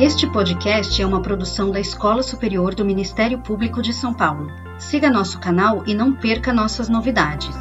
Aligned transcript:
Este 0.00 0.30
podcast 0.30 1.02
é 1.02 1.04
uma 1.04 1.20
produção 1.20 1.72
da 1.72 1.80
Escola 1.80 2.22
Superior 2.22 2.72
do 2.72 2.84
Ministério 2.84 3.40
Público 3.40 3.82
de 3.82 3.92
São 3.92 4.14
Paulo. 4.14 4.46
Siga 4.78 5.10
nosso 5.10 5.40
canal 5.40 5.82
e 5.88 5.92
não 5.92 6.14
perca 6.14 6.52
nossas 6.52 6.88
novidades. 6.88 7.56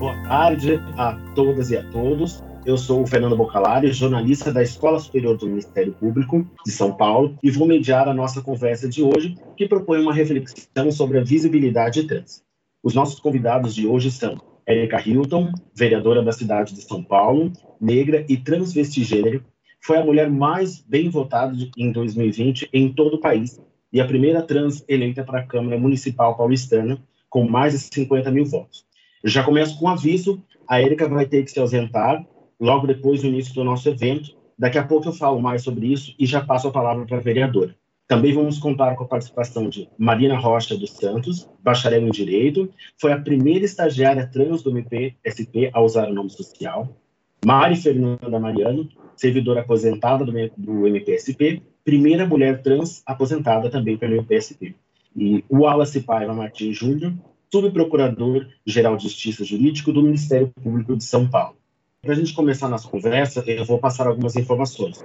Boa 0.00 0.20
tarde 0.26 0.82
a 0.98 1.16
todas 1.36 1.70
e 1.70 1.76
a 1.76 1.88
todos. 1.92 2.42
Eu 2.64 2.76
sou 2.76 3.04
o 3.04 3.06
Fernando 3.06 3.36
Bocalari, 3.36 3.92
jornalista 3.92 4.52
da 4.52 4.64
Escola 4.64 4.98
Superior 4.98 5.36
do 5.36 5.46
Ministério 5.46 5.92
Público 5.92 6.44
de 6.64 6.72
São 6.72 6.92
Paulo, 6.92 7.38
e 7.40 7.52
vou 7.52 7.68
mediar 7.68 8.08
a 8.08 8.14
nossa 8.14 8.42
conversa 8.42 8.88
de 8.88 9.00
hoje, 9.00 9.36
que 9.56 9.68
propõe 9.68 10.02
uma 10.02 10.12
reflexão 10.12 10.90
sobre 10.90 11.20
a 11.20 11.22
visibilidade 11.22 12.02
trans. 12.02 12.42
Os 12.82 12.94
nossos 12.94 13.20
convidados 13.20 13.72
de 13.72 13.86
hoje 13.86 14.10
são 14.10 14.36
Érica 14.66 15.00
Hilton, 15.00 15.52
vereadora 15.74 16.22
da 16.22 16.32
cidade 16.32 16.74
de 16.74 16.82
São 16.82 17.02
Paulo, 17.02 17.52
negra 17.80 18.24
e 18.28 18.36
transvestigênero, 18.36 19.44
foi 19.80 19.96
a 19.98 20.04
mulher 20.04 20.28
mais 20.28 20.80
bem 20.80 21.08
votada 21.08 21.54
em 21.76 21.92
2020 21.92 22.68
em 22.72 22.92
todo 22.92 23.14
o 23.14 23.20
país 23.20 23.60
e 23.92 24.00
a 24.00 24.04
primeira 24.04 24.42
trans 24.42 24.84
eleita 24.88 25.22
para 25.22 25.38
a 25.38 25.46
Câmara 25.46 25.78
Municipal 25.78 26.36
Paulistana, 26.36 26.98
com 27.30 27.48
mais 27.48 27.72
de 27.72 27.78
50 27.78 28.30
mil 28.32 28.44
votos. 28.44 28.84
Já 29.22 29.44
começo 29.44 29.78
com 29.78 29.86
um 29.86 29.88
aviso: 29.88 30.42
a 30.68 30.80
Érica 30.80 31.08
vai 31.08 31.26
ter 31.26 31.44
que 31.44 31.50
se 31.50 31.60
ausentar 31.60 32.26
logo 32.58 32.86
depois 32.86 33.22
do 33.22 33.28
início 33.28 33.54
do 33.54 33.62
nosso 33.62 33.88
evento. 33.88 34.36
Daqui 34.58 34.78
a 34.78 34.84
pouco 34.84 35.08
eu 35.08 35.12
falo 35.12 35.40
mais 35.40 35.62
sobre 35.62 35.92
isso 35.92 36.14
e 36.18 36.26
já 36.26 36.44
passo 36.44 36.68
a 36.68 36.72
palavra 36.72 37.06
para 37.06 37.18
a 37.18 37.20
vereadora. 37.20 37.76
Também 38.08 38.32
vamos 38.32 38.58
contar 38.58 38.94
com 38.94 39.02
a 39.02 39.08
participação 39.08 39.68
de 39.68 39.88
Marina 39.98 40.38
Rocha 40.38 40.76
dos 40.76 40.90
Santos, 40.90 41.48
bacharel 41.60 42.06
em 42.06 42.10
Direito, 42.10 42.72
foi 42.96 43.12
a 43.12 43.20
primeira 43.20 43.64
estagiária 43.64 44.26
trans 44.26 44.62
do 44.62 44.70
MPSP 44.70 45.70
a 45.72 45.80
usar 45.80 46.08
o 46.08 46.14
nome 46.14 46.30
social. 46.30 46.96
Mari 47.44 47.76
Fernanda 47.76 48.38
Mariano, 48.38 48.88
servidora 49.16 49.62
aposentada 49.62 50.24
do, 50.24 50.86
MPSP, 50.86 51.62
primeira 51.84 52.26
mulher 52.26 52.62
trans 52.62 53.02
aposentada 53.04 53.68
também 53.70 53.96
pelo 53.96 54.14
MPSP. 54.14 54.76
E 55.16 55.44
Wallace 55.50 56.00
Paiva 56.02 56.32
Martins 56.32 56.76
Júnior, 56.76 57.12
subprocurador-geral 57.52 58.96
de 58.96 59.04
Justiça 59.04 59.44
Jurídico 59.44 59.92
do 59.92 60.02
Ministério 60.02 60.52
Público 60.62 60.96
de 60.96 61.02
São 61.02 61.28
Paulo. 61.28 61.56
Para 62.02 62.12
a 62.12 62.16
gente 62.16 62.34
começar 62.34 62.68
nossa 62.68 62.88
conversa, 62.88 63.42
eu 63.46 63.64
vou 63.64 63.78
passar 63.78 64.06
algumas 64.06 64.36
informações. 64.36 65.02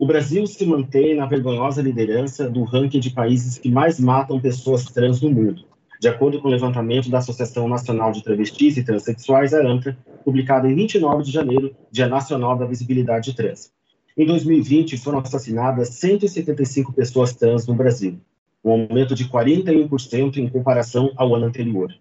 O 0.00 0.06
Brasil 0.06 0.46
se 0.46 0.64
mantém 0.64 1.14
na 1.14 1.26
vergonhosa 1.26 1.82
liderança 1.82 2.48
do 2.48 2.64
ranking 2.64 3.00
de 3.00 3.10
países 3.10 3.58
que 3.58 3.70
mais 3.70 4.00
matam 4.00 4.40
pessoas 4.40 4.86
trans 4.86 5.20
no 5.20 5.28
mundo, 5.28 5.66
de 6.00 6.08
acordo 6.08 6.40
com 6.40 6.48
o 6.48 6.50
levantamento 6.50 7.10
da 7.10 7.18
Associação 7.18 7.68
Nacional 7.68 8.10
de 8.10 8.24
Travestis 8.24 8.78
e 8.78 8.82
Transsexuais, 8.82 9.52
a 9.52 9.60
ANTRA, 9.60 9.98
publicado 10.24 10.66
em 10.66 10.74
29 10.74 11.22
de 11.22 11.30
janeiro, 11.30 11.76
Dia 11.92 12.08
Nacional 12.08 12.56
da 12.56 12.64
Visibilidade 12.64 13.36
Trans. 13.36 13.72
Em 14.16 14.24
2020, 14.24 14.96
foram 14.96 15.18
assassinadas 15.18 15.90
175 15.90 16.94
pessoas 16.94 17.34
trans 17.34 17.66
no 17.66 17.74
Brasil, 17.74 18.18
um 18.64 18.70
aumento 18.70 19.14
de 19.14 19.28
41% 19.28 20.38
em 20.38 20.48
comparação 20.48 21.12
ao 21.14 21.34
ano 21.34 21.44
anterior. 21.44 21.92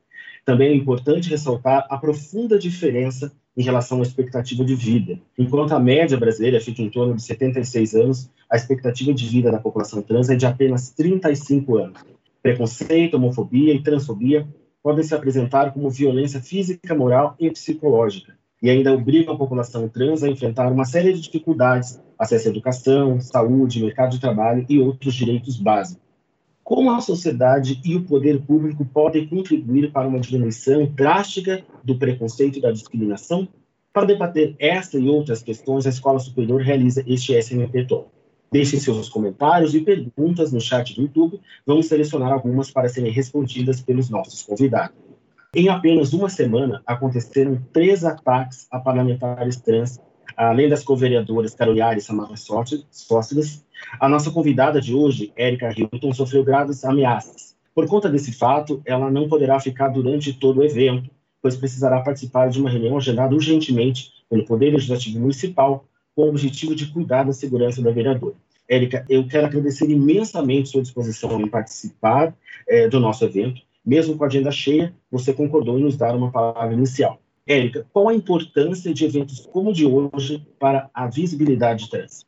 Também 0.50 0.70
é 0.70 0.76
importante 0.76 1.30
ressaltar 1.30 1.86
a 1.92 1.96
profunda 1.96 2.58
diferença 2.58 3.32
em 3.56 3.62
relação 3.62 4.00
à 4.00 4.02
expectativa 4.02 4.66
de 4.66 4.74
vida. 4.74 5.20
Enquanto 5.38 5.74
a 5.74 5.80
média 5.80 6.18
brasileira 6.18 6.60
fica 6.60 6.82
em 6.82 6.90
torno 6.90 7.14
de 7.16 7.22
76 7.22 7.94
anos, 7.94 8.32
a 8.52 8.56
expectativa 8.56 9.14
de 9.14 9.28
vida 9.28 9.52
da 9.52 9.60
população 9.60 10.02
trans 10.02 10.28
é 10.28 10.36
de 10.36 10.48
apenas 10.48 10.90
35 10.90 11.78
anos. 11.78 12.04
Preconceito, 12.42 13.14
homofobia 13.14 13.76
e 13.76 13.84
transfobia 13.84 14.48
podem 14.82 15.04
se 15.04 15.14
apresentar 15.14 15.72
como 15.72 15.88
violência 15.88 16.42
física, 16.42 16.96
moral 16.96 17.36
e 17.40 17.52
psicológica, 17.52 18.36
e 18.60 18.72
ainda 18.72 18.92
obrigam 18.92 19.36
a 19.36 19.38
população 19.38 19.88
trans 19.88 20.24
a 20.24 20.30
enfrentar 20.30 20.72
uma 20.72 20.84
série 20.84 21.14
de 21.14 21.22
dificuldades, 21.22 22.02
acesso 22.18 22.48
à 22.48 22.50
educação, 22.50 23.22
saúde, 23.22 23.84
mercado 23.84 24.14
de 24.14 24.20
trabalho 24.20 24.66
e 24.68 24.80
outros 24.80 25.14
direitos 25.14 25.58
básicos. 25.58 26.09
Como 26.70 26.92
a 26.92 27.02
sociedade 27.02 27.82
e 27.84 27.96
o 27.96 28.04
poder 28.04 28.42
público 28.42 28.86
podem 28.86 29.28
contribuir 29.28 29.92
para 29.92 30.08
uma 30.08 30.20
diminuição 30.20 30.86
drástica 30.86 31.66
do 31.84 31.98
preconceito 31.98 32.60
e 32.60 32.62
da 32.62 32.72
discriminação? 32.72 33.48
Para 33.92 34.06
debater 34.06 34.56
esta 34.60 35.00
e 35.00 35.10
outras 35.10 35.42
questões, 35.42 35.88
a 35.88 35.90
Escola 35.90 36.20
Superior 36.20 36.62
realiza 36.62 37.04
este 37.08 37.34
SMP 37.42 37.88
Talk. 37.88 38.10
Deixem 38.52 38.80
seus 38.80 39.10
comentários 39.10 39.74
e 39.74 39.82
perguntas 39.82 40.54
no 40.54 40.62
chat 40.62 40.94
do 40.94 41.02
YouTube. 41.02 41.42
Vamos 41.66 41.88
selecionar 41.88 42.32
algumas 42.32 42.70
para 42.70 42.88
serem 42.88 43.12
respondidas 43.12 43.82
pelos 43.82 44.08
nossos 44.08 44.44
convidados. 44.44 44.96
Em 45.56 45.70
apenas 45.70 46.14
uma 46.14 46.30
semana, 46.30 46.84
aconteceram 46.86 47.60
três 47.74 48.06
ataques 48.06 48.68
a 48.70 48.80
parlamentares 48.80 49.60
trans 49.60 50.00
além 50.46 50.70
das 50.70 50.84
co-vereadoras 50.84 51.54
Caroliari 51.54 52.00
e 52.00 52.02
Samara 52.02 52.36
Sócidas, 52.38 53.66
a 54.00 54.08
nossa 54.08 54.32
convidada 54.32 54.80
de 54.80 54.94
hoje, 54.94 55.34
Érica 55.36 55.74
Hilton, 55.78 56.14
sofreu 56.14 56.46
graves 56.46 56.86
ameaças. 56.86 57.58
Por 57.76 57.86
conta 57.88 58.10
desse 58.10 58.32
fato, 58.32 58.82
ela 58.86 59.12
não 59.12 59.28
poderá 59.28 59.60
ficar 59.60 59.90
durante 59.90 60.32
todo 60.32 60.60
o 60.60 60.64
evento, 60.64 61.10
pois 61.42 61.58
precisará 61.58 62.00
participar 62.00 62.50
de 62.50 62.60
uma 62.60 62.70
reunião 62.70 62.98
agendada 62.98 63.36
urgentemente 63.36 64.12
pelo 64.30 64.46
Poder 64.46 64.72
Legislativo 64.72 65.20
Municipal 65.20 65.86
com 66.16 66.24
o 66.24 66.30
objetivo 66.30 66.74
de 66.74 66.88
cuidar 66.88 67.24
da 67.24 67.34
segurança 67.34 67.82
da 67.82 67.92
vereadora. 67.92 68.36
Érica, 68.68 69.06
eu 69.10 69.28
quero 69.28 69.46
agradecer 69.46 69.90
imensamente 69.90 70.70
sua 70.70 70.82
disposição 70.82 71.40
em 71.42 71.48
participar 71.48 72.34
é, 72.68 72.88
do 72.88 73.00
nosso 73.00 73.26
evento. 73.26 73.62
Mesmo 73.86 74.18
com 74.18 74.24
a 74.24 74.28
agenda 74.28 74.52
cheia, 74.52 74.94
você 75.12 75.34
concordou 75.34 75.78
em 75.78 75.84
nos 75.84 75.98
dar 75.98 76.16
uma 76.16 76.32
palavra 76.32 76.74
inicial. 76.74 77.20
Érica, 77.50 77.84
qual 77.92 78.10
a 78.10 78.14
importância 78.14 78.94
de 78.94 79.04
eventos 79.04 79.40
como 79.40 79.72
o 79.72 79.74
de 79.74 79.84
hoje 79.84 80.46
para 80.60 80.88
a 80.94 81.08
visibilidade 81.08 81.90
trans? 81.90 82.24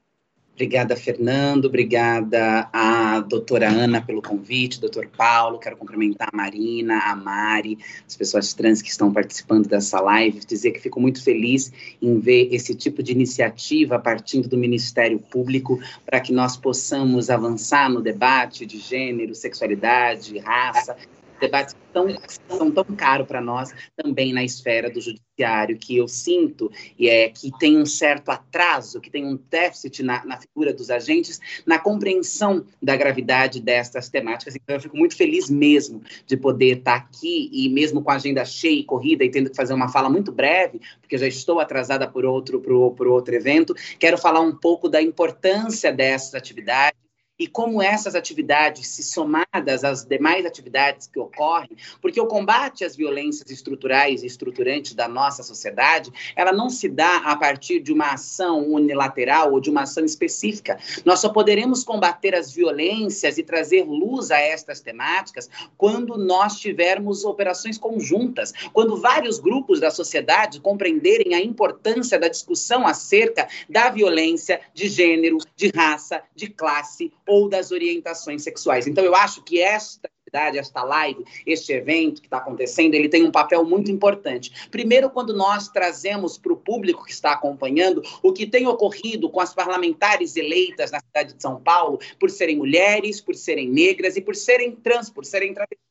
Obrigada, 0.56 0.96
Fernando. 0.96 1.66
Obrigada 1.66 2.68
à 2.74 3.20
doutora 3.20 3.70
Ana 3.70 4.02
pelo 4.02 4.20
convite, 4.20 4.82
doutor 4.82 5.08
Paulo. 5.16 5.60
Quero 5.60 5.78
cumprimentar 5.78 6.28
a 6.34 6.36
Marina, 6.36 6.98
a 7.06 7.16
Mari, 7.16 7.78
as 8.08 8.16
pessoas 8.16 8.52
trans 8.56 8.82
que 8.82 8.90
estão 8.90 9.14
participando 9.14 9.68
dessa 9.68 10.02
live. 10.02 10.40
Dizer 10.40 10.72
que 10.72 10.80
fico 10.80 11.00
muito 11.00 11.24
feliz 11.24 11.72
em 12.02 12.20
ver 12.20 12.50
esse 12.52 12.74
tipo 12.74 13.04
de 13.04 13.12
iniciativa 13.12 14.00
partindo 14.00 14.50
do 14.50 14.58
Ministério 14.58 15.20
Público 15.20 15.80
para 16.04 16.20
que 16.20 16.34
nós 16.34 16.58
possamos 16.58 17.30
avançar 17.30 17.92
no 17.92 18.02
debate 18.02 18.66
de 18.66 18.80
gênero, 18.80 19.36
sexualidade, 19.36 20.40
raça 20.40 20.98
debates 21.42 21.76
tão, 21.92 22.08
são 22.48 22.72
tão 22.72 22.84
caros 22.96 23.28
para 23.28 23.42
nós 23.42 23.74
também 23.98 24.32
na 24.32 24.44
esfera 24.44 24.90
do 24.90 25.02
judiciário, 25.02 25.78
que 25.78 25.98
eu 25.98 26.08
sinto 26.08 26.72
e 26.98 27.10
é 27.10 27.30
que 27.30 27.52
tem 27.60 27.78
um 27.78 27.86
certo 27.86 28.30
atraso, 28.30 29.02
que 29.02 29.10
tem 29.10 29.26
um 29.26 29.38
déficit 29.50 30.04
na, 30.04 30.24
na 30.24 30.38
figura 30.38 30.72
dos 30.72 30.90
agentes, 30.90 31.40
na 31.66 31.80
compreensão 31.80 32.64
da 32.82 32.96
gravidade 32.96 33.60
destas 33.60 34.08
temáticas. 34.08 34.56
Então, 34.56 34.76
eu 34.76 34.82
fico 34.82 34.96
muito 34.96 35.18
feliz 35.18 35.50
mesmo 35.50 36.02
de 36.26 36.38
poder 36.38 36.78
estar 36.78 36.96
aqui 36.96 37.50
e 37.52 37.68
mesmo 37.70 38.02
com 38.02 38.12
a 38.12 38.16
agenda 38.16 38.46
cheia 38.46 38.80
e 38.80 38.84
corrida 38.84 39.24
e 39.24 39.32
tendo 39.32 39.50
que 39.50 39.56
fazer 39.56 39.74
uma 39.74 39.90
fala 39.90 40.10
muito 40.10 40.32
breve, 40.32 40.80
porque 41.02 41.18
já 41.18 41.28
estou 41.28 41.60
atrasada 41.60 42.08
por 42.08 42.24
outro, 42.24 42.62
por, 42.62 42.92
por 42.92 43.08
outro 43.08 43.34
evento, 43.34 43.76
quero 44.00 44.18
falar 44.18 44.42
um 44.42 44.56
pouco 44.56 44.88
da 44.88 45.02
importância 45.02 45.92
dessa 45.92 46.38
atividade 46.38 46.96
e 47.42 47.48
como 47.48 47.82
essas 47.82 48.14
atividades, 48.14 48.88
se 48.88 49.02
somadas 49.02 49.84
às 49.84 50.06
demais 50.06 50.46
atividades 50.46 51.08
que 51.08 51.20
ocorrem, 51.20 51.76
porque 52.00 52.22
o 52.22 52.28
combate 52.28 52.86
às 52.86 52.96
violências 52.96 53.50
estruturais 53.50 54.22
e 54.22 54.28
estruturantes 54.28 54.94
da 54.94 55.08
nossa 55.08 55.42
sociedade, 55.42 56.12
ela 56.36 56.52
não 56.52 56.70
se 56.70 56.88
dá 56.88 57.18
a 57.18 57.36
partir 57.36 57.80
de 57.80 57.92
uma 57.92 58.14
ação 58.14 58.72
unilateral 58.72 59.54
ou 59.54 59.60
de 59.60 59.72
uma 59.72 59.82
ação 59.82 60.06
específica. 60.06 60.78
Nós 61.04 61.18
só 61.18 61.30
poderemos 61.30 61.84
combater 61.84 62.36
as 62.36 62.54
violências 62.54 63.40
e 63.40 63.44
trazer 63.44 63.86
luz 63.86 64.30
a 64.30 64.38
estas 64.38 64.80
temáticas 64.80 65.50
quando 65.76 66.20
nós 66.20 66.60
tivermos 66.60 67.26
operações 67.26 67.76
conjuntas, 67.76 68.54
quando 68.72 69.02
vários 69.02 69.40
grupos 69.40 69.80
da 69.80 69.90
sociedade 69.90 70.60
compreenderem 70.60 71.34
a 71.34 71.42
importância 71.42 72.20
da 72.20 72.28
discussão 72.28 72.86
acerca 72.86 73.48
da 73.68 73.90
violência 73.90 74.62
de 74.76 74.88
gênero, 74.88 75.40
de 75.56 75.72
raça, 75.76 76.22
de 76.36 76.48
classe 76.48 77.12
ou 77.32 77.48
das 77.48 77.72
orientações 77.72 78.44
sexuais. 78.44 78.88
Então, 78.88 79.06
eu 79.06 79.16
acho 79.16 79.42
que 79.42 79.62
esta 79.62 80.10
atividade, 80.22 80.58
esta 80.58 80.84
live, 80.84 81.24
este 81.48 81.72
evento 81.72 82.20
que 82.20 82.28
está 82.28 82.40
acontecendo, 82.40 82.94
ele 82.94 83.08
tem 83.08 83.24
um 83.24 83.32
papel 83.32 83.64
muito 83.64 83.90
importante. 83.90 84.68
Primeiro, 84.70 85.10
quando 85.10 85.34
nós 85.34 85.70
trazemos 85.70 86.38
para 86.38 86.52
o 86.52 86.58
público 86.58 87.06
que 87.06 87.12
está 87.14 87.32
acompanhando 87.32 88.04
o 88.22 88.34
que 88.34 88.46
tem 88.46 88.68
ocorrido 88.68 89.30
com 89.30 89.40
as 89.40 89.54
parlamentares 89.54 90.36
eleitas 90.36 90.92
na 90.92 91.00
cidade 91.00 91.34
de 91.34 91.42
São 91.42 91.58
Paulo, 91.62 92.00
por 92.20 92.30
serem 92.30 92.58
mulheres, 92.58 93.22
por 93.22 93.34
serem 93.34 93.70
negras 93.70 94.18
e 94.18 94.22
por 94.22 94.36
serem 94.36 94.76
trans, 94.76 95.10
por 95.10 95.24
serem 95.24 95.54
travestis 95.54 95.91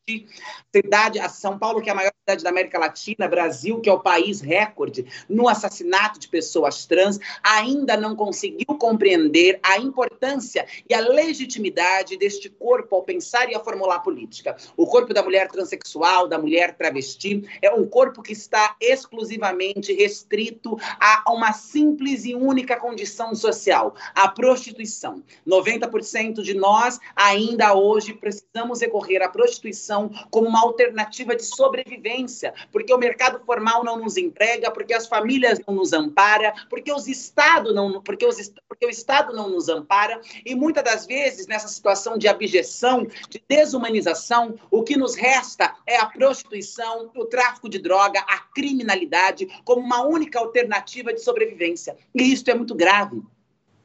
cidade, 0.73 1.19
a 1.19 1.29
São 1.29 1.57
Paulo, 1.57 1.81
que 1.81 1.89
é 1.89 1.91
a 1.91 1.95
maior 1.95 2.11
cidade 2.21 2.43
da 2.43 2.49
América 2.49 2.79
Latina, 2.79 3.27
Brasil, 3.27 3.79
que 3.79 3.89
é 3.89 3.93
o 3.93 3.99
país 3.99 4.41
recorde 4.41 5.05
no 5.27 5.49
assassinato 5.49 6.19
de 6.19 6.27
pessoas 6.27 6.85
trans, 6.85 7.19
ainda 7.43 7.97
não 7.97 8.15
conseguiu 8.15 8.77
compreender 8.77 9.59
a 9.63 9.77
importância 9.77 10.65
e 10.89 10.93
a 10.93 10.99
legitimidade 10.99 12.17
deste 12.17 12.49
corpo 12.49 12.95
ao 12.95 13.03
pensar 13.03 13.49
e 13.49 13.55
a 13.55 13.59
formular 13.59 13.99
política. 13.99 14.55
O 14.77 14.87
corpo 14.87 15.13
da 15.13 15.23
mulher 15.23 15.47
transexual, 15.49 16.27
da 16.27 16.37
mulher 16.37 16.75
travesti, 16.75 17.43
é 17.61 17.71
um 17.71 17.85
corpo 17.85 18.21
que 18.21 18.33
está 18.33 18.75
exclusivamente 18.79 19.93
restrito 19.93 20.77
a 20.99 21.31
uma 21.31 21.53
simples 21.53 22.25
e 22.25 22.35
única 22.35 22.77
condição 22.77 23.33
social, 23.35 23.95
a 24.15 24.27
prostituição. 24.27 25.23
90% 25.47 26.41
de 26.41 26.53
nós 26.53 26.99
ainda 27.15 27.73
hoje 27.73 28.13
precisamos 28.13 28.81
recorrer 28.81 29.21
à 29.21 29.29
prostituição 29.29 30.00
como 30.29 30.47
uma 30.47 30.61
alternativa 30.61 31.35
de 31.35 31.43
sobrevivência, 31.43 32.53
porque 32.71 32.93
o 32.93 32.97
mercado 32.97 33.39
formal 33.45 33.83
não 33.83 33.97
nos 33.97 34.17
emprega, 34.17 34.71
porque 34.71 34.93
as 34.93 35.07
famílias 35.07 35.59
não 35.67 35.75
nos 35.75 35.93
ampara, 35.93 36.53
porque 36.69 36.91
os 36.91 37.07
Estado 37.07 37.73
não, 37.73 38.01
porque 38.01 38.25
os, 38.25 38.53
porque 38.67 38.85
o 38.85 38.89
Estado 38.89 39.33
não 39.33 39.49
nos 39.49 39.69
ampara 39.69 40.19
e 40.45 40.55
muitas 40.55 40.83
das 40.83 41.05
vezes 41.05 41.47
nessa 41.47 41.67
situação 41.67 42.17
de 42.17 42.27
abjeção, 42.27 43.07
de 43.29 43.41
desumanização, 43.47 44.55
o 44.69 44.83
que 44.83 44.97
nos 44.97 45.15
resta 45.15 45.75
é 45.85 45.97
a 45.97 46.05
prostituição, 46.05 47.11
o 47.15 47.25
tráfico 47.25 47.69
de 47.69 47.79
droga, 47.79 48.19
a 48.21 48.39
criminalidade 48.53 49.47
como 49.63 49.81
uma 49.81 50.03
única 50.03 50.39
alternativa 50.39 51.13
de 51.13 51.21
sobrevivência. 51.21 51.95
E 52.13 52.31
isso 52.31 52.49
é 52.49 52.53
muito 52.53 52.75
grave. 52.75 53.21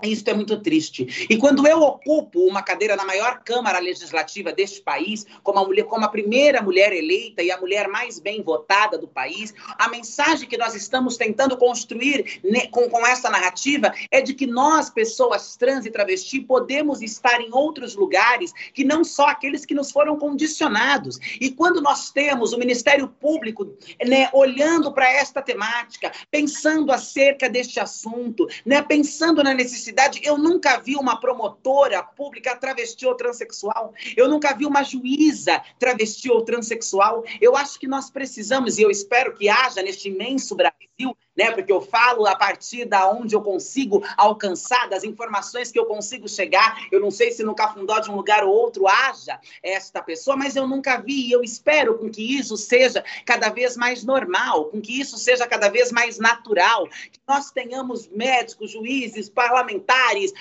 Isso 0.02 0.28
é 0.28 0.34
muito 0.34 0.60
triste. 0.60 1.26
E 1.30 1.38
quando 1.38 1.66
eu 1.66 1.80
ocupo 1.80 2.40
uma 2.46 2.62
cadeira 2.62 2.96
na 2.96 3.04
maior 3.04 3.40
Câmara 3.42 3.78
Legislativa 3.78 4.52
deste 4.52 4.82
país, 4.82 5.26
como 5.42 5.58
a, 5.58 5.64
mulher, 5.64 5.84
como 5.84 6.04
a 6.04 6.08
primeira 6.08 6.60
mulher 6.60 6.92
eleita 6.92 7.42
e 7.42 7.50
a 7.50 7.58
mulher 7.58 7.88
mais 7.88 8.18
bem 8.18 8.42
votada 8.42 8.98
do 8.98 9.08
país, 9.08 9.54
a 9.78 9.88
mensagem 9.88 10.46
que 10.46 10.58
nós 10.58 10.74
estamos 10.74 11.16
tentando 11.16 11.56
construir 11.56 12.40
com, 12.70 12.90
com 12.90 13.06
essa 13.06 13.30
narrativa 13.30 13.90
é 14.10 14.20
de 14.20 14.34
que 14.34 14.46
nós, 14.46 14.90
pessoas 14.90 15.56
trans 15.56 15.86
e 15.86 15.90
travesti, 15.90 16.40
podemos 16.40 17.00
estar 17.00 17.40
em 17.40 17.48
outros 17.50 17.94
lugares 17.94 18.52
que 18.74 18.84
não 18.84 19.02
só 19.02 19.28
aqueles 19.28 19.64
que 19.64 19.74
nos 19.74 19.90
foram 19.90 20.18
condicionados. 20.18 21.18
E 21.40 21.50
quando 21.50 21.80
nós 21.80 22.10
temos 22.10 22.52
o 22.52 22.58
Ministério 22.58 23.08
Público 23.08 23.74
né, 24.06 24.28
olhando 24.34 24.92
para 24.92 25.10
esta 25.10 25.40
temática, 25.40 26.12
pensando 26.30 26.92
acerca 26.92 27.48
deste 27.48 27.80
assunto, 27.80 28.46
né, 28.64 28.82
pensando 28.82 29.42
na 29.42 29.54
necessidade 29.54 29.85
necessidade. 29.86 30.20
Eu 30.22 30.36
nunca 30.36 30.78
vi 30.78 30.96
uma 30.96 31.20
promotora 31.20 32.02
pública 32.02 32.56
travesti 32.56 33.06
ou 33.06 33.14
transexual. 33.14 33.94
Eu 34.16 34.28
nunca 34.28 34.54
vi 34.54 34.66
uma 34.66 34.82
juíza 34.82 35.62
travesti 35.78 36.30
ou 36.30 36.42
transexual. 36.42 37.24
Eu 37.40 37.56
acho 37.56 37.78
que 37.78 37.86
nós 37.86 38.10
precisamos, 38.10 38.78
e 38.78 38.82
eu 38.82 38.90
espero 38.90 39.34
que 39.34 39.48
haja 39.48 39.82
neste 39.82 40.08
imenso 40.08 40.54
Brasil, 40.54 40.85
né? 41.36 41.50
Porque 41.50 41.70
eu 41.70 41.82
falo 41.82 42.26
a 42.26 42.34
partir 42.34 42.86
da 42.86 43.10
onde 43.10 43.36
eu 43.36 43.42
consigo 43.42 44.02
alcançar, 44.16 44.88
das 44.88 45.04
informações 45.04 45.70
que 45.70 45.78
eu 45.78 45.84
consigo 45.84 46.28
chegar. 46.28 46.86
Eu 46.90 47.00
não 47.00 47.10
sei 47.10 47.30
se 47.30 47.44
no 47.44 47.54
Cafundó 47.54 48.00
de 48.00 48.10
um 48.10 48.16
lugar 48.16 48.42
ou 48.42 48.54
outro 48.54 48.88
haja 48.88 49.38
esta 49.62 50.02
pessoa, 50.02 50.36
mas 50.36 50.56
eu 50.56 50.66
nunca 50.66 50.96
vi. 50.98 51.28
E 51.28 51.32
eu 51.32 51.42
espero 51.42 51.98
com 51.98 52.08
que 52.08 52.38
isso 52.38 52.56
seja 52.56 53.04
cada 53.24 53.50
vez 53.50 53.76
mais 53.76 54.02
normal, 54.02 54.66
com 54.66 54.80
que 54.80 54.98
isso 54.98 55.18
seja 55.18 55.46
cada 55.46 55.68
vez 55.68 55.92
mais 55.92 56.18
natural, 56.18 56.88
que 56.88 57.20
nós 57.28 57.50
tenhamos 57.50 58.08
médicos, 58.08 58.70
juízes, 58.70 59.28
parlamentares, 59.28 60.32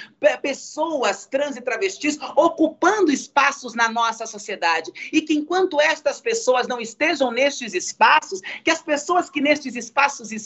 pessoas 0.42 1.26
trans 1.26 1.58
e 1.58 1.62
travestis 1.62 2.18
ocupando 2.36 3.12
espaços 3.12 3.74
na 3.74 3.90
nossa 3.90 4.26
sociedade 4.26 4.92
e 5.12 5.22
que 5.22 5.34
enquanto 5.34 5.82
estas 5.82 6.22
pessoas 6.22 6.68
não 6.68 6.80
estejam 6.80 7.32
nestes 7.32 7.74
espaços, 7.74 8.40
que 8.64 8.70
as 8.70 8.82
pessoas 8.82 9.30
que 9.30 9.42
nestes 9.42 9.76
espaços 9.76 10.32
estão 10.32 10.45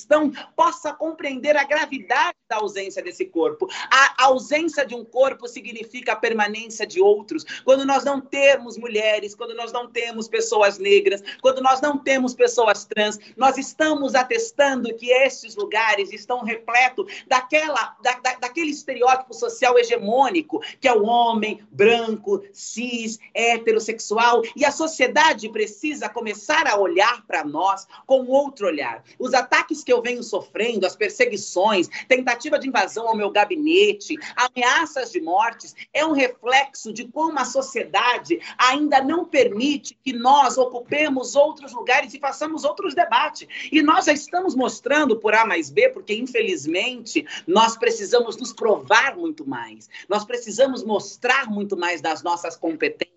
possa 0.55 0.93
compreender 0.93 1.55
a 1.55 1.63
gravidade 1.63 2.37
da 2.49 2.57
ausência 2.57 3.03
desse 3.03 3.25
corpo. 3.25 3.67
A 3.91 4.25
ausência 4.25 4.85
de 4.85 4.95
um 4.95 5.05
corpo 5.05 5.47
significa 5.47 6.13
a 6.13 6.15
permanência 6.15 6.85
de 6.85 6.99
outros. 6.99 7.45
Quando 7.63 7.85
nós 7.85 8.03
não 8.03 8.19
temos 8.19 8.77
mulheres, 8.77 9.35
quando 9.35 9.53
nós 9.55 9.71
não 9.71 9.87
temos 9.87 10.27
pessoas 10.27 10.79
negras, 10.79 11.21
quando 11.41 11.61
nós 11.61 11.79
não 11.79 11.97
temos 11.97 12.33
pessoas 12.33 12.85
trans, 12.85 13.19
nós 13.37 13.57
estamos 13.57 14.15
atestando 14.15 14.95
que 14.95 15.11
estes 15.11 15.55
lugares 15.55 16.11
estão 16.11 16.43
repletos 16.43 17.23
daquela, 17.27 17.95
da, 18.01 18.13
da, 18.19 18.35
daquele 18.35 18.71
estereótipo 18.71 19.33
social 19.33 19.77
hegemônico, 19.77 20.61
que 20.81 20.87
é 20.87 20.93
o 20.93 21.03
homem 21.03 21.61
branco, 21.71 22.43
cis, 22.51 23.19
heterossexual, 23.33 24.41
e 24.55 24.65
a 24.65 24.71
sociedade 24.71 25.49
precisa 25.49 26.09
começar 26.09 26.67
a 26.67 26.77
olhar 26.77 27.25
para 27.27 27.43
nós 27.43 27.87
com 28.05 28.25
outro 28.25 28.67
olhar. 28.67 29.03
Os 29.19 29.33
ataques 29.33 29.83
que 29.89 29.93
eu 29.93 30.03
venho 30.03 30.21
sofrendo, 30.21 30.85
as 30.85 30.95
perseguições, 30.95 31.89
tentativa 32.07 32.59
de 32.59 32.67
invasão 32.67 33.07
ao 33.07 33.15
meu 33.15 33.31
gabinete, 33.31 34.15
ameaças 34.35 35.11
de 35.11 35.19
mortes, 35.19 35.75
é 35.91 36.05
um 36.05 36.11
reflexo 36.11 36.93
de 36.93 37.07
como 37.07 37.39
a 37.39 37.43
sociedade 37.43 38.39
ainda 38.55 39.03
não 39.03 39.25
permite 39.25 39.97
que 40.05 40.13
nós 40.13 40.59
ocupemos 40.59 41.35
outros 41.35 41.73
lugares 41.73 42.13
e 42.13 42.19
façamos 42.19 42.63
outros 42.63 42.93
debates. 42.93 43.47
E 43.71 43.81
nós 43.81 44.05
já 44.05 44.13
estamos 44.13 44.53
mostrando 44.53 45.17
por 45.17 45.33
A 45.33 45.43
mais 45.43 45.71
B, 45.71 45.89
porque 45.89 46.13
infelizmente 46.13 47.25
nós 47.47 47.75
precisamos 47.75 48.37
nos 48.37 48.53
provar 48.53 49.17
muito 49.17 49.49
mais, 49.49 49.89
nós 50.07 50.23
precisamos 50.23 50.83
mostrar 50.83 51.49
muito 51.49 51.75
mais 51.75 51.99
das 51.99 52.21
nossas 52.21 52.55
competências 52.55 53.08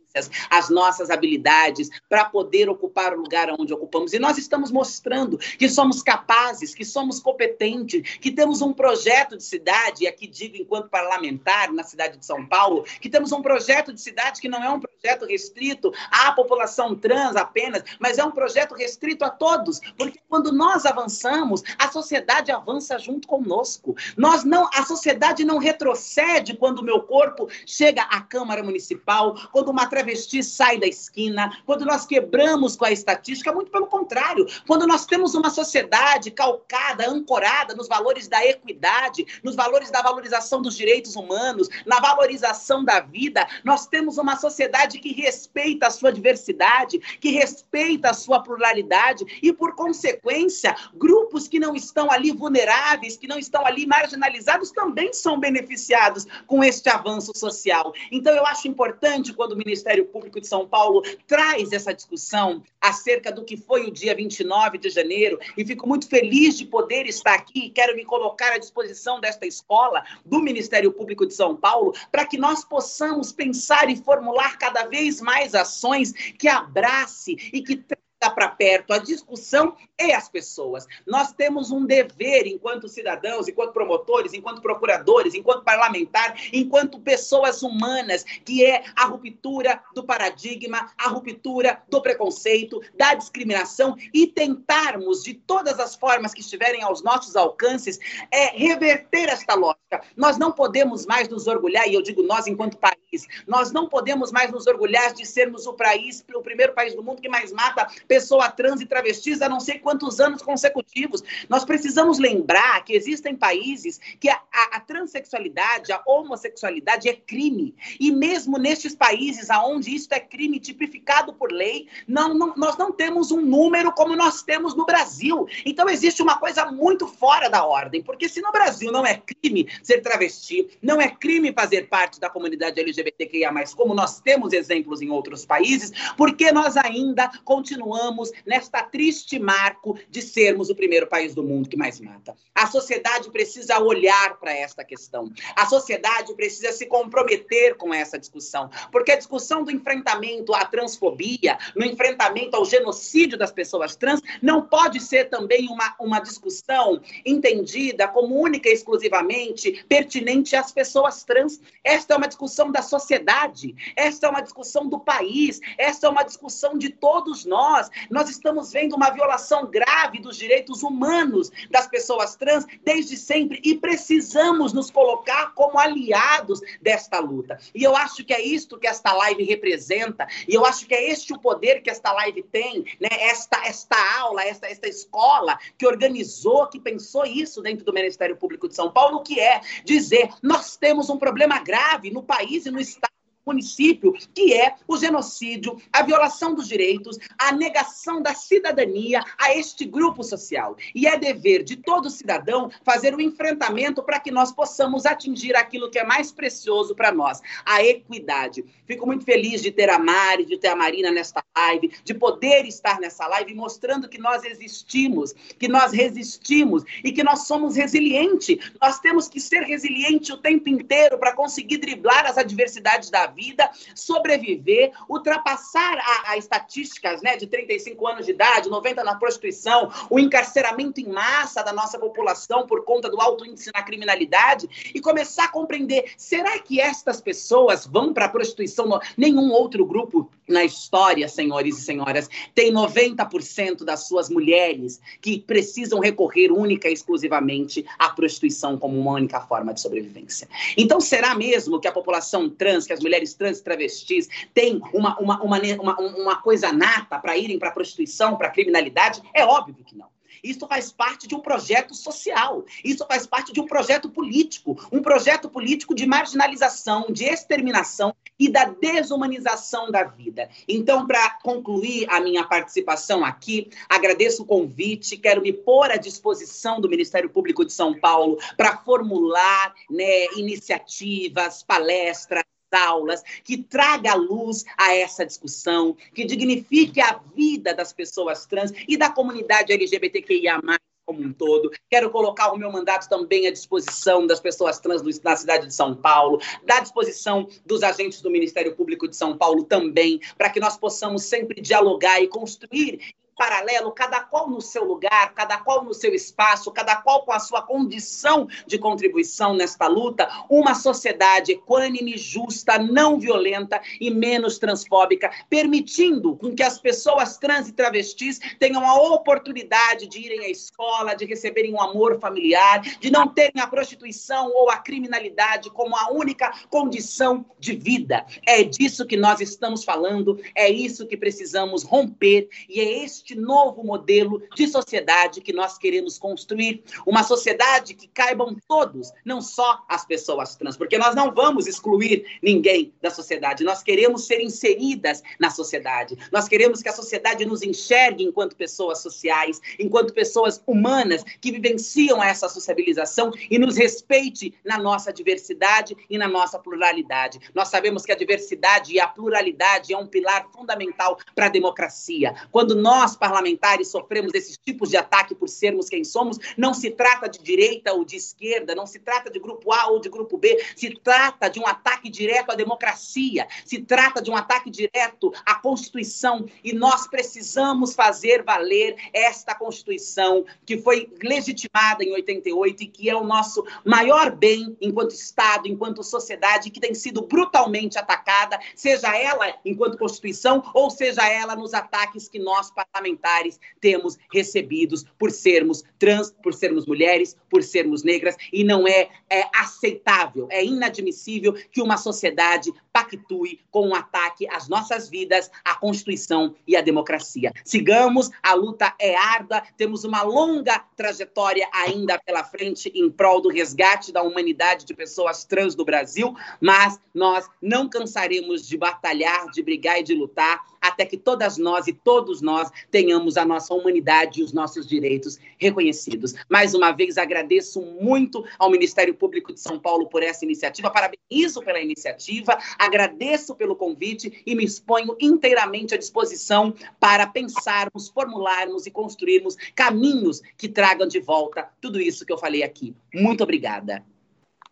as 0.50 0.69
nossas 0.69 1.11
habilidades 1.11 1.88
para 2.09 2.25
poder 2.25 2.69
ocupar 2.69 3.14
o 3.14 3.20
lugar 3.20 3.49
onde 3.59 3.73
ocupamos. 3.73 4.12
E 4.12 4.19
nós 4.19 4.38
estamos 4.38 4.70
mostrando 4.70 5.38
que 5.38 5.69
somos 5.69 6.03
capazes, 6.03 6.75
que 6.75 6.85
somos 6.85 7.20
competentes, 7.20 8.19
que 8.19 8.31
temos 8.31 8.62
um 8.62 8.73
projeto 8.73 9.37
de 9.37 9.44
cidade, 9.44 10.05
e 10.05 10.09
aqui 10.09 10.26
digo 10.26 10.56
enquanto 10.56 10.88
parlamentar 10.88 11.73
na 11.73 11.82
cidade 11.82 12.19
de 12.19 12.26
São 12.26 12.47
Paulo, 12.47 12.85
que 13.00 13.09
temos 13.09 13.32
um 13.32 13.43
projeto 13.43 13.93
de 13.93 14.00
cidade 14.00 14.41
que 14.41 14.49
não 14.49 14.62
é 14.62 14.70
um 14.70 14.81
projeto 14.81 15.26
restrito 15.26 15.93
à 16.11 16.32
população 16.32 16.94
trans 16.94 17.37
apenas, 17.37 17.82
mas 17.99 18.19
é 18.19 18.25
um 18.25 18.31
projeto 18.31 18.75
restrito 18.75 19.25
a 19.25 19.31
todos, 19.31 19.81
porque 19.97 20.20
quando 20.29 20.53
nós 20.53 20.85
avançamos, 20.85 21.62
a 21.79 21.91
sociedade 21.91 22.53
avança 22.53 22.99
junto 22.99 23.26
conosco. 23.26 23.94
Nós 24.17 24.44
não, 24.44 24.69
a 24.75 24.85
sociedade 24.85 25.44
não 25.44 25.59
retrocede 25.59 26.56
quando 26.56 26.81
o 26.81 26.85
meu 26.85 27.03
corpo 27.03 27.49
chega 27.67 28.03
à 28.03 28.20
Câmara 28.20 28.62
Municipal, 28.62 29.35
quando 29.53 29.70
uma 29.70 29.88
travesti 30.02 30.43
sai 30.43 30.78
da 30.78 30.87
esquina, 30.87 31.56
quando 31.64 31.84
nós 31.84 32.04
quebramos 32.04 32.75
com 32.75 32.84
a 32.84 32.90
estatística, 32.90 33.52
muito 33.52 33.70
pelo 33.70 33.87
contrário, 33.87 34.46
quando 34.66 34.87
nós 34.87 35.06
temos 35.06 35.34
uma 35.34 35.49
sociedade 35.49 36.31
calcada, 36.31 37.08
ancorada 37.08 37.75
nos 37.75 37.87
valores 37.87 38.26
da 38.26 38.44
equidade, 38.44 39.25
nos 39.44 39.54
valores 39.54 39.90
da 39.90 40.02
valorização 40.02 40.60
dos 40.60 40.76
direitos 40.76 41.14
humanos, 41.14 41.69
na 41.87 42.00
valorização 42.00 42.85
da 42.85 43.00
vida, 43.00 43.47
nós 43.64 43.87
temos 43.87 44.18
uma 44.18 44.37
sociedade 44.37 44.99
que 44.99 45.12
respeita 45.12 45.87
a 45.87 45.90
sua 45.90 46.12
diversidade, 46.12 46.99
que 47.21 47.30
respeita 47.30 48.11
a 48.11 48.14
sua 48.14 48.42
pluralidade 48.42 49.25
e, 49.40 49.52
por 49.52 49.76
consequência, 49.76 50.75
grupos 50.94 51.47
que 51.47 51.61
não 51.61 51.76
estão 51.76 52.11
ali 52.11 52.32
vulneráveis, 52.32 53.16
que 53.16 53.28
não 53.28 53.38
estão 53.38 53.64
ali 53.64 53.87
marginalizados, 53.87 54.73
também 54.73 55.12
são 55.12 55.38
beneficiados 55.38 56.26
com 56.47 56.64
este 56.64 56.88
avanço 56.88 57.32
social. 57.37 57.92
Então, 58.11 58.35
eu 58.35 58.44
acho 58.47 58.66
importante 58.66 59.32
quando 59.32 59.52
o 59.52 59.56
Ministério 59.56 59.91
Ministério 59.92 60.06
Público 60.06 60.40
de 60.40 60.46
São 60.46 60.66
Paulo 60.66 61.02
traz 61.26 61.70
essa 61.72 61.92
discussão 61.92 62.62
acerca 62.80 63.30
do 63.30 63.44
que 63.44 63.56
foi 63.56 63.87
o 63.87 63.90
dia 63.90 64.14
29 64.14 64.78
de 64.78 64.88
janeiro 64.88 65.38
e 65.56 65.64
fico 65.64 65.87
muito 65.87 66.08
feliz 66.08 66.56
de 66.56 66.64
poder 66.64 67.06
estar 67.06 67.34
aqui 67.34 67.66
e 67.66 67.70
quero 67.70 67.94
me 67.94 68.04
colocar 68.04 68.52
à 68.52 68.58
disposição 68.58 69.20
desta 69.20 69.46
escola 69.46 70.02
do 70.25 70.40
Ministério 70.40 70.92
Público 70.92 71.26
de 71.26 71.34
São 71.34 71.54
Paulo 71.54 71.94
para 72.11 72.25
que 72.25 72.38
nós 72.38 72.64
possamos 72.64 73.32
pensar 73.32 73.90
e 73.90 73.96
formular 73.96 74.56
cada 74.58 74.87
vez 74.87 75.20
mais 75.20 75.54
ações 75.54 76.12
que 76.12 76.49
abrace 76.49 77.37
e 77.52 77.62
que 77.62 77.84
para 78.31 78.49
perto 78.49 78.93
a 78.93 78.99
discussão 78.99 79.76
e 80.00 80.12
as 80.12 80.29
pessoas. 80.29 80.87
Nós 81.07 81.33
temos 81.33 81.71
um 81.71 81.85
dever, 81.85 82.47
enquanto 82.47 82.88
cidadãos, 82.88 83.49
enquanto 83.49 83.73
promotores, 83.73 84.33
enquanto 84.33 84.61
procuradores, 84.61 85.35
enquanto 85.35 85.64
parlamentar, 85.64 86.35
enquanto 86.52 87.00
pessoas 87.00 87.62
humanas, 87.62 88.25
que 88.45 88.64
é 88.64 88.85
a 88.97 89.05
ruptura 89.05 89.81
do 89.95 90.05
paradigma, 90.05 90.91
a 90.99 91.09
ruptura 91.09 91.83
do 91.88 92.00
preconceito, 92.00 92.81
da 92.97 93.14
discriminação 93.14 93.97
e 94.12 94.26
tentarmos, 94.26 95.23
de 95.23 95.35
todas 95.35 95.79
as 95.79 95.95
formas 95.95 96.35
que 96.35 96.41
estiverem 96.41 96.83
aos 96.83 97.02
nossos 97.02 97.37
alcances, 97.37 97.99
é, 98.31 98.47
reverter 98.57 99.29
esta 99.29 99.55
lógica. 99.55 100.02
Nós 100.17 100.38
não 100.38 100.52
podemos 100.52 101.07
mais 101.07 101.29
nos 101.29 101.47
orgulhar, 101.47 101.87
e 101.88 101.95
eu 101.95 102.02
digo 102.02 102.23
nós 102.23 102.47
enquanto 102.47 102.76
país, 102.79 103.26
nós 103.47 103.73
não 103.73 103.88
podemos 103.88 104.33
mais 104.33 104.50
nos 104.50 104.67
orgulhar 104.67 105.12
de 105.12 105.26
sermos 105.26 105.67
o 105.67 105.75
país, 105.75 106.25
o 106.35 106.43
primeiro 106.43 106.73
país 106.73 106.95
do 106.95 107.02
mundo 107.02 107.21
que 107.21 107.29
mais 107.29 107.52
mata 107.52 107.87
pessoa 108.12 108.50
trans 108.50 108.83
e 108.83 108.85
travestis 108.85 109.40
há 109.40 109.49
não 109.49 109.59
sei 109.59 109.78
quantos 109.78 110.21
anos 110.21 110.42
consecutivos. 110.42 111.23
Nós 111.49 111.64
precisamos 111.64 112.19
lembrar 112.19 112.85
que 112.85 112.92
existem 112.92 113.35
países 113.35 113.99
que 114.21 114.28
a, 114.28 114.38
a, 114.52 114.76
a 114.76 114.81
transexualidade, 114.81 115.92
a 115.92 116.02
homossexualidade 116.07 117.09
é 117.09 117.14
crime. 117.14 117.75
E 117.99 118.12
mesmo 118.12 118.59
nestes 118.59 118.95
países 118.95 119.49
onde 119.64 119.95
isso 119.95 120.09
é 120.11 120.21
crime 120.21 120.61
tipificado 120.61 121.33
por 121.33 121.50
lei, 121.50 121.88
não, 122.07 122.35
não, 122.35 122.52
nós 122.54 122.76
não 122.76 122.92
temos 122.92 123.31
um 123.31 123.40
número 123.40 123.90
como 123.92 124.14
nós 124.14 124.42
temos 124.42 124.75
no 124.75 124.85
Brasil. 124.85 125.47
Então 125.64 125.88
existe 125.88 126.23
uma 126.23 126.37
coisa 126.37 126.66
muito 126.66 127.07
fora 127.07 127.49
da 127.49 127.64
ordem, 127.64 128.02
porque 128.02 128.28
se 128.28 128.42
no 128.42 128.52
Brasil 128.52 128.92
não 128.92 129.07
é 129.07 129.23
crime 129.25 129.66
ser 129.83 130.02
travesti, 130.02 130.69
não 130.83 131.00
é 131.00 131.09
crime 131.09 131.50
fazer 131.50 131.88
parte 131.88 132.21
da 132.21 132.28
comunidade 132.28 132.78
LGBTQIA+, 132.78 133.50
como 133.75 133.95
nós 133.95 134.21
temos 134.21 134.52
exemplos 134.52 135.00
em 135.00 135.09
outros 135.09 135.47
países, 135.47 135.90
porque 136.14 136.52
nós 136.52 136.76
ainda 136.76 137.31
continuamos 137.42 138.01
nesta 138.47 138.82
triste 138.82 139.38
marco 139.38 139.99
de 140.11 140.23
sermos 140.23 140.71
o 140.71 140.75
primeiro 140.75 141.06
país 141.06 141.35
do 141.35 141.42
mundo 141.42 141.68
que 141.68 141.76
mais 141.76 142.00
mata. 142.00 142.35
A 142.54 142.66
sociedade 142.66 143.30
precisa 143.30 143.78
olhar 143.78 144.38
para 144.38 144.52
esta 144.52 144.85
questão. 144.85 145.30
A 145.56 145.66
sociedade 145.66 146.35
precisa 146.35 146.73
se 146.73 146.87
comprometer 146.87 147.76
com 147.76 147.92
essa 147.92 148.18
discussão, 148.18 148.71
porque 148.90 149.12
a 149.12 149.16
discussão 149.16 149.64
do 149.64 149.71
enfrentamento 149.71 150.54
à 150.54 150.64
transfobia, 150.64 151.59
no 151.76 151.85
enfrentamento 151.85 152.56
ao 152.56 152.64
genocídio 152.64 153.38
das 153.38 153.52
pessoas 153.52 153.97
trans, 153.97 154.21
não 154.40 154.62
pode 154.62 155.00
ser 155.00 155.28
também 155.28 155.68
uma, 155.68 155.94
uma 156.00 156.21
discussão 156.21 157.00
entendida 157.25 158.09
como 158.09 158.40
única 158.40 158.68
e 158.68 158.73
exclusivamente 158.73 159.85
pertinente 159.88 160.56
às 160.56 160.73
pessoas 160.73 161.25
trans. 161.25 161.61
Esta 161.85 162.14
é 162.14 162.16
uma 162.16 162.28
discussão 162.28 162.71
da 162.71 162.82
sociedade, 162.82 163.75
esta 163.97 164.26
é 164.26 164.30
uma 164.30 164.40
discussão 164.40 164.88
do 164.88 164.99
país, 164.99 165.61
esta 165.78 166.06
é 166.06 166.11
uma 166.11 166.23
discussão 166.23 166.76
de 166.76 166.90
todos 166.90 167.44
nós. 167.44 167.90
Nós 168.11 168.28
estamos 168.28 168.72
vendo 168.72 168.94
uma 168.94 169.11
violação 169.11 169.66
grave 169.66 170.20
dos 170.20 170.37
direitos 170.37 170.82
humanos 170.82 171.50
das 171.70 171.87
pessoas 171.87 172.37
trans 172.37 172.66
desde 172.84 173.16
sempre 173.16 173.61
e 173.64 173.76
precisamos 173.76 174.72
nos 174.72 174.90
colocar 174.90 175.52
como 175.54 175.78
aliados 175.78 176.61
desta 176.80 177.18
luta. 177.18 177.58
E 177.75 177.82
eu 177.82 177.96
acho 177.96 178.25
que 178.25 178.32
é 178.32 178.40
isto 178.40 178.78
que 178.78 178.87
esta 178.87 179.12
live 179.12 179.44
representa, 179.44 180.26
e 180.49 180.54
eu 180.54 180.64
acho 180.64 180.87
que 180.87 180.94
é 180.94 181.11
este 181.11 181.32
o 181.32 181.38
poder 181.38 181.82
que 181.82 181.90
esta 181.90 182.12
live 182.12 182.42
tem, 182.44 182.84
né? 183.00 183.08
Esta 183.11 183.66
esta 183.66 183.96
aula, 184.18 184.42
esta 184.42 184.66
esta 184.66 184.88
escola 184.88 185.58
que 185.78 185.87
organizou, 185.87 186.66
que 186.68 186.80
pensou 186.80 187.25
isso 187.25 187.62
dentro 187.62 187.84
do 187.84 187.92
Ministério 187.92 188.37
Público 188.37 188.68
de 188.68 188.75
São 188.75 188.90
Paulo, 188.90 189.22
que 189.22 189.38
é 189.40 189.61
dizer: 189.84 190.30
nós 190.42 190.76
temos 190.76 191.08
um 191.11 191.18
problema 191.18 191.58
grave 191.61 192.11
no 192.11 192.22
país 192.22 192.66
e 192.66 192.70
no 192.70 192.80
estado 192.80 193.12
município, 193.46 194.12
que 194.34 194.54
é 194.54 194.75
o 194.87 194.96
genocídio, 194.96 195.76
a 195.92 196.02
violação 196.02 196.54
dos 196.54 196.68
direitos, 196.68 197.18
a 197.38 197.52
negação 197.52 198.22
da 198.22 198.34
cidadania 198.34 199.22
a 199.38 199.54
este 199.54 199.84
grupo 199.84 200.22
social. 200.22 200.76
E 200.94 201.06
é 201.06 201.18
dever 201.18 201.62
de 201.62 201.76
todo 201.76 202.11
cidadão 202.11 202.70
fazer 202.84 203.14
o 203.14 203.20
enfrentamento 203.20 204.02
para 204.02 204.20
que 204.20 204.30
nós 204.30 204.52
possamos 204.52 205.06
atingir 205.06 205.56
aquilo 205.56 205.90
que 205.90 205.99
é 205.99 206.04
mais 206.04 206.30
precioso 206.32 206.94
para 206.94 207.12
nós, 207.12 207.40
a 207.64 207.82
equidade. 207.84 208.64
Fico 208.87 209.06
muito 209.06 209.25
feliz 209.25 209.61
de 209.61 209.70
ter 209.70 209.90
a 209.90 209.99
Mari, 209.99 210.44
de 210.44 210.58
ter 210.58 210.68
a 210.68 210.76
Marina 210.76 211.11
nesta 211.11 211.42
live, 211.56 211.92
de 212.04 212.14
poder 212.14 212.64
estar 212.64 213.00
nessa 213.00 213.26
live 213.26 213.54
mostrando 213.54 214.08
que 214.08 214.18
nós 214.18 214.44
existimos, 214.44 215.32
que 215.58 215.68
nós 215.68 215.92
resistimos 215.92 216.84
e 217.04 217.12
que 217.12 217.22
nós 217.22 217.46
somos 217.46 217.76
resilientes. 217.76 218.72
Nós 218.80 219.00
temos 219.00 219.28
que 219.28 219.40
ser 219.40 219.62
resilientes 219.62 220.30
o 220.30 220.38
tempo 220.38 220.68
inteiro 220.68 221.18
para 221.18 221.34
conseguir 221.34 221.78
driblar 221.78 222.26
as 222.26 222.38
adversidades 222.38 223.11
da 223.11 223.26
vida, 223.33 223.71
sobreviver, 223.95 224.93
ultrapassar 225.09 225.99
a, 225.99 226.33
a, 226.33 226.37
estatísticas 226.37 227.23
né, 227.23 227.37
de 227.37 227.47
35 227.47 228.07
anos 228.07 228.27
de 228.27 228.33
idade, 228.33 228.69
90 228.69 229.05
na 229.05 229.17
prostituição, 229.17 229.91
o 230.11 230.19
encarceramento 230.19 231.01
em 231.01 231.09
massa 231.09 231.62
da 231.62 231.73
nossa 231.73 231.99
população 231.99 232.67
por 232.67 232.85
conta 232.85 233.11
do 233.11 233.21
alto 233.21 233.45
índice 233.47 233.71
na 233.75 233.83
criminalidade 233.83 234.93
e 234.95 235.01
começar 235.01 235.45
a 235.45 235.49
compreender: 235.49 236.12
será 236.17 236.59
que 236.59 236.81
estas 236.81 237.21
pessoas 237.21 237.87
vão 237.87 238.12
para 238.12 238.27
a 238.27 238.29
prostituição? 238.29 239.01
Nenhum 239.17 239.51
outro 239.53 239.85
grupo 239.85 240.31
na 240.49 240.65
história, 240.65 241.29
senhores 241.29 241.79
e 241.79 241.83
senhoras, 241.83 242.29
tem 242.55 242.73
90% 242.73 243.85
das 243.85 244.07
suas 244.07 244.29
mulheres 244.29 245.01
que 245.21 245.39
precisam 245.39 246.01
recorrer 246.01 246.53
única 246.53 246.89
e 246.89 246.93
exclusivamente 246.93 247.85
à 247.99 248.11
prostituição 248.11 248.79
como 248.79 248.99
uma 248.99 249.12
única 249.12 249.41
forma 249.41 249.73
de 249.73 249.81
sobrevivência. 249.81 250.49
Então, 250.77 251.01
será 251.01 251.35
mesmo 251.35 251.81
que 251.81 251.89
a 251.89 251.93
população 251.93 252.49
trans, 252.49 252.87
que 252.87 252.93
as 252.93 253.01
mulheres 253.01 253.22
mulheres 253.23 253.35
trans 253.35 253.61
travestis 253.61 254.29
têm 254.52 254.81
uma, 254.93 255.19
uma, 255.19 255.43
uma, 255.43 255.59
uma, 255.59 256.00
uma 256.00 256.37
coisa 256.37 256.73
nata 256.73 257.19
para 257.19 257.37
irem 257.37 257.59
para 257.59 257.69
a 257.69 257.73
prostituição, 257.73 258.37
para 258.37 258.49
a 258.49 258.50
criminalidade? 258.50 259.23
É 259.33 259.45
óbvio 259.45 259.85
que 259.85 259.97
não. 259.97 260.11
Isso 260.43 260.67
faz 260.67 260.91
parte 260.91 261.29
de 261.29 261.37
um 261.37 261.41
projeto 261.41 261.95
social, 261.95 262.64
isso 262.85 263.07
faz 263.07 263.25
parte 263.26 263.52
de 263.52 263.61
um 263.61 263.67
projeto 263.67 264.11
político, 264.11 264.76
um 264.91 265.00
projeto 265.00 265.49
político 265.49 265.95
de 265.95 266.05
marginalização, 266.05 267.07
de 267.12 267.25
exterminação 267.25 268.12
e 268.37 268.49
da 268.49 268.64
desumanização 268.64 269.88
da 269.93 270.02
vida. 270.02 270.49
Então, 270.67 271.07
para 271.07 271.38
concluir 271.45 272.11
a 272.11 272.21
minha 272.21 272.43
participação 272.43 273.25
aqui, 273.25 273.71
agradeço 273.88 274.43
o 274.43 274.47
convite, 274.47 275.17
quero 275.17 275.43
me 275.43 275.52
pôr 275.52 275.93
à 275.93 275.97
disposição 275.97 276.81
do 276.81 276.88
Ministério 276.88 277.31
Público 277.31 277.64
de 277.64 277.73
São 277.73 277.95
Paulo 277.95 278.37
para 278.57 278.79
formular 278.79 279.73
né, 279.88 280.25
iniciativas, 280.35 281.62
palestras, 281.62 282.43
aulas, 282.73 283.23
que 283.45 283.57
traga 283.57 284.14
luz 284.14 284.64
a 284.76 284.95
essa 284.95 285.25
discussão, 285.25 285.97
que 286.14 286.25
dignifique 286.25 287.00
a 287.00 287.21
vida 287.35 287.75
das 287.75 287.93
pessoas 287.93 288.47
trans 288.47 288.73
e 288.88 288.97
da 288.97 289.11
comunidade 289.11 289.73
LGBTQIA+, 289.73 290.61
como 291.05 291.23
um 291.23 291.33
todo. 291.33 291.71
Quero 291.91 292.11
colocar 292.11 292.52
o 292.52 292.57
meu 292.57 292.71
mandato 292.71 293.09
também 293.09 293.47
à 293.47 293.50
disposição 293.50 294.26
das 294.26 294.41
pessoas 294.41 294.79
trans 294.79 295.02
na 295.23 295.37
cidade 295.37 295.67
de 295.67 295.75
São 295.75 295.95
Paulo, 295.95 296.41
à 296.69 296.81
disposição 296.81 297.49
dos 297.67 297.83
agentes 297.83 298.21
do 298.23 298.31
Ministério 298.31 298.75
Público 298.75 299.09
de 299.09 299.17
São 299.17 299.37
Paulo 299.37 299.64
também, 299.64 300.21
para 300.38 300.50
que 300.50 300.61
nós 300.61 300.76
possamos 300.76 301.25
sempre 301.25 301.61
dialogar 301.61 302.21
e 302.21 302.29
construir 302.29 303.00
paralelo, 303.37 303.93
cada 303.93 304.21
qual 304.21 304.49
no 304.49 304.61
seu 304.61 304.85
lugar, 304.85 305.33
cada 305.35 305.59
qual 305.59 305.85
no 305.85 305.95
seu 305.95 306.15
espaço, 306.15 306.71
cada 306.71 306.97
qual 306.97 307.25
com 307.25 307.33
a 307.33 307.39
sua 307.39 307.62
condição 307.62 308.47
de 308.67 308.79
contribuição 308.79 309.55
nesta 309.55 309.87
luta, 309.87 310.29
uma 310.49 310.75
sociedade 310.75 311.53
equânime, 311.53 312.17
justa, 312.17 312.79
não 312.79 313.19
violenta 313.19 313.81
e 314.01 314.11
menos 314.11 314.59
transfóbica, 314.59 315.31
permitindo 315.49 316.37
com 316.37 316.55
que 316.55 316.62
as 316.62 316.79
pessoas 316.79 317.39
trans 317.39 317.69
e 317.69 317.73
travestis 317.73 318.39
tenham 318.59 318.85
a 318.87 318.95
oportunidade 318.95 320.07
de 320.07 320.21
irem 320.21 320.41
à 320.41 320.49
escola, 320.49 321.15
de 321.15 321.25
receberem 321.25 321.75
um 321.75 321.81
amor 321.81 322.21
familiar, 322.21 322.81
de 322.81 323.11
não 323.11 323.29
terem 323.29 323.61
a 323.61 323.67
prostituição 323.67 324.51
ou 324.55 324.71
a 324.71 324.77
criminalidade 324.77 325.71
como 325.71 325.97
a 325.97 326.12
única 326.12 326.53
condição 326.69 327.45
de 327.59 327.75
vida. 327.75 328.25
É 328.47 328.62
disso 328.62 329.07
que 329.07 329.17
nós 329.17 329.41
estamos 329.41 329.85
falando, 329.85 330.41
é 330.55 330.69
isso 330.69 331.07
que 331.07 331.17
precisamos 331.17 331.83
romper 331.83 332.49
e 332.69 332.81
é 332.81 333.05
este 333.05 333.22
este 333.23 333.37
novo 333.37 333.85
modelo 333.85 334.43
de 334.55 334.67
sociedade 334.67 335.41
que 335.41 335.52
nós 335.52 335.79
queremos 335.79 336.19
construir. 336.19 336.83
Uma 337.07 337.23
sociedade 337.23 337.95
que 337.95 338.09
caibam 338.09 338.57
todos, 338.69 339.12
não 339.25 339.41
só 339.41 339.85
as 339.88 340.05
pessoas 340.05 340.57
trans, 340.57 340.76
porque 340.76 340.99
nós 340.99 341.14
não 341.14 341.33
vamos 341.33 341.67
excluir 341.67 342.25
ninguém 342.43 342.93
da 343.00 343.11
sociedade. 343.11 343.64
Nós 343.64 343.83
queremos 343.83 344.26
ser 344.26 344.41
inseridas 344.41 345.23
na 345.38 345.50
sociedade. 345.50 346.19
Nós 346.33 346.49
queremos 346.49 346.83
que 346.83 346.88
a 346.88 346.93
sociedade 346.93 347.47
nos 347.47 347.62
enxergue 347.62 348.25
enquanto 348.25 348.57
pessoas 348.57 348.99
sociais, 348.99 349.61
enquanto 349.79 350.12
pessoas 350.12 350.62
humanas 350.67 351.23
que 351.41 351.52
vivenciam 351.52 352.23
essa 352.23 352.49
sociabilização 352.49 353.31
e 353.49 353.59
nos 353.59 353.76
respeite 353.76 354.55
na 354.64 354.79
nossa 354.79 355.12
diversidade 355.12 355.97
e 356.11 356.19
na 356.19 356.26
nossa 356.26 356.59
pluralidade. 356.59 357.38
Nós 357.55 357.69
sabemos 357.69 358.05
que 358.05 358.12
a 358.12 358.17
diversidade 358.17 358.93
e 358.93 359.00
a 359.00 359.07
pluralidade 359.07 359.93
é 359.93 359.97
um 359.97 360.07
pilar 360.07 360.49
fundamental 360.52 361.19
para 361.35 361.47
a 361.47 361.50
democracia. 361.50 362.35
Quando 362.50 362.75
nós 362.75 363.12
nós, 363.12 363.16
parlamentares, 363.16 363.88
sofremos 363.88 364.33
esses 364.35 364.57
tipos 364.57 364.88
de 364.88 364.97
ataque 364.97 365.35
por 365.35 365.49
sermos 365.49 365.88
quem 365.88 366.04
somos, 366.04 366.38
não 366.57 366.73
se 366.73 366.90
trata 366.90 367.28
de 367.28 367.38
direita 367.38 367.92
ou 367.92 368.04
de 368.04 368.16
esquerda, 368.16 368.75
não 368.75 368.87
se 368.87 368.99
trata 368.99 369.31
de 369.31 369.38
grupo 369.38 369.73
A 369.73 369.88
ou 369.88 370.00
de 370.00 370.09
grupo 370.09 370.38
B, 370.38 370.62
se 370.76 370.90
trata 370.90 371.49
de 371.49 371.61
um 371.61 371.66
ataque 371.66 372.09
direto 372.09 372.50
à 372.50 372.54
democracia, 372.54 373.47
se 373.64 373.81
trata 373.83 374.23
de 374.23 374.31
um 374.31 374.37
ataque 374.37 374.71
direto 374.71 375.33
à 375.45 375.54
Constituição, 375.57 376.47
e 376.64 376.73
nós 376.73 377.07
precisamos 377.07 377.95
fazer 377.95 378.42
valer 378.42 378.97
esta 379.12 379.54
Constituição 379.54 380.45
que 380.64 380.78
foi 380.78 381.12
legitimada 381.23 382.02
em 382.02 382.12
88 382.12 382.83
e 382.83 382.87
que 382.87 383.11
é 383.11 383.16
o 383.16 383.25
nosso 383.25 383.64
maior 383.85 384.35
bem 384.35 384.76
enquanto 384.81 385.12
Estado, 385.12 385.69
enquanto 385.69 386.02
sociedade, 386.02 386.71
que 386.71 386.81
tem 386.81 386.95
sido 386.95 387.23
brutalmente 387.23 387.99
atacada, 387.99 388.59
seja 388.75 389.16
ela 389.16 389.54
enquanto 389.64 389.99
Constituição 389.99 390.62
ou 390.75 390.90
seja 390.90 391.28
ela 391.28 391.54
nos 391.54 391.75
ataques 391.75 392.28
que 392.28 392.38
nós, 392.38 392.71
parlamentares, 392.71 393.01
parlamentares 393.02 393.59
temos 393.80 394.16
recebidos 394.32 395.04
por 395.18 395.30
sermos 395.32 395.82
trans, 395.99 396.32
por 396.42 396.54
sermos 396.54 396.87
mulheres, 396.87 397.37
por 397.50 397.62
sermos 397.62 398.04
negras, 398.04 398.37
e 398.52 398.62
não 398.62 398.87
é, 398.87 399.09
é 399.28 399.44
aceitável, 399.54 400.47
é 400.50 400.64
inadmissível 400.64 401.52
que 401.71 401.82
uma 401.82 401.97
sociedade 401.97 402.73
pactue 402.92 403.61
com 403.71 403.88
um 403.88 403.94
ataque 403.94 404.47
às 404.49 404.68
nossas 404.68 405.09
vidas, 405.09 405.50
à 405.64 405.75
Constituição 405.75 406.54
e 406.66 406.76
à 406.76 406.80
democracia. 406.80 407.52
Sigamos, 407.64 408.30
a 408.42 408.54
luta 408.54 408.94
é 409.00 409.16
árdua, 409.16 409.62
temos 409.76 410.04
uma 410.04 410.23
longa 410.23 410.78
trajetória 410.97 411.68
ainda 411.73 412.18
pela 412.21 412.44
frente 412.44 412.92
em 412.94 413.11
prol 413.11 413.40
do 413.40 413.49
resgate 413.49 414.12
da 414.12 414.23
humanidade 414.23 414.85
de 414.85 414.94
pessoas 414.94 415.44
trans 415.44 415.75
do 415.75 415.85
Brasil, 415.85 416.35
mas 416.61 417.00
nós 417.12 417.49
não 417.61 417.88
cansaremos 417.88 418.66
de 418.66 418.76
batalhar, 418.76 419.50
de 419.50 419.62
brigar 419.62 419.99
e 419.99 420.02
de 420.02 420.14
lutar 420.14 420.72
até 420.83 421.07
que 421.07 421.17
todas 421.17 421.57
nós 421.57 421.87
e 421.87 421.93
todos 421.93 422.43
nós 422.43 422.69
tenhamos 422.91 423.37
a 423.37 423.45
nossa 423.45 423.73
humanidade 423.73 424.41
e 424.41 424.43
os 424.43 424.53
nossos 424.53 424.87
direitos 424.87 425.39
reconhecidos. 425.57 426.35
Mais 426.51 426.75
uma 426.75 426.91
vez, 426.91 427.17
agradeço 427.17 427.81
muito 427.81 428.45
ao 428.59 428.71
Ministério 428.71 429.15
Público 429.15 429.53
de 429.53 429.61
São 429.61 429.79
Paulo 429.79 430.09
por 430.09 430.23
essa 430.23 430.45
iniciativa, 430.45 430.91
parabenizo 430.91 431.62
pela 431.62 431.81
iniciativa, 431.81 432.59
agradeço 432.79 433.55
pelo 433.55 433.77
convite 433.77 434.43
e 434.45 434.55
me 434.57 434.65
exponho 434.65 435.17
inteiramente 435.21 435.95
à 435.95 435.99
disposição 435.99 436.75
para 436.99 437.27
pensarmos, 437.27 438.09
formularmos 438.09 438.87
e 438.87 438.91
construirmos 438.91 439.57
caminhos 439.75 440.43
que 440.57 440.69
tragam 440.69 441.07
de 441.07 441.21
volta 441.21 441.69
tudo 441.81 442.01
isso 442.01 442.27
que 442.27 442.33
eu 442.33 442.39
falei 442.39 442.62
aqui. 442.62 442.95
Muito 443.15 443.45
obrigada. 443.45 444.05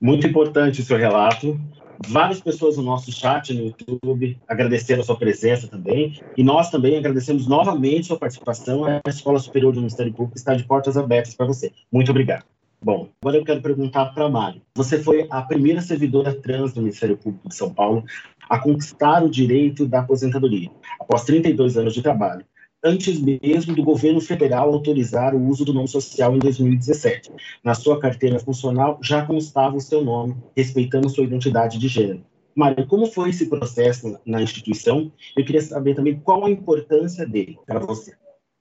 Muito 0.01 0.27
importante 0.27 0.81
o 0.81 0.85
seu 0.85 0.97
relato. 0.97 1.61
Várias 2.07 2.41
pessoas 2.41 2.77
no 2.77 2.83
nosso 2.83 3.13
chat 3.13 3.53
no 3.53 3.67
YouTube 3.67 4.39
agradeceram 4.49 5.03
a 5.03 5.05
sua 5.05 5.17
presença 5.17 5.69
também. 5.69 6.19
E 6.37 6.43
nós 6.43 6.71
também 6.71 6.97
agradecemos 6.97 7.47
novamente 7.47 8.07
sua 8.07 8.19
participação. 8.19 8.85
A 8.85 9.01
Escola 9.09 9.39
Superior 9.39 9.73
do 9.73 9.81
Ministério 9.81 10.13
Público 10.13 10.37
está 10.37 10.55
de 10.55 10.65
portas 10.65 10.97
abertas 10.97 11.35
para 11.35 11.47
você. 11.47 11.73
Muito 11.93 12.11
obrigado. 12.11 12.45
Bom, 12.83 13.11
agora 13.21 13.37
eu 13.37 13.45
quero 13.45 13.61
perguntar 13.61 14.07
para 14.07 14.25
a 14.25 14.31
Mari. 14.31 14.63
Você 14.75 15.03
foi 15.03 15.27
a 15.29 15.43
primeira 15.43 15.83
servidora 15.83 16.35
trans 16.35 16.73
do 16.73 16.81
Ministério 16.81 17.17
Público 17.17 17.49
de 17.49 17.55
São 17.55 17.73
Paulo 17.75 18.05
a 18.49 18.59
conquistar 18.59 19.23
o 19.23 19.29
direito 19.29 19.87
da 19.87 20.01
aposentadoria, 20.01 20.71
após 20.99 21.23
32 21.25 21.77
anos 21.77 21.93
de 21.93 22.03
trabalho 22.03 22.45
antes 22.83 23.21
mesmo 23.21 23.75
do 23.75 23.83
governo 23.83 24.21
federal 24.21 24.73
autorizar 24.73 25.35
o 25.35 25.47
uso 25.47 25.65
do 25.65 25.75
nome 25.75 25.89
social 25.89 26.35
em 26.35 26.39
2017. 26.39 27.31
Na 27.63 27.75
sua 27.75 28.01
carteira 28.01 28.39
funcional 28.39 28.99
já 29.03 29.25
constava 29.25 29.77
o 29.77 29.81
seu 29.81 30.03
nome, 30.03 30.37
respeitando 30.57 31.09
sua 31.09 31.25
identidade 31.25 31.79
de 31.79 31.89
gênero. 31.89 32.25
Mário, 32.57 32.87
como 32.87 33.07
foi 33.07 33.31
esse 33.31 33.49
processo 33.49 34.19
na 34.27 34.43
instituição? 34.43 35.13
Eu 35.37 35.45
queria 35.45 35.63
saber 35.63 35.95
também 35.95 36.19
qual 36.19 36.45
a 36.47 36.51
importância 36.51 37.27
dele 37.27 37.59
para 37.67 37.79
você. 37.79 38.15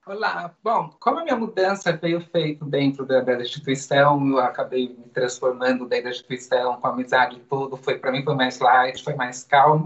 Olá, 0.05 0.53
bom, 0.63 0.89
como 0.99 1.19
a 1.19 1.23
minha 1.23 1.35
mudança 1.35 1.95
veio 1.95 2.19
feita 2.19 2.65
dentro 2.65 3.05
da, 3.05 3.21
da, 3.21 3.39
instituição, 3.41 4.27
eu 4.27 4.39
acabei 4.39 4.89
me 4.89 5.05
transformando 5.13 5.85
dentro 5.85 6.05
da 6.05 6.09
instituição, 6.09 6.79
com 6.81 6.87
amizade 6.87 7.35
e 7.35 7.39
tudo, 7.41 7.77
foi 7.77 7.97
para 7.97 8.11
mim 8.11 8.23
foi 8.23 8.35
mais 8.35 8.59
light, 8.59 9.03
foi 9.03 9.13
mais 9.13 9.43
calmo, 9.43 9.85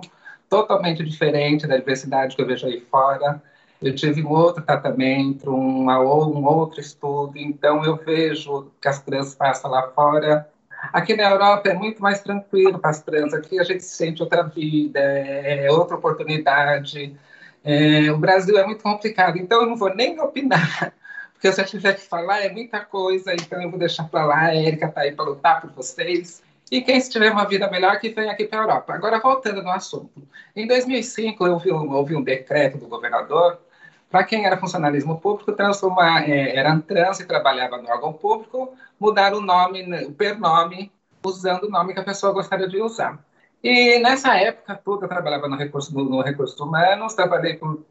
totalmente 0.49 1.03
diferente 1.03 1.67
da 1.67 1.77
diversidade 1.77 2.35
que 2.35 2.41
eu 2.41 2.45
vejo 2.45 2.65
aí 2.65 2.79
fora 2.79 3.41
eu 3.83 3.93
tive 3.93 4.23
um 4.23 4.31
outro 4.31 4.63
tratamento, 4.63 5.53
uma, 5.53 5.99
um 5.99 6.45
outro 6.45 6.79
estudo, 6.79 7.37
então 7.37 7.83
eu 7.83 7.97
vejo 7.97 8.71
que 8.79 8.87
as 8.87 9.01
trans 9.01 9.35
passam 9.35 9.69
lá 9.69 9.89
fora. 9.89 10.49
Aqui 10.93 11.15
na 11.15 11.29
Europa 11.29 11.69
é 11.69 11.73
muito 11.73 12.01
mais 12.01 12.21
tranquilo 12.21 12.79
para 12.79 12.91
as 12.91 13.01
trans, 13.03 13.33
aqui 13.33 13.59
a 13.59 13.63
gente 13.63 13.83
sente 13.83 14.23
outra 14.23 14.43
vida, 14.43 14.99
é 14.99 15.69
outra 15.69 15.97
oportunidade. 15.97 17.13
É, 17.61 18.09
o 18.11 18.17
Brasil 18.17 18.57
é 18.57 18.65
muito 18.65 18.83
complicado, 18.83 19.37
então 19.37 19.61
eu 19.61 19.67
não 19.67 19.75
vou 19.75 19.93
nem 19.93 20.17
opinar, 20.19 20.93
porque 21.33 21.51
se 21.51 21.61
eu 21.61 21.65
tiver 21.65 21.93
que 21.93 22.01
falar 22.01 22.39
é 22.39 22.49
muita 22.49 22.79
coisa, 22.79 23.33
então 23.33 23.61
eu 23.61 23.69
vou 23.69 23.79
deixar 23.79 24.05
para 24.05 24.25
lá, 24.25 24.45
a 24.45 24.55
Erika 24.55 24.87
está 24.87 25.01
aí 25.01 25.11
para 25.11 25.25
lutar 25.25 25.61
por 25.61 25.71
vocês. 25.71 26.41
E 26.71 26.81
quem 26.81 26.99
tiver 27.01 27.31
uma 27.31 27.45
vida 27.45 27.69
melhor, 27.69 27.99
que 27.99 28.09
vem 28.09 28.29
aqui 28.29 28.45
para 28.45 28.59
a 28.59 28.63
Europa. 28.63 28.93
Agora, 28.93 29.19
voltando 29.19 29.61
no 29.61 29.69
assunto. 29.69 30.27
Em 30.55 30.65
2005, 30.65 31.45
eu 31.45 31.53
ouvi 31.53 31.71
um, 31.71 31.93
ouvi 31.93 32.15
um 32.15 32.23
decreto 32.23 32.77
do 32.77 32.87
governador 32.87 33.59
para 34.13 34.23
quem 34.25 34.45
era 34.45 34.59
funcionalismo 34.59 35.19
público, 35.19 35.53
transformar, 35.53 36.29
é, 36.29 36.55
era 36.55 36.79
trans 36.79 37.19
e 37.19 37.25
trabalhava 37.25 37.81
no 37.81 37.89
órgão 37.89 38.13
público, 38.13 38.71
mudar 38.99 39.33
o 39.33 39.41
nome, 39.41 39.81
né, 39.87 40.03
o 40.05 40.13
pernome, 40.13 40.91
usando 41.25 41.63
o 41.63 41.69
nome 41.71 41.95
que 41.95 41.99
a 41.99 42.03
pessoa 42.03 42.31
gostaria 42.31 42.67
de 42.67 42.79
usar. 42.79 43.25
E 43.63 43.97
nessa 43.97 44.37
época 44.37 44.75
toda, 44.75 45.05
eu 45.05 45.09
trabalhava 45.09 45.47
no 45.47 45.55
recurso, 45.55 45.91
no 45.95 46.21
recursos 46.21 46.59
humanos, 46.59 47.15
trabalhei 47.15 47.55
por 47.55 47.83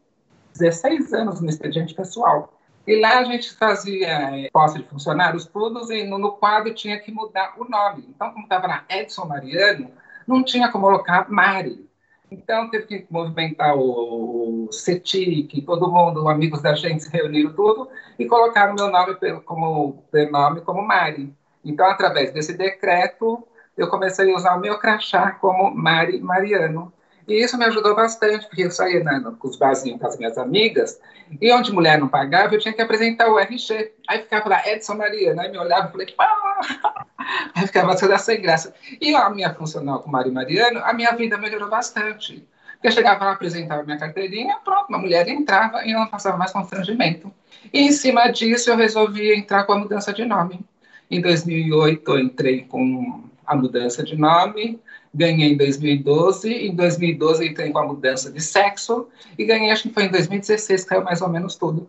16 0.56 1.12
anos 1.12 1.40
no 1.40 1.50
expediente 1.50 1.92
pessoal. 1.92 2.56
E 2.86 3.00
lá 3.00 3.18
a 3.18 3.24
gente 3.24 3.52
fazia 3.54 4.06
é, 4.06 4.48
posse 4.52 4.78
de 4.78 4.88
funcionários 4.88 5.44
todos 5.46 5.90
e 5.90 6.04
no, 6.04 6.18
no, 6.18 6.30
quadro 6.34 6.72
tinha 6.72 7.00
que 7.00 7.10
mudar 7.10 7.54
o 7.58 7.64
nome. 7.64 8.06
Então, 8.08 8.30
como 8.30 8.44
estava 8.44 8.68
na 8.68 8.84
Edson 8.88 9.24
Mariano, 9.24 9.90
não 10.24 10.44
tinha 10.44 10.70
como 10.70 10.86
colocar 10.86 11.28
Mari. 11.28 11.84
Então, 12.32 12.70
teve 12.70 12.86
que 12.86 13.06
movimentar 13.10 13.76
o, 13.76 14.70
CETIC, 14.72 15.60
todo 15.62 15.92
mundo, 15.92 16.26
amigos 16.28 16.62
da 16.62 16.74
gente, 16.74 17.04
se 17.04 17.10
reuniram 17.10 17.52
tudo 17.52 17.90
e 18.18 18.24
colocaram 18.26 18.74
meu 18.74 18.90
nome 18.90 19.16
como 19.44 20.02
nome 20.30 20.62
como 20.62 20.82
Mari. 20.82 21.34
Então, 21.62 21.86
através 21.86 22.32
desse 22.32 22.56
decreto, 22.56 23.46
eu 23.76 23.88
comecei 23.88 24.32
a 24.32 24.36
usar 24.36 24.56
o 24.56 24.60
meu 24.60 24.78
crachá 24.78 25.32
como 25.32 25.74
Mari 25.74 26.20
Mariano. 26.20 26.90
E 27.26 27.42
isso 27.42 27.56
me 27.56 27.64
ajudou 27.64 27.94
bastante, 27.94 28.46
porque 28.46 28.62
eu 28.62 28.70
saía 28.70 29.02
né, 29.02 29.22
com 29.38 29.48
os 29.48 29.56
barzinhos 29.56 30.00
com 30.00 30.06
as 30.06 30.18
minhas 30.18 30.36
amigas, 30.36 31.00
e 31.40 31.52
onde 31.52 31.72
mulher 31.72 31.98
não 31.98 32.08
pagava, 32.08 32.54
eu 32.54 32.58
tinha 32.58 32.74
que 32.74 32.82
apresentar 32.82 33.30
o 33.30 33.38
RG. 33.38 33.92
Aí 34.08 34.22
ficava 34.22 34.48
lá, 34.48 34.68
Edson 34.68 34.94
Mariana, 34.94 35.42
aí 35.42 35.50
me 35.50 35.58
olhava 35.58 35.88
e 35.88 35.92
falei, 35.92 36.06
pá! 36.12 37.06
Aí 37.54 37.66
ficava 37.66 37.96
toda 37.96 38.18
sem 38.18 38.40
graça. 38.42 38.74
E 39.00 39.14
a 39.14 39.30
minha 39.30 39.54
funcional 39.54 40.00
com 40.00 40.10
Mari 40.10 40.30
Mariano, 40.30 40.80
a 40.84 40.92
minha 40.92 41.12
vida 41.12 41.38
melhorou 41.38 41.68
bastante. 41.68 42.46
Porque 42.72 42.88
eu 42.88 42.92
chegava 42.92 43.24
lá, 43.24 43.32
apresentava 43.32 43.84
minha 43.84 43.96
carteirinha, 43.96 44.58
pronto, 44.64 44.88
uma 44.88 44.98
mulher 44.98 45.28
entrava 45.28 45.84
e 45.84 45.92
não 45.92 46.06
passava 46.08 46.36
mais 46.36 46.52
constrangimento. 46.52 47.32
E 47.72 47.80
em 47.80 47.92
cima 47.92 48.28
disso, 48.28 48.70
eu 48.70 48.76
resolvi 48.76 49.32
entrar 49.34 49.64
com 49.64 49.72
a 49.72 49.78
mudança 49.78 50.12
de 50.12 50.24
nome. 50.24 50.60
Em 51.08 51.20
2008, 51.20 52.10
eu 52.10 52.18
entrei 52.18 52.64
com 52.64 53.22
a 53.46 53.54
mudança 53.54 54.02
de 54.02 54.16
nome, 54.16 54.80
ganhei 55.14 55.52
em 55.52 55.56
2012, 55.56 56.52
em 56.52 56.74
2012 56.74 57.46
entrei 57.46 57.70
com 57.70 57.78
a 57.78 57.86
mudança 57.86 58.30
de 58.30 58.40
sexo, 58.40 59.08
e 59.38 59.44
ganhei, 59.44 59.70
acho 59.70 59.84
que 59.84 59.94
foi 59.94 60.04
em 60.04 60.10
2016, 60.10 60.84
caiu 60.84 61.04
mais 61.04 61.20
ou 61.20 61.28
menos 61.28 61.56
tudo. 61.56 61.88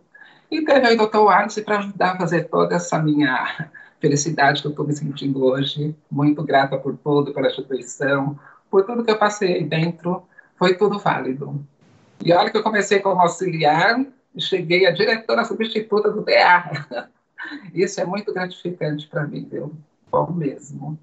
E 0.51 0.63
teve 0.63 0.85
aí 0.85 0.95
o 0.95 1.07
Dr. 1.07 1.17
Wallace 1.17 1.61
para 1.61 1.79
ajudar 1.79 2.11
a 2.11 2.17
fazer 2.17 2.43
toda 2.49 2.75
essa 2.75 2.99
minha 2.99 3.69
felicidade 3.99 4.61
que 4.61 4.67
eu 4.67 4.71
estou 4.71 4.85
me 4.85 4.93
sentindo 4.93 5.43
hoje. 5.43 5.95
Muito 6.11 6.43
grata 6.43 6.77
por 6.77 6.95
tudo, 6.97 7.33
pela 7.33 7.47
instituição, 7.47 8.37
por 8.69 8.85
tudo 8.85 9.03
que 9.03 9.11
eu 9.11 9.17
passei 9.17 9.63
dentro, 9.63 10.23
foi 10.57 10.75
tudo 10.75 10.99
válido. 10.99 11.65
E 12.23 12.31
olha 12.31 12.51
que 12.51 12.57
eu 12.57 12.63
comecei 12.63 12.99
como 12.99 13.21
auxiliar 13.21 14.05
cheguei 14.39 14.85
a 14.85 14.91
diretora 14.91 15.45
substituta 15.45 16.11
do 16.11 16.21
DA. 16.21 17.09
Isso 17.73 17.99
é 17.99 18.05
muito 18.05 18.33
gratificante 18.33 19.07
para 19.07 19.27
mim, 19.27 19.47
viu? 19.49 19.73
Bom 20.11 20.31
mesmo. 20.31 20.97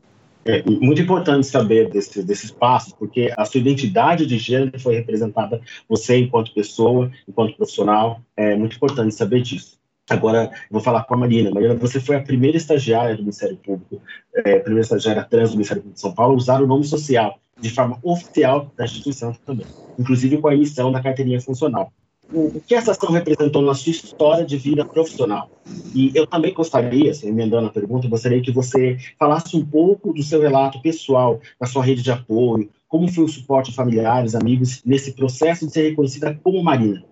É 0.44 0.62
muito 0.62 1.02
importante 1.02 1.46
saber 1.46 1.90
desse, 1.90 2.22
desses 2.22 2.50
passos, 2.50 2.92
porque 2.94 3.32
a 3.36 3.44
sua 3.44 3.60
identidade 3.60 4.24
de 4.24 4.38
gênero 4.38 4.78
foi 4.80 4.94
representada, 4.94 5.60
você 5.88 6.16
enquanto 6.16 6.54
pessoa, 6.54 7.10
enquanto 7.28 7.56
profissional, 7.56 8.22
é 8.36 8.56
muito 8.56 8.76
importante 8.76 9.14
saber 9.14 9.42
disso. 9.42 9.78
Agora, 10.08 10.50
vou 10.70 10.80
falar 10.80 11.04
com 11.04 11.14
a 11.14 11.16
Marina. 11.18 11.50
Marina, 11.50 11.74
você 11.74 12.00
foi 12.00 12.16
a 12.16 12.22
primeira 12.22 12.56
estagiária 12.56 13.14
do 13.14 13.22
Ministério 13.22 13.56
Público, 13.56 14.02
é, 14.34 14.56
a 14.56 14.60
primeira 14.60 14.80
estagiária 14.80 15.22
trans 15.24 15.50
do 15.50 15.56
Ministério 15.56 15.82
Público 15.82 15.94
de 15.94 16.00
São 16.00 16.12
Paulo, 16.12 16.34
a 16.34 16.36
usar 16.36 16.62
o 16.62 16.66
nome 16.66 16.84
social 16.84 17.38
de 17.60 17.70
forma 17.70 17.98
oficial 18.02 18.72
da 18.76 18.84
instituição 18.86 19.32
também, 19.44 19.66
inclusive 19.98 20.38
com 20.38 20.48
a 20.48 20.54
emissão 20.54 20.90
da 20.90 21.02
carteirinha 21.02 21.40
funcional 21.40 21.92
o 22.32 22.60
que 22.60 22.74
essa 22.74 22.92
ação 22.92 23.10
representou 23.10 23.62
na 23.62 23.74
sua 23.74 23.90
história 23.90 24.44
de 24.44 24.56
vida 24.56 24.84
profissional. 24.84 25.50
E 25.94 26.12
eu 26.14 26.26
também 26.26 26.52
gostaria, 26.52 27.10
assim, 27.10 27.28
emendando 27.28 27.66
a 27.66 27.72
pergunta, 27.72 28.08
gostaria 28.08 28.40
que 28.42 28.52
você 28.52 28.96
falasse 29.18 29.56
um 29.56 29.64
pouco 29.64 30.12
do 30.12 30.22
seu 30.22 30.40
relato 30.40 30.80
pessoal, 30.80 31.40
da 31.60 31.66
sua 31.66 31.84
rede 31.84 32.02
de 32.02 32.10
apoio, 32.10 32.70
como 32.88 33.08
foi 33.08 33.24
o 33.24 33.28
suporte 33.28 33.70
de 33.70 33.76
familiares, 33.76 34.34
amigos, 34.34 34.82
nesse 34.84 35.12
processo 35.12 35.66
de 35.66 35.72
ser 35.72 35.90
reconhecida 35.90 36.38
como 36.42 36.62
Marina. 36.62 37.04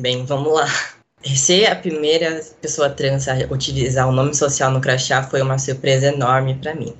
Bem, 0.00 0.24
vamos 0.24 0.52
lá. 0.52 0.66
Ser 1.22 1.66
a 1.66 1.76
primeira 1.76 2.40
pessoa 2.62 2.88
trans 2.88 3.28
a 3.28 3.34
utilizar 3.50 4.08
o 4.08 4.12
nome 4.12 4.34
social 4.34 4.70
no 4.70 4.80
crachá 4.80 5.22
foi 5.22 5.42
uma 5.42 5.58
surpresa 5.58 6.06
enorme 6.06 6.54
para 6.54 6.74
mim. 6.74 6.94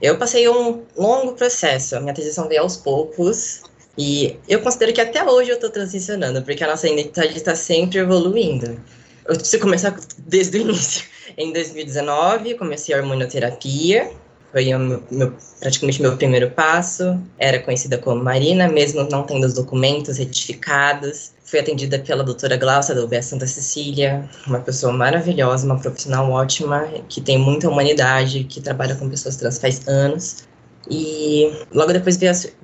Eu 0.00 0.18
passei 0.18 0.48
um 0.48 0.82
longo 0.96 1.32
processo, 1.34 1.96
a 1.96 2.00
minha 2.00 2.14
transição 2.14 2.48
veio 2.48 2.62
aos 2.62 2.76
poucos, 2.76 3.62
e 3.96 4.36
eu 4.48 4.60
considero 4.60 4.92
que 4.92 5.00
até 5.00 5.24
hoje 5.24 5.50
eu 5.50 5.54
estou 5.54 5.70
transicionando, 5.70 6.42
porque 6.42 6.62
a 6.62 6.66
nossa 6.66 6.88
identidade 6.88 7.36
está 7.36 7.54
sempre 7.54 7.98
evoluindo. 7.98 8.78
Eu 9.26 9.34
preciso 9.36 9.60
começar 9.60 9.96
desde 10.18 10.58
o 10.58 10.60
início. 10.60 11.04
Em 11.36 11.52
2019, 11.52 12.54
comecei 12.54 12.94
a 12.94 12.98
hormonioterapia. 12.98 14.10
Foi 14.52 14.64
meu, 14.64 15.02
meu, 15.10 15.34
praticamente 15.60 16.00
meu 16.00 16.16
primeiro 16.16 16.50
passo. 16.50 17.20
Era 17.38 17.58
conhecida 17.58 17.98
como 17.98 18.22
Marina, 18.22 18.68
mesmo 18.68 19.02
não 19.10 19.24
tendo 19.24 19.44
os 19.44 19.54
documentos 19.54 20.18
retificados. 20.18 21.32
Fui 21.44 21.58
atendida 21.58 21.98
pela 21.98 22.22
doutora 22.22 22.56
Glaucia 22.56 22.94
da 22.94 23.04
UBS 23.04 23.26
Santa 23.26 23.46
Cecília, 23.46 24.28
uma 24.46 24.60
pessoa 24.60 24.92
maravilhosa, 24.92 25.66
uma 25.66 25.78
profissional 25.78 26.30
ótima, 26.30 26.88
que 27.08 27.20
tem 27.20 27.38
muita 27.38 27.68
humanidade, 27.68 28.44
que 28.44 28.60
trabalha 28.60 28.94
com 28.94 29.08
pessoas 29.08 29.36
trans 29.36 29.58
faz 29.58 29.86
anos. 29.86 30.46
E 30.90 31.52
logo 31.72 31.92
depois 31.92 32.18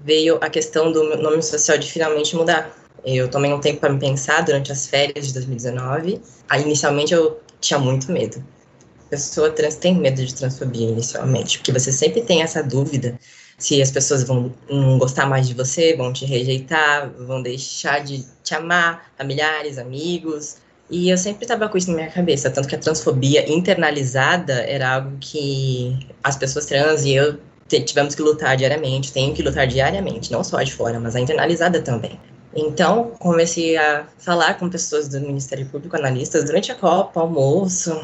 veio 0.05 0.39
a, 0.41 0.49
questão 0.49 0.93
do 0.93 1.17
nome 1.17 1.43
social 1.43 1.77
de 1.79 1.91
finalmente 1.91 2.37
mudar. 2.37 2.71
Eu 3.05 3.29
tomei 3.29 3.53
um 3.53 3.61
tempo 3.61 3.81
para 3.81 3.93
me 3.93 3.99
pensar 3.99 4.43
durante 4.43 4.71
as 4.71 4.87
férias 4.87 5.27
de 5.27 5.35
2019. 5.35 6.21
Aí, 6.49 6.63
inicialmente 6.63 7.13
eu 7.13 7.41
tinha 7.61 7.79
muito 7.79 8.13
medo. 8.13 8.43
pessoa 9.11 9.51
trans 9.51 9.77
tem 9.77 9.95
medo 9.95 10.25
de 10.25 10.35
transfobia 10.35 10.89
inicialmente, 10.89 11.59
porque 11.59 11.73
você 11.73 11.93
sempre 11.93 12.23
tem 12.23 12.43
essa 12.43 12.63
dúvida 12.63 13.19
se 13.59 13.81
as 13.81 13.91
pessoas 13.91 14.25
vão 14.25 14.53
não 14.69 14.99
gostar 14.99 15.27
mais 15.27 15.47
de 15.47 15.55
você, 15.55 15.95
vão 15.97 16.13
te 16.13 16.25
rejeitar, 16.25 17.11
vão 17.11 17.41
deixar 17.43 18.01
de 18.01 18.27
te 18.43 18.55
amar, 18.55 19.13
familiares, 19.17 19.79
amigos. 19.79 20.57
E 20.91 21.09
eu 21.09 21.17
sempre 21.17 21.45
estava 21.45 21.69
com 21.69 21.79
isso 21.79 21.89
na 21.91 21.97
minha 21.97 22.11
cabeça, 22.11 22.51
tanto 22.51 22.69
que 22.69 22.75
a 22.75 22.79
transfobia 22.79 23.51
internalizada 23.51 24.55
era 24.55 24.97
algo 24.97 25.17
que 25.21 25.97
as 26.23 26.37
pessoas 26.37 26.67
trans 26.67 27.05
e 27.05 27.15
eu 27.15 27.39
tivemos 27.69 28.15
que 28.15 28.23
lutar 28.23 28.57
diariamente, 28.57 29.13
tenho 29.13 29.35
que 29.35 29.43
lutar 29.43 29.67
diariamente, 29.67 30.31
não 30.31 30.45
só 30.45 30.63
de 30.63 30.73
fora, 30.73 31.01
mas 31.01 31.17
a 31.17 31.21
internalizada 31.21 31.81
também. 31.81 32.19
Então, 32.55 33.13
comecei 33.19 33.77
a 33.79 34.07
falar 34.19 34.59
com 34.59 34.69
pessoas 34.69 35.09
do 35.09 35.19
Ministério 35.21 35.65
Público, 35.67 35.97
analistas, 35.97 36.45
durante 36.45 36.71
a 36.71 36.75
Copa, 36.75 37.21
almoço, 37.21 37.99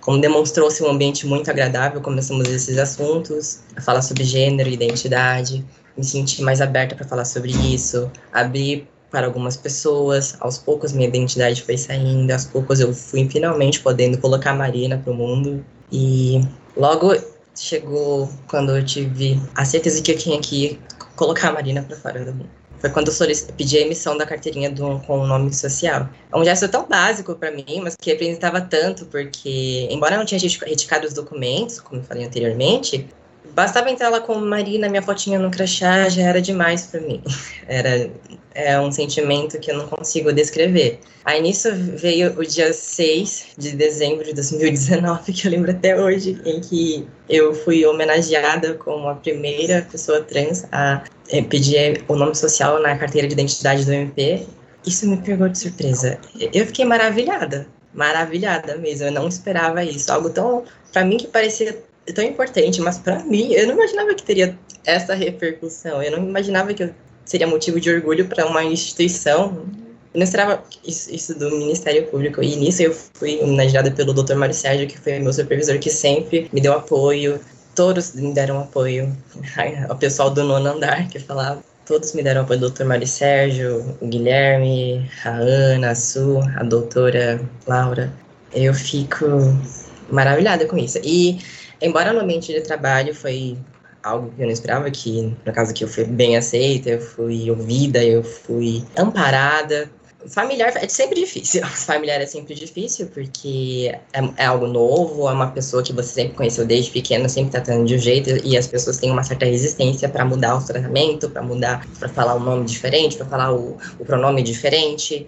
como 0.00 0.20
demonstrou-se 0.20 0.82
um 0.82 0.88
ambiente 0.88 1.26
muito 1.26 1.50
agradável, 1.50 2.00
começamos 2.00 2.48
esses 2.48 2.78
assuntos, 2.78 3.60
a 3.76 3.80
falar 3.80 4.02
sobre 4.02 4.24
gênero, 4.24 4.68
identidade, 4.68 5.64
me 5.96 6.04
senti 6.04 6.42
mais 6.42 6.60
aberta 6.60 6.94
para 6.94 7.04
falar 7.04 7.24
sobre 7.24 7.50
isso, 7.50 8.10
abrir 8.32 8.88
para 9.10 9.26
algumas 9.26 9.56
pessoas, 9.56 10.36
aos 10.40 10.58
poucos 10.58 10.92
minha 10.92 11.08
identidade 11.08 11.62
foi 11.62 11.76
saindo, 11.76 12.30
aos 12.30 12.44
poucos 12.44 12.78
eu 12.78 12.94
fui 12.94 13.28
finalmente 13.28 13.80
podendo 13.80 14.16
colocar 14.18 14.52
a 14.52 14.54
Marina 14.54 14.98
para 14.98 15.12
o 15.12 15.16
mundo, 15.16 15.64
e 15.90 16.40
logo 16.76 17.14
chegou 17.60 18.30
quando 18.46 18.76
eu 18.76 18.84
tive 18.84 19.40
a 19.54 19.64
certeza 19.64 20.02
que 20.02 20.12
eu 20.12 20.18
tinha 20.18 20.40
que 20.40 20.78
colocar 21.16 21.48
a 21.48 21.52
Marina 21.52 21.82
para 21.82 21.96
fora 21.96 22.24
do 22.24 22.32
mundo. 22.32 22.50
Foi 22.80 22.90
quando 22.90 23.08
eu 23.08 23.14
pedi 23.56 23.76
a 23.76 23.80
emissão 23.80 24.16
da 24.16 24.24
carteirinha 24.24 24.70
do, 24.70 25.00
com 25.00 25.18
o 25.18 25.26
nome 25.26 25.52
social. 25.52 26.08
É 26.32 26.36
um 26.36 26.44
gesto 26.44 26.68
tão 26.68 26.86
básico 26.86 27.34
para 27.34 27.50
mim, 27.50 27.80
mas 27.82 27.96
que 28.00 28.10
representava 28.10 28.60
tanto, 28.60 29.04
porque, 29.06 29.88
embora 29.90 30.14
eu 30.14 30.18
não 30.18 30.24
tinha 30.24 30.40
reticado 30.40 31.06
os 31.06 31.12
documentos, 31.12 31.80
como 31.80 32.00
eu 32.00 32.04
falei 32.04 32.24
anteriormente, 32.24 33.08
bastava 33.58 33.90
entrar 33.90 34.08
lá 34.08 34.20
com 34.20 34.36
Marina, 34.36 34.88
minha 34.88 35.02
fotinha 35.02 35.36
no 35.36 35.50
crachá, 35.50 36.08
já 36.08 36.22
era 36.22 36.40
demais 36.40 36.86
para 36.86 37.00
mim. 37.00 37.20
Era 37.66 38.08
é 38.54 38.80
um 38.80 38.90
sentimento 38.90 39.58
que 39.58 39.70
eu 39.70 39.76
não 39.76 39.86
consigo 39.88 40.32
descrever. 40.32 41.00
Aí 41.24 41.42
nisso 41.42 41.68
veio 41.74 42.38
o 42.38 42.44
dia 42.44 42.72
6 42.72 43.48
de 43.58 43.72
dezembro 43.76 44.24
de 44.24 44.32
2019, 44.32 45.32
que 45.34 45.46
eu 45.46 45.50
lembro 45.50 45.72
até 45.72 46.00
hoje, 46.00 46.40
em 46.44 46.60
que 46.60 47.06
eu 47.28 47.52
fui 47.52 47.84
homenageada 47.84 48.74
como 48.74 49.08
a 49.08 49.16
primeira 49.16 49.86
pessoa 49.90 50.22
trans 50.22 50.64
a 50.70 51.02
é, 51.28 51.42
pedir 51.42 52.04
o 52.06 52.14
nome 52.14 52.34
social 52.36 52.80
na 52.80 52.96
carteira 52.96 53.26
de 53.26 53.34
identidade 53.34 53.84
do 53.84 53.92
MP. 53.92 54.46
Isso 54.86 55.06
me 55.08 55.16
pegou 55.16 55.48
de 55.48 55.58
surpresa. 55.58 56.18
Eu 56.52 56.64
fiquei 56.66 56.84
maravilhada, 56.84 57.66
maravilhada 57.92 58.76
mesmo. 58.76 59.06
Eu 59.06 59.12
não 59.12 59.26
esperava 59.28 59.84
isso. 59.84 60.12
Algo 60.12 60.30
tão, 60.30 60.64
para 60.92 61.04
mim, 61.04 61.16
que 61.16 61.26
parecia 61.26 61.76
tão 62.12 62.24
importante, 62.24 62.80
mas 62.80 62.98
para 62.98 63.22
mim, 63.24 63.52
eu 63.52 63.66
não 63.66 63.74
imaginava 63.74 64.14
que 64.14 64.22
teria 64.22 64.58
essa 64.84 65.14
repercussão. 65.14 66.02
Eu 66.02 66.12
não 66.12 66.28
imaginava 66.28 66.72
que 66.72 66.90
seria 67.24 67.46
motivo 67.46 67.80
de 67.80 67.90
orgulho 67.90 68.26
para 68.26 68.46
uma 68.46 68.64
instituição. 68.64 69.66
Eu 70.14 70.18
não 70.18 70.22
esperava 70.22 70.62
isso, 70.86 71.14
isso, 71.14 71.38
do 71.38 71.50
Ministério 71.50 72.06
Público. 72.06 72.42
E 72.42 72.56
nisso 72.56 72.82
eu 72.82 72.92
fui 72.92 73.38
homenageada 73.42 73.90
pelo 73.90 74.14
Dr. 74.14 74.34
Mário 74.34 74.54
Sérgio, 74.54 74.86
que 74.86 74.98
foi 74.98 75.18
meu 75.18 75.32
supervisor, 75.32 75.78
que 75.78 75.90
sempre 75.90 76.48
me 76.52 76.60
deu 76.60 76.72
apoio. 76.72 77.38
Todos 77.74 78.14
me 78.14 78.32
deram 78.32 78.60
apoio. 78.60 79.14
O 79.90 79.94
pessoal 79.94 80.30
do 80.30 80.42
nono 80.42 80.68
andar 80.68 81.08
que 81.08 81.18
falava. 81.18 81.62
Todos 81.86 82.12
me 82.12 82.22
deram 82.22 82.42
apoio, 82.42 82.62
o 82.62 82.70
Dr. 82.70 82.84
Mário 82.84 83.06
Sérgio, 83.06 83.96
o 84.00 84.06
Guilherme, 84.06 85.10
a 85.24 85.30
Ana, 85.30 85.90
a 85.90 85.94
Su, 85.94 86.38
a 86.56 86.62
doutora 86.62 87.40
Laura. 87.66 88.12
Eu 88.52 88.74
fico 88.74 89.26
maravilhada 90.10 90.66
com 90.66 90.76
isso. 90.76 90.98
E, 91.02 91.38
embora 91.80 92.12
no 92.12 92.20
ambiente 92.20 92.52
de 92.52 92.60
trabalho 92.60 93.14
foi 93.14 93.56
algo 94.02 94.30
que 94.30 94.42
eu 94.42 94.46
não 94.46 94.52
esperava, 94.52 94.90
que 94.90 95.36
no 95.44 95.52
caso 95.52 95.74
que 95.74 95.84
eu 95.84 95.88
fui 95.88 96.04
bem 96.04 96.36
aceita, 96.36 96.90
eu 96.90 97.00
fui 97.00 97.50
ouvida, 97.50 98.02
eu 98.02 98.22
fui 98.22 98.84
amparada. 98.96 99.90
Familiar 100.26 100.72
é 100.76 100.88
sempre 100.88 101.20
difícil. 101.20 101.64
Familiar 101.66 102.20
é 102.20 102.26
sempre 102.26 102.54
difícil 102.54 103.06
porque 103.08 103.94
é, 104.12 104.20
é, 104.36 104.46
algo 104.46 104.66
novo, 104.66 105.28
é 105.28 105.32
uma 105.32 105.50
pessoa 105.50 105.82
que 105.82 105.92
você 105.92 106.08
sempre 106.08 106.34
conheceu 106.34 106.66
desde 106.66 106.90
pequena, 106.90 107.28
sempre 107.28 107.52
tratando 107.52 107.86
de 107.86 107.94
um 107.94 107.98
jeito 107.98 108.30
e 108.44 108.56
as 108.56 108.66
pessoas 108.66 108.98
têm 108.98 109.10
uma 109.10 109.22
certa 109.22 109.46
resistência 109.46 110.08
para 110.08 110.24
mudar 110.24 110.56
o 110.56 110.64
tratamento, 110.64 111.30
para 111.30 111.42
mudar, 111.42 111.86
para 111.98 112.08
falar 112.08 112.34
o 112.34 112.38
um 112.38 112.44
nome 112.44 112.64
diferente, 112.66 113.16
para 113.16 113.26
falar 113.26 113.52
o, 113.52 113.76
o 113.98 114.04
pronome 114.04 114.42
diferente. 114.42 115.26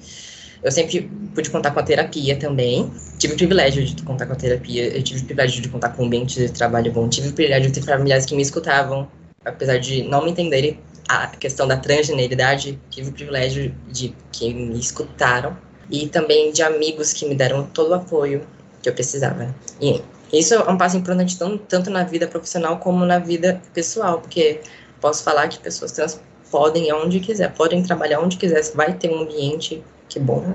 Eu 0.63 0.71
sempre 0.71 1.11
pude 1.35 1.51
contar 1.51 1.71
com 1.71 1.81
a 1.81 1.83
terapia 1.83 2.37
também. 2.37 2.91
Tive 3.19 3.35
o 3.35 3.37
privilégio 3.37 3.85
de 3.85 4.03
contar 4.03 4.27
com 4.27 4.33
a 4.33 4.37
terapia, 4.37 4.97
eu 4.97 5.03
tive 5.03 5.21
o 5.21 5.25
privilégio 5.25 5.63
de 5.63 5.69
contar 5.69 5.91
com 5.91 6.03
um 6.03 6.07
ambiente 6.07 6.39
de 6.39 6.53
trabalho 6.53 6.93
bom, 6.93 7.09
tive 7.09 7.29
o 7.29 7.33
privilégio 7.33 7.71
de 7.71 7.81
ter 7.81 7.87
familiares 7.87 8.27
que 8.27 8.35
me 8.35 8.43
escutavam, 8.43 9.09
apesar 9.45 9.79
de 9.79 10.03
não 10.05 10.25
me 10.25 10.31
entenderem 10.31 10.79
a 11.09 11.27
questão 11.27 11.67
da 11.67 11.77
transgeneridade, 11.77 12.79
tive 12.89 13.11
o 13.11 13.13
privilégio 13.13 13.75
de 13.89 14.15
que 14.31 14.55
me 14.55 14.79
escutaram 14.79 15.57
e 15.91 16.07
também 16.07 16.53
de 16.53 16.63
amigos 16.63 17.13
que 17.13 17.27
me 17.27 17.35
deram 17.35 17.67
todo 17.67 17.91
o 17.91 17.95
apoio 17.95 18.47
que 18.83 18.89
eu 18.89 18.93
precisava. 18.93 19.55
E 19.81 20.03
isso 20.33 20.55
é 20.55 20.71
um 20.71 20.79
passo 20.79 20.97
importante 20.97 21.37
tanto 21.69 21.91
na 21.91 22.05
vida 22.05 22.29
profissional 22.29 22.79
como 22.79 23.05
na 23.05 23.19
vida 23.19 23.61
pessoal, 23.75 24.21
porque 24.21 24.61
posso 25.01 25.25
falar 25.25 25.49
que 25.49 25.59
pessoas 25.59 25.93
trans 25.93 26.21
podem 26.51 26.89
ir 26.89 26.93
onde 26.93 27.19
quiser, 27.21 27.53
podem 27.55 27.83
trabalhar 27.83 28.21
onde 28.21 28.37
quiser, 28.37 28.63
vai 28.75 28.93
ter 28.95 29.11
um 29.11 29.23
ambiente 29.23 29.83
que 30.11 30.21
bom. 30.21 30.55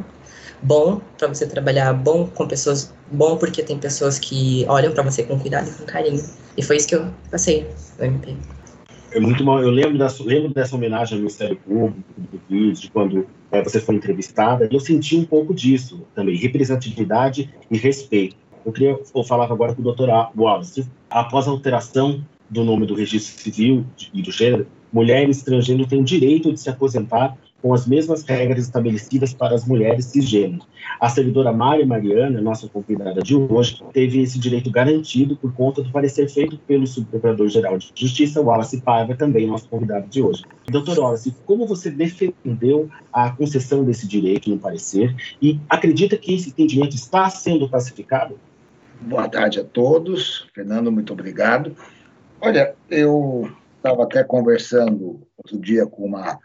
Bom 0.62 1.02
para 1.18 1.28
você 1.28 1.48
trabalhar, 1.48 1.94
bom 1.94 2.28
com 2.28 2.48
pessoas, 2.48 2.94
bom 3.12 3.38
porque 3.38 3.64
tem 3.64 3.80
pessoas 3.80 4.20
que 4.20 4.66
olham 4.68 4.94
para 4.94 5.04
você 5.04 5.24
com 5.24 5.40
cuidado 5.40 5.70
e 5.70 5.74
com 5.74 5.86
carinho. 5.86 6.24
E 6.56 6.62
foi 6.62 6.78
isso 6.78 6.88
que 6.88 6.96
eu 6.96 7.08
passei 7.32 7.68
no 7.98 8.06
MP. 8.06 8.36
É 9.12 9.20
muito 9.20 9.44
bom. 9.44 9.60
Eu 9.60 9.70
lembro 9.70 9.98
dessa, 9.98 10.24
lembro 10.24 10.54
dessa 10.54 10.76
homenagem 10.76 11.16
ao 11.16 11.20
Ministério 11.20 11.56
Público, 11.56 12.04
do 12.18 12.42
vídeo, 12.50 12.74
de 12.74 12.92
quando 12.92 13.26
é, 13.52 13.64
você 13.64 13.80
foi 13.80 13.96
entrevistada, 13.96 14.68
eu 14.70 14.80
senti 14.80 15.16
um 15.16 15.26
pouco 15.26 15.54
disso 15.54 16.06
também, 16.14 16.36
representatividade 16.36 17.50
e 17.72 17.78
respeito. 17.78 18.36
Eu 18.66 18.72
queria 18.72 19.00
eu 19.16 19.24
falar 19.24 19.50
agora 19.52 19.74
com 19.74 19.82
o 19.82 19.84
doutor 19.84 20.10
Wallace. 20.36 20.86
Após 21.10 21.48
a 21.48 21.52
alteração 21.52 22.26
do 22.50 22.64
nome 22.64 22.86
do 22.86 22.96
registro 22.96 23.42
civil 23.42 23.86
e 24.14 24.22
do 24.22 24.32
gênero, 24.32 24.68
mulheres 24.92 25.44
transgênero 25.44 25.88
têm 25.88 26.02
o 26.02 26.04
direito 26.04 26.52
de 26.52 26.60
se 26.60 26.70
aposentar 26.70 27.38
com 27.66 27.74
as 27.74 27.88
mesmas 27.88 28.24
regras 28.24 28.66
estabelecidas 28.66 29.34
para 29.34 29.56
as 29.56 29.66
mulheres 29.66 30.06
cisgênero. 30.06 30.62
A 31.00 31.10
servidora 31.10 31.52
Mari 31.52 31.84
Mariana, 31.84 32.40
nossa 32.40 32.70
convidada 32.70 33.24
de 33.24 33.36
hoje, 33.36 33.84
teve 33.92 34.22
esse 34.22 34.38
direito 34.38 34.70
garantido 34.70 35.36
por 35.36 35.52
conta 35.52 35.82
do 35.82 35.92
parecer 35.92 36.30
feito 36.30 36.60
pelo 36.60 36.86
Subprocurador-Geral 36.86 37.80
de 37.80 37.92
Justiça, 37.96 38.40
Wallace 38.40 38.82
Paiva, 38.82 39.16
também 39.16 39.48
nosso 39.48 39.68
convidado 39.68 40.08
de 40.08 40.22
hoje. 40.22 40.44
Doutor 40.68 41.00
Wallace, 41.00 41.36
como 41.44 41.66
você 41.66 41.90
defendeu 41.90 42.88
a 43.12 43.32
concessão 43.32 43.84
desse 43.84 44.08
direito 44.08 44.48
no 44.48 44.60
parecer 44.60 45.16
e 45.42 45.60
acredita 45.68 46.16
que 46.18 46.36
esse 46.36 46.50
entendimento 46.50 46.96
está 46.96 47.28
sendo 47.32 47.68
pacificado? 47.68 48.40
Boa 49.02 49.28
tarde 49.28 49.60
a 49.60 49.64
todos. 49.64 50.48
Fernando, 50.54 50.92
muito 50.92 51.14
obrigado. 51.14 51.76
Olha, 52.40 52.76
eu 52.92 53.52
estava 53.78 54.04
até 54.04 54.24
conversando 54.24 55.22
outro 55.36 55.58
dia 55.58 55.88
com 55.88 56.06
uma 56.06 56.38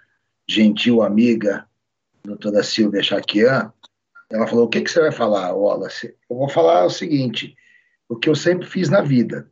gentil 0.50 1.00
amiga, 1.00 1.64
doutora 2.24 2.62
Silvia 2.64 3.02
Chaquian, 3.02 3.72
ela 4.28 4.46
falou: 4.46 4.64
O 4.64 4.68
que, 4.68 4.80
que 4.80 4.90
você 4.90 5.00
vai 5.00 5.12
falar, 5.12 5.54
Wallace? 5.54 6.14
Eu 6.28 6.36
vou 6.36 6.48
falar 6.48 6.84
o 6.84 6.90
seguinte: 6.90 7.54
o 8.08 8.16
que 8.16 8.28
eu 8.28 8.34
sempre 8.34 8.66
fiz 8.66 8.88
na 8.88 9.00
vida. 9.00 9.48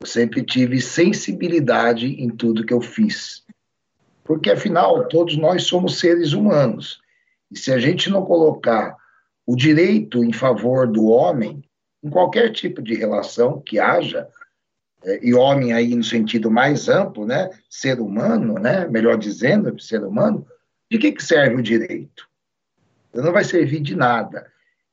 Eu 0.00 0.06
sempre 0.06 0.42
tive 0.42 0.80
sensibilidade 0.80 2.06
em 2.06 2.30
tudo 2.30 2.64
que 2.64 2.72
eu 2.72 2.80
fiz. 2.80 3.44
Porque, 4.24 4.50
afinal, 4.50 5.06
todos 5.08 5.36
nós 5.36 5.64
somos 5.64 5.98
seres 5.98 6.32
humanos. 6.32 7.02
E 7.50 7.58
se 7.58 7.70
a 7.70 7.78
gente 7.78 8.08
não 8.08 8.24
colocar 8.24 8.96
o 9.46 9.54
direito 9.54 10.24
em 10.24 10.32
favor 10.32 10.86
do 10.86 11.08
homem, 11.08 11.62
em 12.02 12.08
qualquer 12.08 12.50
tipo 12.50 12.80
de 12.80 12.94
relação 12.94 13.60
que 13.60 13.78
haja, 13.78 14.26
e 15.22 15.34
homem 15.34 15.72
aí 15.72 15.94
no 15.94 16.04
sentido 16.04 16.50
mais 16.50 16.88
amplo, 16.88 17.26
né, 17.26 17.50
ser 17.68 18.00
humano, 18.00 18.54
né, 18.54 18.86
melhor 18.86 19.16
dizendo, 19.16 19.80
ser 19.80 20.04
humano, 20.04 20.46
de 20.90 20.98
que, 20.98 21.12
que 21.12 21.22
serve 21.22 21.56
o 21.56 21.62
direito? 21.62 22.28
Não 23.14 23.32
vai 23.32 23.44
servir 23.44 23.80
de 23.80 23.96
nada. 23.96 24.46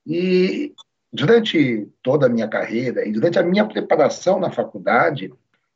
E 0.05 0.73
durante 1.11 1.87
toda 2.01 2.27
a 2.27 2.29
minha 2.29 2.47
carreira 2.47 3.07
e 3.07 3.11
durante 3.11 3.37
a 3.39 3.43
minha 3.43 3.65
preparação 3.65 4.39
na 4.39 4.51
faculdade, 4.51 5.31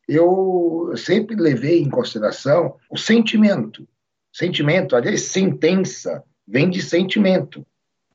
eu 0.08 0.94
sempre 0.96 1.36
levei 1.36 1.82
em 1.82 1.90
consideração 1.90 2.76
o 2.90 2.98
sentimento. 2.98 3.88
Sentimento, 4.32 4.96
aliás, 4.96 5.24
sentença, 5.24 6.24
vem 6.48 6.70
de 6.70 6.82
sentimento. 6.82 7.66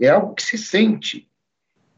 É 0.00 0.09
algo 0.09 0.35
que 0.35 0.42
se 0.42 0.59
sente. 0.59 1.29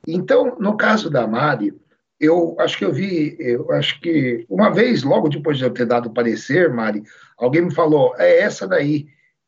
Então, 0.06 0.56
no 0.58 0.76
caso 0.76 1.10
da 1.10 1.26
Mari, 1.26 1.74
eu 2.20 2.56
acho 2.58 2.76
que 2.76 2.84
eu 2.84 2.92
vi, 2.92 3.36
eu 3.38 3.70
acho 3.72 4.00
que 4.00 4.44
uma 4.48 4.70
vez, 4.70 5.02
logo 5.02 5.28
depois 5.28 5.58
de 5.58 5.64
eu 5.64 5.70
ter 5.70 5.86
dado 5.86 6.12
parecer, 6.12 6.72
Mari, 6.72 7.02
alguém 7.36 7.62
me 7.62 7.74
falou, 7.74 8.14
é 8.18 8.40
essa 8.40 8.66
daí. 8.66 9.06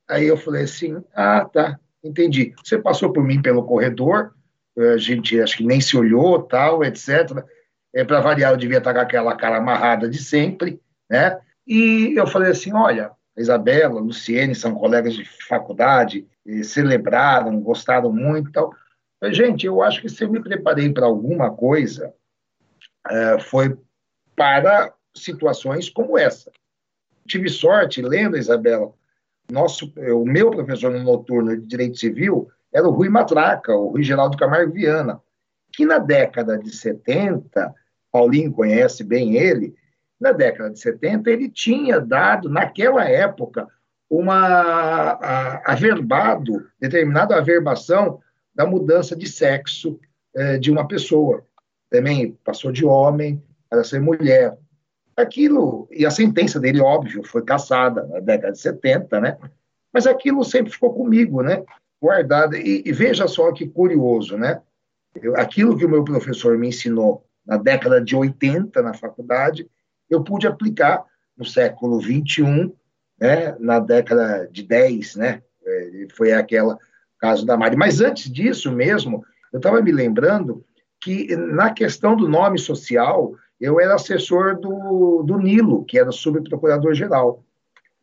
Aí 0.08 0.26
eu 0.26 0.36
falei 0.36 0.64
assim, 0.64 1.02
ah, 1.14 1.44
tá, 1.44 1.78
entendi. 2.02 2.54
Você 2.62 2.78
passou 2.78 3.12
por 3.12 3.24
mim 3.24 3.42
pelo 3.42 3.64
corredor, 3.64 4.32
a 4.76 4.96
gente 4.96 5.40
acho 5.40 5.56
que 5.56 5.64
nem 5.64 5.80
se 5.80 5.96
olhou, 5.96 6.42
tal, 6.42 6.84
etc. 6.84 7.44
É, 7.94 8.04
Para 8.04 8.20
variar, 8.20 8.52
eu 8.52 8.56
devia 8.56 8.78
estar 8.78 8.94
com 8.94 9.00
aquela 9.00 9.36
cara 9.36 9.58
amarrada 9.58 10.08
de 10.08 10.18
sempre, 10.18 10.80
né? 11.08 11.38
E 11.66 12.14
eu 12.16 12.26
falei 12.26 12.50
assim, 12.50 12.72
olha, 12.72 13.10
Isabela, 13.36 14.00
Luciene 14.00 14.54
são 14.54 14.74
colegas 14.74 15.14
de 15.14 15.24
faculdade, 15.48 16.26
celebraram, 16.64 17.60
gostaram 17.60 18.12
muito, 18.12 18.50
tal. 18.52 18.72
Mas, 19.20 19.36
gente, 19.36 19.66
eu 19.66 19.82
acho 19.82 20.00
que 20.00 20.08
se 20.08 20.24
eu 20.24 20.30
me 20.30 20.42
preparei 20.42 20.92
para 20.92 21.06
alguma 21.06 21.50
coisa, 21.50 22.12
é, 23.08 23.38
foi 23.38 23.76
para 24.36 24.92
situações 25.14 25.88
como 25.88 26.18
essa. 26.18 26.50
Tive 27.26 27.48
sorte, 27.48 28.02
lembra, 28.02 28.38
Isabela? 28.38 28.92
Nosso, 29.50 29.92
o 29.96 30.24
meu 30.24 30.50
professor 30.50 30.90
no 30.90 31.02
noturno 31.02 31.56
de 31.56 31.66
Direito 31.66 31.98
Civil 31.98 32.48
era 32.72 32.86
o 32.86 32.92
Rui 32.92 33.08
Matraca, 33.08 33.74
o 33.74 33.88
Rui 33.88 34.02
Geraldo 34.02 34.36
Camargo 34.36 34.72
Viana, 34.72 35.20
que 35.72 35.84
na 35.84 35.98
década 35.98 36.58
de 36.58 36.70
70, 36.74 37.74
Paulinho 38.12 38.52
conhece 38.52 39.02
bem 39.02 39.36
ele, 39.36 39.74
na 40.20 40.32
década 40.32 40.70
de 40.70 40.78
70 40.78 41.30
ele 41.30 41.48
tinha 41.48 42.00
dado, 42.00 42.48
naquela 42.48 43.04
época, 43.08 43.66
uma 44.08 44.36
a, 44.36 45.72
averbado, 45.72 46.66
determinada 46.78 47.36
averbação 47.36 48.20
da 48.54 48.66
mudança 48.66 49.16
de 49.16 49.28
sexo 49.28 49.98
é, 50.34 50.58
de 50.58 50.70
uma 50.70 50.86
pessoa. 50.86 51.44
Também 51.90 52.38
passou 52.44 52.70
de 52.70 52.84
homem 52.84 53.42
para 53.68 53.84
ser 53.84 54.00
mulher. 54.00 54.56
Aquilo, 55.16 55.88
e 55.90 56.06
a 56.06 56.10
sentença 56.10 56.58
dele, 56.58 56.80
óbvio, 56.80 57.22
foi 57.24 57.42
caçada 57.42 58.06
na 58.06 58.20
década 58.20 58.52
de 58.52 58.60
70, 58.60 59.20
né? 59.20 59.38
Mas 59.92 60.06
aquilo 60.06 60.44
sempre 60.44 60.72
ficou 60.72 60.94
comigo, 60.94 61.42
né? 61.42 61.62
Guardado. 62.00 62.56
E, 62.56 62.82
e 62.86 62.92
veja 62.92 63.26
só 63.26 63.52
que 63.52 63.66
curioso, 63.68 64.38
né? 64.38 64.62
Eu, 65.20 65.36
aquilo 65.36 65.76
que 65.76 65.84
o 65.84 65.88
meu 65.88 66.04
professor 66.04 66.56
me 66.56 66.68
ensinou 66.68 67.24
na 67.44 67.56
década 67.56 68.00
de 68.00 68.14
80 68.14 68.80
na 68.80 68.94
faculdade, 68.94 69.68
eu 70.08 70.22
pude 70.22 70.46
aplicar 70.46 71.04
no 71.36 71.44
século 71.44 71.98
21 72.00 72.72
né, 73.20 73.54
na 73.58 73.78
década 73.78 74.48
de 74.50 74.62
10, 74.62 75.16
né, 75.16 75.42
é, 75.64 76.06
foi 76.14 76.32
aquela 76.32 76.78
caso 77.18 77.44
da 77.44 77.56
Mari. 77.56 77.76
Mas 77.76 78.00
antes 78.00 78.32
disso 78.32 78.72
mesmo, 78.72 79.22
eu 79.52 79.58
estava 79.58 79.82
me 79.82 79.92
lembrando 79.92 80.64
que 81.00 81.34
na 81.36 81.72
questão 81.72 82.16
do 82.16 82.28
nome 82.28 82.58
social, 82.58 83.34
eu 83.60 83.80
era 83.80 83.94
assessor 83.94 84.58
do, 84.58 85.22
do 85.22 85.38
Nilo, 85.38 85.84
que 85.84 85.98
era 85.98 86.12
subprocurador-geral, 86.12 87.44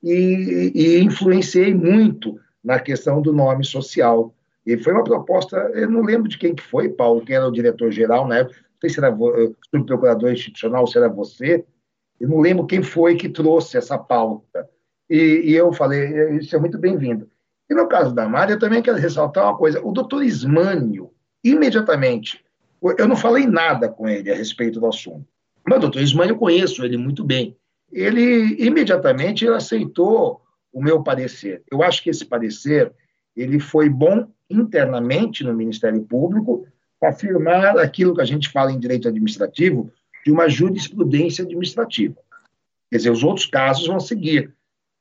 e, 0.04 0.72
e 0.74 1.00
influenciei 1.00 1.74
muito 1.74 2.40
na 2.64 2.80
questão 2.80 3.22
do 3.22 3.34
nome 3.34 3.64
social. 3.64 4.34
E 4.66 4.78
foi 4.78 4.94
uma 4.94 5.04
proposta, 5.04 5.58
eu 5.74 5.90
não 5.90 6.02
lembro 6.02 6.28
de 6.28 6.38
quem 6.38 6.54
que 6.54 6.64
foi, 6.64 6.90
Paulo, 6.90 7.24
quem 7.24 7.36
era 7.36 7.48
o 7.48 7.52
diretor-geral, 7.52 8.28
né? 8.28 8.44
Não 8.44 8.52
sei 8.82 8.90
se 8.90 9.00
era 9.00 9.10
eh, 9.10 9.52
subprocurador 9.72 10.32
institucional, 10.32 10.86
se 10.86 10.98
era 10.98 11.08
você, 11.08 11.66
eu 12.20 12.28
não 12.28 12.40
lembro 12.40 12.68
quem 12.68 12.84
foi 12.84 13.16
que 13.16 13.30
trouxe 13.30 13.78
essa 13.78 13.98
pauta. 13.98 14.68
E, 15.10 15.42
e 15.46 15.56
eu 15.56 15.72
falei, 15.72 16.38
isso 16.38 16.56
é 16.56 16.60
muito 16.60 16.78
bem-vindo. 16.78 17.30
E 17.70 17.74
no 17.74 17.88
caso 17.88 18.14
da 18.14 18.28
Mari, 18.28 18.54
eu 18.54 18.60
também 18.60 18.82
quero 18.82 18.98
ressaltar 18.98 19.46
uma 19.46 19.58
coisa. 19.58 19.82
O 19.84 19.92
doutor 19.92 20.24
Ismânio, 20.24 21.12
imediatamente, 21.44 22.44
eu 22.98 23.08
não 23.08 23.16
falei 23.16 23.46
nada 23.46 23.90
com 23.90 24.08
ele 24.08 24.32
a 24.32 24.36
respeito 24.36 24.80
do 24.80 24.88
assunto. 24.88 25.26
Mas 25.66 25.80
doutor 25.80 26.02
Ismânio, 26.02 26.34
eu 26.34 26.38
conheço 26.38 26.84
ele 26.84 26.98
muito 26.98 27.24
bem. 27.24 27.56
Ele, 27.92 28.56
imediatamente, 28.60 29.46
ele 29.46 29.56
aceitou 29.56 30.42
o 30.72 30.82
meu 30.82 31.02
parecer. 31.02 31.64
Eu 31.72 31.82
acho 31.82 32.04
que 32.04 32.10
esse 32.10 32.26
parecer, 32.26 32.92
ele 33.36 33.60
foi 33.60 33.90
bom 33.90 34.28
internamente 34.50 35.44
no 35.44 35.54
Ministério 35.54 36.02
Público 36.04 36.66
para 37.00 37.10
afirmar 37.10 37.78
aquilo 37.78 38.16
que 38.16 38.22
a 38.22 38.26
gente 38.26 38.50
fala 38.50 38.72
em 38.72 38.80
direito 38.80 39.08
administrativo 39.08 39.92
de 40.26 40.32
uma 40.32 40.50
jurisprudência 40.50 41.44
administrativa. 41.44 42.16
Quer 42.90 42.98
dizer, 42.98 43.12
os 43.12 43.24
outros 43.24 43.46
casos 43.46 43.88
vão 43.88 44.00
seguir 44.00 44.54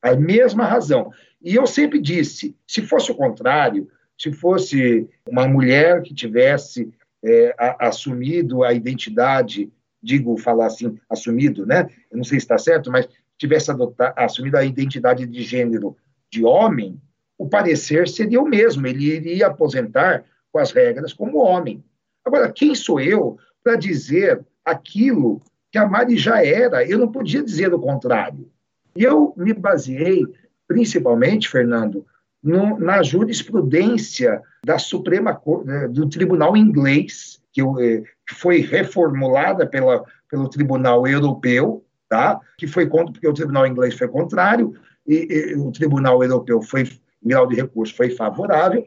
a 0.03 0.15
mesma 0.15 0.65
razão. 0.65 1.11
E 1.43 1.55
eu 1.55 1.67
sempre 1.67 2.01
disse, 2.01 2.57
se 2.67 2.83
fosse 2.83 3.11
o 3.11 3.15
contrário, 3.15 3.89
se 4.19 4.33
fosse 4.33 5.09
uma 5.29 5.47
mulher 5.47 6.03
que 6.03 6.15
tivesse 6.15 6.93
é, 7.25 7.55
a, 7.59 7.89
assumido 7.89 8.63
a 8.63 8.73
identidade, 8.73 9.73
digo 10.03 10.37
falar 10.39 10.67
assim, 10.67 10.99
assumido, 11.09 11.67
né? 11.67 11.89
Eu 12.11 12.19
não 12.19 12.25
sei 12.25 12.39
se 12.39 12.45
está 12.45 12.59
certo, 12.59 12.91
mas 12.91 13.09
tivesse 13.39 13.71
adotado, 13.71 14.15
assumido 14.17 14.57
a 14.57 14.65
identidade 14.65 15.27
de 15.27 15.43
gênero 15.43 15.97
de 16.31 16.45
homem, 16.45 17.01
o 17.39 17.49
parecer 17.49 18.09
seria 18.09 18.41
o 18.41 18.49
mesmo, 18.49 18.87
ele 18.87 19.05
iria 19.05 19.49
aposentar 19.49 20.25
com 20.51 20.59
as 20.59 20.73
regras 20.73 21.13
como 21.13 21.39
homem. 21.39 21.85
Agora, 22.25 22.51
quem 22.51 22.75
sou 22.75 23.01
eu 23.01 23.39
para 23.63 23.77
dizer 23.77 24.45
aquilo 24.65 25.43
que 25.71 25.79
a 25.79 25.87
Mari 25.87 26.17
já 26.17 26.45
era? 26.45 26.85
Eu 26.85 26.99
não 26.99 27.13
podia 27.13 27.43
dizer 27.43 27.73
o 27.75 27.79
contrário. 27.79 28.51
E 28.97 29.05
eu 29.05 29.35
me 29.37 29.53
baseei, 29.53 30.25
principalmente, 30.67 31.49
Fernando, 31.49 32.07
no, 32.47 32.79
na 32.79 33.03
jurisprudência 33.03 34.41
da 34.65 34.79
Suprema 34.79 35.43
né, 35.65 35.89
do 35.89 36.09
Tribunal 36.09 36.57
Inglês, 36.57 37.43
eh, 37.59 38.03
que 38.25 38.35
foi 38.37 38.61
reformulada 38.61 39.67
pela, 39.67 40.05
pelo 40.31 40.49
Tribunal 40.49 41.09
Europeu, 41.09 41.85
tá? 42.09 42.41
que 42.57 42.69
foi 42.69 42.87
contra, 42.87 43.13
porque 43.13 43.27
o 43.27 43.35
Tribunal 43.35 43.67
Inglês 43.67 43.95
foi 43.95 44.07
contrário, 44.07 44.75
e, 45.05 45.27
e 45.29 45.57
o 45.57 45.73
Tribunal 45.73 46.23
Europeu 46.23 46.63
foi, 46.63 46.83
em 46.83 47.29
grau 47.29 47.49
de 47.49 47.57
recurso, 47.57 47.97
foi 47.97 48.11
favorável, 48.11 48.87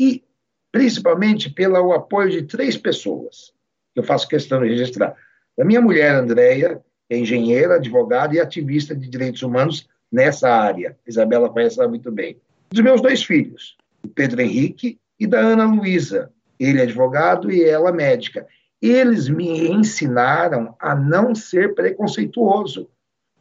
e 0.00 0.24
principalmente 0.72 1.50
pelo 1.50 1.92
apoio 1.92 2.30
de 2.30 2.42
três 2.44 2.74
pessoas, 2.74 3.52
que 3.92 4.00
eu 4.00 4.04
faço 4.04 4.26
questão 4.26 4.62
de 4.62 4.68
registrar. 4.68 5.14
A 5.60 5.64
minha 5.64 5.80
mulher, 5.82 6.14
Andréia, 6.14 6.82
é 7.10 7.18
engenheira, 7.18 7.74
advogada 7.74 8.34
e 8.34 8.40
ativista 8.40 8.96
de 8.96 9.06
direitos 9.10 9.42
humanos 9.42 9.86
nessa 10.10 10.48
área. 10.48 10.96
Isabela 11.06 11.50
conhece 11.50 11.78
ela 11.78 11.86
muito 11.86 12.10
bem. 12.10 12.40
Dos 12.74 12.82
meus 12.82 13.00
dois 13.00 13.22
filhos, 13.22 13.76
o 14.04 14.08
Pedro 14.08 14.42
Henrique 14.42 14.98
e 15.16 15.28
da 15.28 15.38
Ana 15.38 15.64
Luísa. 15.64 16.32
Ele 16.58 16.80
é 16.80 16.82
advogado 16.82 17.48
e 17.48 17.62
ela 17.62 17.92
médica. 17.92 18.48
Eles 18.82 19.28
me 19.28 19.68
ensinaram 19.68 20.74
a 20.80 20.92
não 20.92 21.36
ser 21.36 21.76
preconceituoso, 21.76 22.90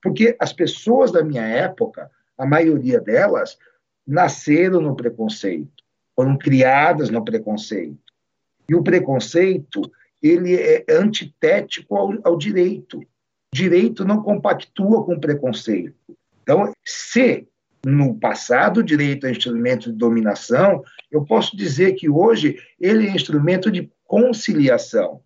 porque 0.03 0.35
as 0.39 0.53
pessoas 0.53 1.11
da 1.11 1.23
minha 1.23 1.41
época, 1.41 2.11
a 2.37 2.45
maioria 2.45 3.01
delas, 3.01 3.57
nasceram 4.05 4.79
no 4.79 4.95
preconceito, 4.95 5.83
foram 6.15 6.37
criadas 6.37 7.09
no 7.09 7.25
preconceito. 7.25 7.97
E 8.69 8.75
o 8.75 8.83
preconceito, 8.83 9.81
ele 10.21 10.55
é 10.55 10.85
antitético 10.91 11.95
ao, 11.95 12.13
ao 12.23 12.37
direito 12.37 13.01
direito 13.51 14.05
não 14.05 14.21
compactua 14.21 15.03
com 15.03 15.19
preconceito. 15.19 15.95
Então, 16.41 16.73
se 16.83 17.47
no 17.85 18.17
passado 18.17 18.79
o 18.79 18.83
direito 18.83 19.27
é 19.27 19.31
instrumento 19.31 19.91
de 19.91 19.97
dominação, 19.97 20.83
eu 21.11 21.25
posso 21.25 21.55
dizer 21.55 21.93
que 21.93 22.09
hoje 22.09 22.57
ele 22.79 23.07
é 23.07 23.11
instrumento 23.11 23.69
de 23.69 23.91
conciliação. 24.05 25.21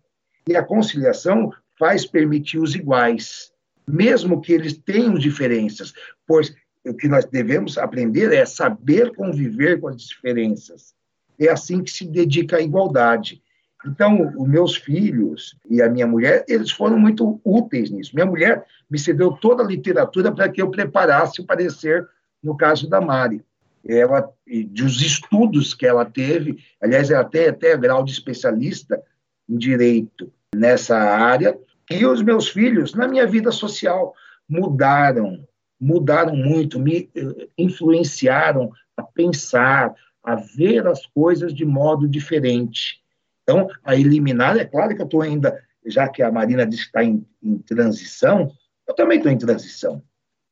E 0.48 0.56
a 0.56 0.62
conciliação 0.62 1.52
faz 1.78 2.04
permitir 2.04 2.58
os 2.58 2.74
iguais, 2.74 3.52
mesmo 3.86 4.40
que 4.40 4.52
eles 4.52 4.76
tenham 4.76 5.14
diferenças, 5.14 5.92
pois 6.26 6.54
o 6.84 6.94
que 6.94 7.06
nós 7.06 7.24
devemos 7.26 7.78
aprender 7.78 8.32
é 8.32 8.44
saber 8.44 9.14
conviver 9.14 9.80
com 9.80 9.88
as 9.88 10.02
diferenças. 10.02 10.94
É 11.38 11.48
assim 11.48 11.82
que 11.82 11.90
se 11.90 12.04
dedica 12.04 12.56
à 12.56 12.60
igualdade. 12.60 13.40
Então, 13.86 14.32
os 14.36 14.48
meus 14.48 14.76
filhos 14.76 15.56
e 15.70 15.80
a 15.80 15.88
minha 15.88 16.06
mulher, 16.06 16.44
eles 16.48 16.72
foram 16.72 16.98
muito 16.98 17.40
úteis 17.44 17.90
nisso. 17.90 18.10
Minha 18.12 18.26
mulher 18.26 18.64
me 18.90 18.98
cedeu 18.98 19.32
toda 19.32 19.62
a 19.62 19.66
literatura 19.66 20.32
para 20.32 20.48
que 20.48 20.60
eu 20.60 20.70
preparasse 20.70 21.40
o 21.40 21.46
parecer 21.46 22.08
no 22.42 22.56
caso 22.56 22.88
da 22.88 23.00
Mari. 23.00 23.44
Ela, 23.86 24.28
dos 24.70 25.00
estudos 25.00 25.72
que 25.72 25.86
ela 25.86 26.04
teve, 26.04 26.58
aliás, 26.80 27.10
ela 27.10 27.24
tem 27.24 27.46
até 27.46 27.76
grau 27.76 28.04
de 28.04 28.12
especialista 28.12 29.02
em 29.48 29.56
direito 29.56 30.30
nessa 30.54 30.96
área, 30.96 31.58
e 31.90 32.04
os 32.04 32.20
meus 32.20 32.48
filhos, 32.48 32.94
na 32.94 33.08
minha 33.08 33.26
vida 33.26 33.50
social, 33.50 34.14
mudaram, 34.48 35.46
mudaram 35.80 36.36
muito, 36.36 36.78
me 36.78 37.08
eh, 37.14 37.48
influenciaram 37.56 38.70
a 38.96 39.02
pensar, 39.02 39.94
a 40.22 40.34
ver 40.34 40.86
as 40.86 41.06
coisas 41.06 41.54
de 41.54 41.64
modo 41.64 42.06
diferente. 42.06 43.02
Então, 43.42 43.68
a 43.82 43.96
eliminar, 43.96 44.58
é 44.58 44.64
claro 44.64 44.94
que 44.94 45.00
eu 45.00 45.06
estou 45.06 45.22
ainda, 45.22 45.58
já 45.86 46.08
que 46.08 46.22
a 46.22 46.30
Marina 46.30 46.66
diz 46.66 46.80
que 46.80 46.86
está 46.86 47.02
em, 47.02 47.26
em 47.42 47.58
transição, 47.58 48.52
Eu 48.86 48.94
também 48.94 49.18
estou 49.18 49.30
em 49.32 49.38
transição. 49.38 50.02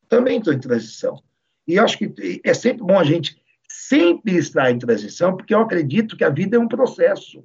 Também 0.08 0.38
estou 0.38 0.52
em 0.52 0.58
transição. 0.58 1.22
E 1.66 1.78
acho 1.78 1.98
que 1.98 2.40
é 2.44 2.54
sempre 2.54 2.84
bom 2.84 2.98
a 2.98 3.04
gente 3.04 3.36
sempre 3.68 4.36
estar 4.36 4.70
em 4.70 4.78
transição, 4.78 5.36
porque 5.36 5.54
eu 5.54 5.60
acredito 5.60 6.16
que 6.16 6.24
a 6.24 6.30
vida 6.30 6.56
é 6.56 6.60
um 6.60 6.68
processo. 6.68 7.44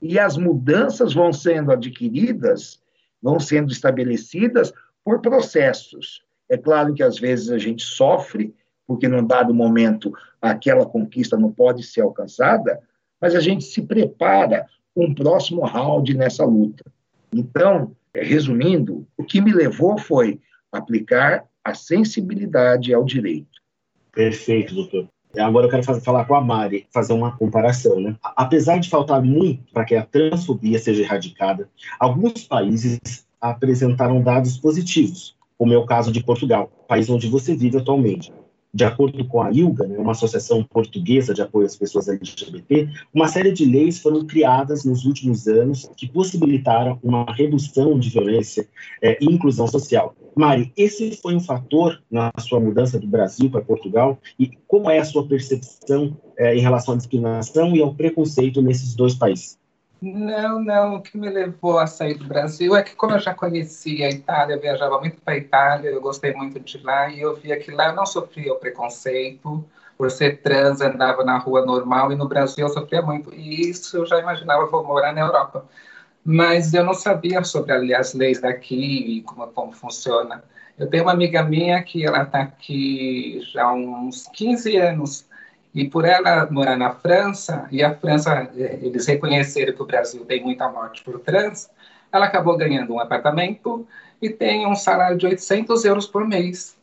E 0.00 0.18
as 0.18 0.36
mudanças 0.36 1.12
vão 1.12 1.32
sendo 1.32 1.72
adquiridas, 1.72 2.80
vão 3.22 3.38
sendo 3.38 3.72
estabelecidas 3.72 4.72
por 5.04 5.20
processos. 5.20 6.22
É 6.48 6.56
claro 6.56 6.94
que 6.94 7.02
às 7.02 7.18
vezes 7.18 7.50
a 7.50 7.58
gente 7.58 7.82
sofre, 7.82 8.54
porque 8.86 9.08
num 9.08 9.26
dado 9.26 9.52
momento 9.52 10.12
aquela 10.40 10.86
conquista 10.86 11.36
não 11.36 11.52
pode 11.52 11.82
ser 11.82 12.00
alcançada, 12.00 12.80
mas 13.20 13.34
a 13.34 13.40
gente 13.40 13.64
se 13.64 13.82
prepara 13.82 14.66
um 14.96 15.14
próximo 15.14 15.64
round 15.64 16.14
nessa 16.14 16.44
luta. 16.44 16.84
Então, 17.32 17.94
resumindo, 18.14 19.06
o 19.16 19.24
que 19.24 19.40
me 19.40 19.52
levou 19.52 19.98
foi 19.98 20.40
aplicar 20.72 21.44
a 21.64 21.74
sensibilidade 21.74 22.94
ao 22.94 23.04
direito. 23.04 23.57
Perfeito, 24.12 24.74
doutor. 24.74 25.06
Agora 25.38 25.66
eu 25.66 25.70
quero 25.70 25.82
fazer, 25.82 26.00
falar 26.00 26.24
com 26.24 26.34
a 26.34 26.40
Mari, 26.40 26.86
fazer 26.90 27.12
uma 27.12 27.36
comparação. 27.36 28.00
Né? 28.00 28.16
Apesar 28.22 28.78
de 28.78 28.88
faltar 28.88 29.22
muito 29.22 29.72
para 29.72 29.84
que 29.84 29.94
a 29.94 30.04
transfobia 30.04 30.78
seja 30.78 31.02
erradicada, 31.02 31.68
alguns 32.00 32.44
países 32.44 32.98
apresentaram 33.40 34.22
dados 34.22 34.56
positivos, 34.56 35.36
como 35.56 35.72
é 35.72 35.76
o 35.76 35.86
caso 35.86 36.10
de 36.10 36.22
Portugal, 36.22 36.70
país 36.88 37.08
onde 37.10 37.28
você 37.28 37.54
vive 37.54 37.78
atualmente 37.78 38.32
de 38.72 38.84
acordo 38.84 39.24
com 39.24 39.42
a 39.42 39.50
ILGA, 39.50 39.86
né, 39.86 39.98
uma 39.98 40.12
associação 40.12 40.62
portuguesa 40.62 41.32
de 41.32 41.40
apoio 41.40 41.66
às 41.66 41.76
pessoas 41.76 42.08
LGBT, 42.08 42.88
uma 43.14 43.28
série 43.28 43.50
de 43.50 43.64
leis 43.64 43.98
foram 43.98 44.26
criadas 44.26 44.84
nos 44.84 45.04
últimos 45.04 45.46
anos 45.46 45.90
que 45.96 46.08
possibilitaram 46.08 46.98
uma 47.02 47.24
redução 47.32 47.98
de 47.98 48.10
violência 48.10 48.68
é, 49.02 49.16
e 49.20 49.26
inclusão 49.26 49.66
social. 49.66 50.14
Mari, 50.36 50.72
esse 50.76 51.16
foi 51.16 51.34
um 51.34 51.40
fator 51.40 52.00
na 52.10 52.30
sua 52.38 52.60
mudança 52.60 52.98
do 52.98 53.06
Brasil 53.06 53.50
para 53.50 53.62
Portugal 53.62 54.18
e 54.38 54.50
como 54.66 54.90
é 54.90 54.98
a 54.98 55.04
sua 55.04 55.26
percepção 55.26 56.16
é, 56.36 56.54
em 56.54 56.60
relação 56.60 56.94
à 56.94 56.96
discriminação 56.96 57.74
e 57.74 57.82
ao 57.82 57.94
preconceito 57.94 58.62
nesses 58.62 58.94
dois 58.94 59.14
países? 59.14 59.58
Não, 60.00 60.60
não. 60.62 60.96
O 60.96 61.02
que 61.02 61.18
me 61.18 61.28
levou 61.28 61.78
a 61.78 61.86
sair 61.86 62.14
do 62.14 62.24
Brasil 62.26 62.76
é 62.76 62.82
que, 62.84 62.94
como 62.94 63.14
eu 63.14 63.18
já 63.18 63.34
conhecia 63.34 64.06
a 64.06 64.10
Itália, 64.10 64.54
eu 64.54 64.60
viajava 64.60 64.98
muito 65.00 65.20
para 65.20 65.34
a 65.34 65.36
Itália, 65.36 65.88
eu 65.90 66.00
gostei 66.00 66.32
muito 66.34 66.60
de 66.60 66.78
lá, 66.84 67.08
e 67.10 67.20
eu 67.20 67.34
via 67.36 67.58
que 67.58 67.70
lá 67.72 67.88
eu 67.88 67.94
não 67.96 68.06
sofria 68.06 68.52
o 68.52 68.56
preconceito. 68.58 69.64
Por 69.96 70.10
ser 70.12 70.40
trans, 70.42 70.80
andava 70.80 71.24
na 71.24 71.38
rua 71.38 71.66
normal, 71.66 72.12
e 72.12 72.16
no 72.16 72.28
Brasil 72.28 72.64
eu 72.68 72.72
sofria 72.72 73.02
muito. 73.02 73.34
E 73.34 73.68
isso 73.68 73.96
eu 73.96 74.06
já 74.06 74.20
imaginava, 74.20 74.66
vou 74.66 74.84
morar 74.84 75.12
na 75.12 75.20
Europa. 75.22 75.66
Mas 76.24 76.74
eu 76.74 76.84
não 76.84 76.94
sabia 76.94 77.42
sobre 77.44 77.94
as 77.94 78.14
leis 78.14 78.40
daqui 78.40 79.18
e 79.18 79.22
como, 79.22 79.46
como 79.48 79.72
funciona. 79.72 80.44
Eu 80.78 80.88
tenho 80.88 81.04
uma 81.04 81.12
amiga 81.12 81.42
minha 81.42 81.82
que 81.82 82.04
ela 82.06 82.22
está 82.22 82.42
aqui 82.42 83.40
já 83.52 83.64
há 83.64 83.72
uns 83.74 84.26
15 84.28 84.76
anos 84.76 85.27
e 85.74 85.88
por 85.88 86.04
ela 86.04 86.48
morar 86.50 86.76
na 86.76 86.90
França, 86.90 87.68
e 87.70 87.82
a 87.82 87.94
França, 87.94 88.50
eh, 88.56 88.78
eles 88.82 89.06
reconheceram 89.06 89.72
que 89.74 89.82
o 89.82 89.86
Brasil 89.86 90.24
tem 90.24 90.42
muita 90.42 90.68
morte 90.68 91.02
por 91.04 91.20
trans, 91.20 91.70
ela 92.10 92.26
acabou 92.26 92.56
ganhando 92.56 92.94
um 92.94 93.00
apartamento 93.00 93.86
e 94.20 94.30
tem 94.30 94.66
um 94.66 94.74
salário 94.74 95.18
de 95.18 95.26
800 95.26 95.84
euros 95.84 96.06
por 96.06 96.26
mês. 96.26 96.76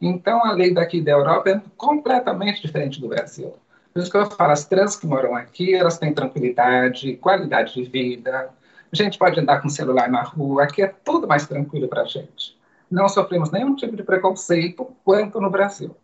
Então, 0.00 0.44
a 0.44 0.52
lei 0.52 0.72
daqui 0.72 1.00
da 1.00 1.12
Europa 1.12 1.50
é 1.50 1.60
completamente 1.76 2.62
diferente 2.62 3.00
do 3.00 3.08
Brasil. 3.08 3.54
Por 3.92 4.00
isso 4.00 4.10
que 4.10 4.16
eu 4.16 4.26
falo, 4.30 4.52
as 4.52 4.64
trans 4.64 4.96
que 4.96 5.06
moram 5.06 5.34
aqui, 5.34 5.74
elas 5.74 5.98
têm 5.98 6.14
tranquilidade, 6.14 7.16
qualidade 7.16 7.74
de 7.74 7.82
vida. 7.82 8.48
A 8.90 8.96
gente 8.96 9.18
pode 9.18 9.38
andar 9.38 9.60
com 9.60 9.68
celular 9.68 10.08
na 10.08 10.22
rua, 10.22 10.62
aqui 10.62 10.82
é 10.82 10.94
tudo 11.04 11.28
mais 11.28 11.46
tranquilo 11.46 11.88
para 11.88 12.02
a 12.02 12.06
gente. 12.06 12.58
Não 12.90 13.08
sofremos 13.08 13.50
nenhum 13.50 13.76
tipo 13.76 13.94
de 13.96 14.02
preconceito 14.02 14.88
quanto 15.04 15.40
no 15.40 15.50
Brasil. 15.50 15.94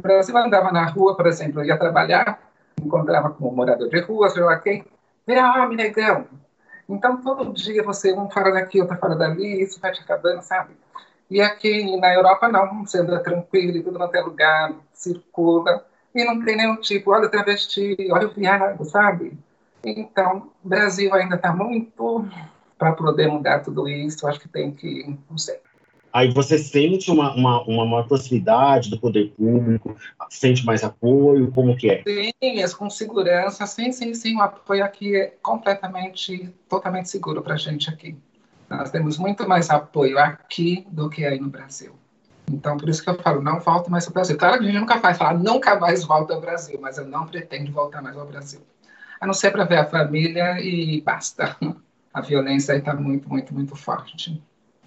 Brasil, 0.00 0.36
andava 0.36 0.70
na 0.70 0.86
rua, 0.86 1.16
por 1.16 1.26
exemplo, 1.26 1.64
ia 1.64 1.78
trabalhar, 1.78 2.38
encontrava 2.80 3.30
com 3.30 3.48
um 3.48 3.54
morador 3.54 3.88
de 3.88 4.00
rua, 4.00 4.28
sei 4.30 4.42
lá 4.42 4.58
quem, 4.58 4.84
homem, 5.26 5.76
negão. 5.76 6.26
Então, 6.88 7.16
todo 7.22 7.52
dia 7.52 7.82
você, 7.82 8.12
um 8.12 8.28
fala 8.30 8.52
daqui, 8.52 8.80
outro 8.80 8.96
fala 8.98 9.16
dali, 9.16 9.62
isso 9.62 9.80
vai 9.80 9.92
te 9.92 10.00
acabando, 10.02 10.42
sabe? 10.42 10.74
E 11.30 11.40
aqui 11.40 11.96
na 11.98 12.12
Europa, 12.12 12.48
não, 12.48 12.84
você 12.84 12.98
anda 13.00 13.18
tranquilo, 13.20 13.82
tudo 13.82 13.98
não 13.98 14.08
tem 14.08 14.22
lugar, 14.22 14.72
circula, 14.92 15.84
e 16.14 16.24
não 16.24 16.44
tem 16.44 16.56
nenhum 16.56 16.76
tipo, 16.76 17.10
olha 17.10 17.26
o 17.26 17.30
travesti, 17.30 17.96
olha 18.10 18.28
o 18.28 18.30
viado, 18.30 18.84
sabe? 18.84 19.36
Então, 19.82 20.50
o 20.62 20.68
Brasil 20.68 21.12
ainda 21.14 21.36
está 21.36 21.52
muito 21.52 22.26
para 22.78 22.92
poder 22.92 23.28
mudar 23.28 23.60
tudo 23.60 23.88
isso, 23.88 24.26
acho 24.26 24.40
que 24.40 24.48
tem 24.48 24.72
que, 24.72 25.18
não 25.30 25.38
sei, 25.38 25.58
Aí 26.14 26.30
você 26.32 26.56
sente 26.56 27.10
uma, 27.10 27.34
uma, 27.34 27.60
uma 27.64 27.84
maior 27.84 28.06
proximidade 28.06 28.88
do 28.88 29.00
poder 29.00 29.32
público, 29.36 29.96
sente 30.30 30.64
mais 30.64 30.84
apoio, 30.84 31.50
como 31.50 31.76
que 31.76 31.90
é? 31.90 32.04
Sim, 32.06 32.76
com 32.78 32.88
segurança, 32.88 33.66
sim, 33.66 33.90
sim, 33.90 34.14
sim, 34.14 34.36
o 34.36 34.40
apoio 34.40 34.84
aqui 34.84 35.16
é 35.16 35.34
completamente, 35.42 36.54
totalmente 36.68 37.10
seguro 37.10 37.42
para 37.42 37.54
a 37.54 37.56
gente 37.56 37.90
aqui. 37.90 38.16
Nós 38.70 38.92
temos 38.92 39.18
muito 39.18 39.48
mais 39.48 39.68
apoio 39.70 40.16
aqui 40.20 40.86
do 40.88 41.10
que 41.10 41.24
aí 41.26 41.40
no 41.40 41.48
Brasil. 41.48 41.96
Então, 42.48 42.76
por 42.76 42.88
isso 42.88 43.02
que 43.02 43.10
eu 43.10 43.20
falo, 43.20 43.42
não 43.42 43.58
volto 43.58 43.90
mais 43.90 44.06
ao 44.06 44.12
Brasil. 44.12 44.38
Claro 44.38 44.58
que 44.58 44.64
a 44.64 44.66
gente 44.68 44.78
nunca 44.78 45.00
faz 45.00 45.18
falar, 45.18 45.34
nunca 45.34 45.80
mais 45.80 46.04
volta 46.04 46.32
ao 46.32 46.40
Brasil, 46.40 46.78
mas 46.80 46.96
eu 46.96 47.06
não 47.06 47.26
pretendo 47.26 47.72
voltar 47.72 48.00
mais 48.00 48.16
ao 48.16 48.24
Brasil. 48.24 48.60
A 49.20 49.26
não 49.26 49.34
ser 49.34 49.50
para 49.50 49.64
ver 49.64 49.78
a 49.78 49.84
família 49.84 50.60
e 50.60 51.00
basta. 51.00 51.56
A 52.14 52.20
violência 52.20 52.72
aí 52.72 52.78
está 52.78 52.94
muito, 52.94 53.28
muito, 53.28 53.52
muito 53.52 53.74
forte. 53.74 54.40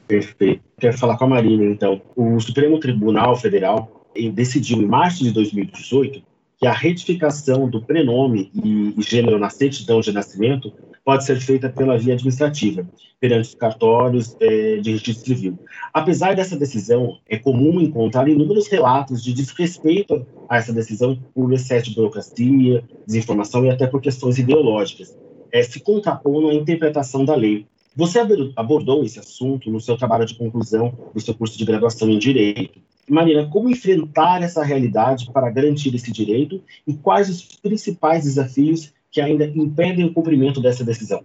Perfeito. 0.08 0.64
Quero 0.80 0.98
falar 0.98 1.18
com 1.18 1.26
a 1.26 1.28
Marina, 1.28 1.66
então. 1.66 2.02
O 2.16 2.40
Supremo 2.40 2.80
Tribunal 2.80 3.36
Federal 3.36 4.06
decidiu, 4.34 4.82
em 4.82 4.86
março 4.86 5.24
de 5.24 5.32
2018, 5.32 6.24
que 6.58 6.66
a 6.66 6.72
retificação 6.72 7.70
do 7.70 7.82
prenome 7.82 8.50
e 8.56 8.96
gênero 9.00 9.38
na 9.38 9.50
certidão 9.50 10.00
de 10.00 10.12
nascimento 10.12 10.74
pode 11.06 11.24
ser 11.24 11.40
feita 11.40 11.70
pela 11.70 11.98
via 11.98 12.14
administrativa, 12.14 12.86
perante 13.20 13.50
os 13.50 13.56
cartórios 13.56 14.36
é, 14.40 14.78
de 14.78 14.92
registro 14.92 15.26
civil. 15.26 15.60
Apesar 15.94 16.36
dessa 16.36 16.58
decisão, 16.58 17.20
é 17.30 17.38
comum 17.38 17.80
encontrar 17.80 18.28
inúmeros 18.28 18.68
relatos 18.68 19.24
de 19.24 19.34
desrespeito 19.34 20.26
a 20.50 20.58
essa 20.58 20.74
decisão 20.74 21.18
por 21.34 21.54
excesso 21.54 21.90
de 21.90 21.96
burocracia, 21.96 22.84
desinformação 23.06 23.66
e 23.66 23.70
até 23.70 23.88
por 23.88 24.02
questões 24.02 24.38
ideológicas, 24.38 25.18
é, 25.52 25.62
se 25.64 25.80
contrapondo 25.80 26.50
à 26.50 26.54
interpretação 26.54 27.24
da 27.24 27.36
lei. 27.36 27.66
Você 27.98 28.20
abordou 28.56 29.04
esse 29.04 29.18
assunto 29.18 29.72
no 29.72 29.82
seu 29.82 29.98
trabalho 29.98 30.24
de 30.24 30.36
conclusão 30.36 30.94
do 31.16 31.20
seu 31.20 31.34
curso 31.34 31.58
de 31.58 31.66
graduação 31.66 32.08
em 32.08 32.20
Direito. 32.20 32.80
Marina, 33.10 33.50
como 33.50 33.72
enfrentar 33.72 34.44
essa 34.44 34.64
realidade 34.64 35.32
para 35.34 35.50
garantir 35.50 35.96
esse 35.96 36.12
direito 36.12 36.62
e 36.86 36.94
quais 36.94 37.28
os 37.28 37.42
principais 37.42 38.26
desafios 38.26 38.94
que 39.10 39.20
ainda 39.20 39.46
impedem 39.46 40.06
o 40.06 40.14
cumprimento 40.14 40.62
dessa 40.62 40.84
decisão? 40.84 41.24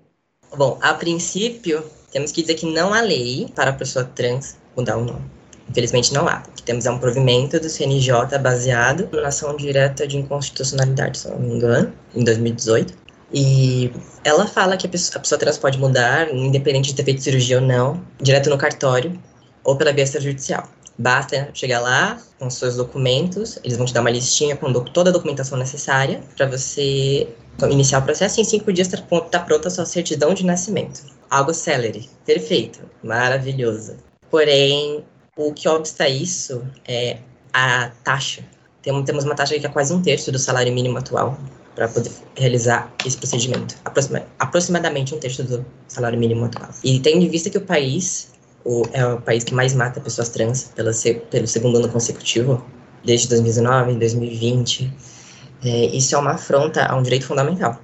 Bom, 0.56 0.78
a 0.80 0.94
princípio, 0.94 1.84
temos 2.10 2.32
que 2.32 2.40
dizer 2.40 2.54
que 2.54 2.64
não 2.64 2.94
há 2.94 3.02
lei 3.02 3.48
para 3.54 3.68
a 3.68 3.74
pessoa 3.74 4.06
trans 4.06 4.56
mudar 4.74 4.96
o 4.96 5.04
nome. 5.04 5.26
Infelizmente 5.68 6.14
não 6.14 6.26
há. 6.26 6.42
O 6.48 6.52
que 6.52 6.62
temos 6.62 6.86
é 6.86 6.90
um 6.90 6.98
provimento 6.98 7.60
do 7.60 7.68
CNJ 7.68 8.38
baseado 8.42 9.10
na 9.12 9.28
ação 9.28 9.54
direta 9.56 10.06
de 10.06 10.16
inconstitucionalidade, 10.16 11.18
se 11.18 11.28
não 11.28 11.38
me 11.38 11.54
engano, 11.54 11.92
em 12.14 12.24
2018, 12.24 12.94
e 13.32 13.90
ela 14.24 14.46
fala 14.46 14.76
que 14.76 14.86
a 14.86 14.90
pessoa, 14.90 15.16
a 15.16 15.20
pessoa 15.20 15.38
trans 15.38 15.56
pode 15.56 15.78
mudar, 15.78 16.32
independente 16.32 16.90
de 16.90 16.94
ter 16.94 17.04
feito 17.04 17.22
cirurgia 17.22 17.60
ou 17.60 17.66
não, 17.66 18.02
direto 18.20 18.50
no 18.50 18.58
cartório 18.58 19.18
ou 19.64 19.76
pela 19.76 19.92
via 19.92 20.04
extrajudicial. 20.04 20.68
Basta 20.98 21.48
chegar 21.54 21.80
lá 21.80 22.20
com 22.38 22.50
seus 22.50 22.76
documentos, 22.76 23.58
eles 23.64 23.78
vão 23.78 23.86
te 23.86 23.94
dar 23.94 24.02
uma 24.02 24.10
listinha 24.10 24.54
com 24.54 24.70
toda 24.72 25.08
a 25.08 25.12
documentação 25.12 25.56
necessária 25.56 26.20
para 26.36 26.46
você 26.46 27.26
iniciar 27.70 28.00
o 28.00 28.02
processo 28.02 28.38
e 28.38 28.42
em 28.42 28.44
cinco 28.44 28.72
dias 28.72 28.92
está 28.92 29.20
tá 29.20 29.40
pronta 29.40 29.68
a 29.68 29.70
sua 29.70 29.86
certidão 29.86 30.34
de 30.34 30.44
nascimento. 30.44 31.02
Algo 31.30 31.54
celery, 31.54 32.10
perfeito, 32.26 32.80
maravilhoso. 33.02 33.96
Porém, 34.30 35.02
o 35.36 35.52
que 35.52 35.66
obsta 35.68 36.06
isso 36.08 36.62
é 36.86 37.18
a 37.52 37.90
taxa. 38.04 38.42
Temos 38.82 39.24
uma 39.24 39.34
taxa 39.34 39.58
que 39.58 39.64
é 39.64 39.68
quase 39.68 39.94
um 39.94 40.02
terço 40.02 40.30
do 40.30 40.38
salário 40.38 40.72
mínimo 40.72 40.98
atual 40.98 41.38
para 41.74 41.88
poder 41.88 42.10
realizar 42.36 42.92
esse 43.04 43.16
procedimento. 43.16 43.76
Aproxima, 43.84 44.22
aproximadamente 44.38 45.14
um 45.14 45.18
terço 45.18 45.42
do 45.42 45.64
salário 45.88 46.18
mínimo 46.18 46.44
atual. 46.44 46.70
E 46.84 47.00
tendo 47.00 47.24
em 47.24 47.28
vista 47.28 47.48
que 47.48 47.58
o 47.58 47.62
país 47.62 48.30
o, 48.64 48.82
é 48.92 49.04
o 49.06 49.20
país 49.20 49.44
que 49.44 49.54
mais 49.54 49.74
mata 49.74 50.00
pessoas 50.00 50.28
trans 50.28 50.70
pelo, 50.74 50.90
pelo 51.30 51.46
segundo 51.46 51.78
ano 51.78 51.88
consecutivo, 51.88 52.64
desde 53.04 53.28
2019, 53.28 53.94
2020, 53.94 54.92
é, 55.64 55.86
isso 55.86 56.14
é 56.14 56.18
uma 56.18 56.32
afronta 56.32 56.84
a 56.84 56.96
um 56.96 57.02
direito 57.02 57.26
fundamental. 57.26 57.80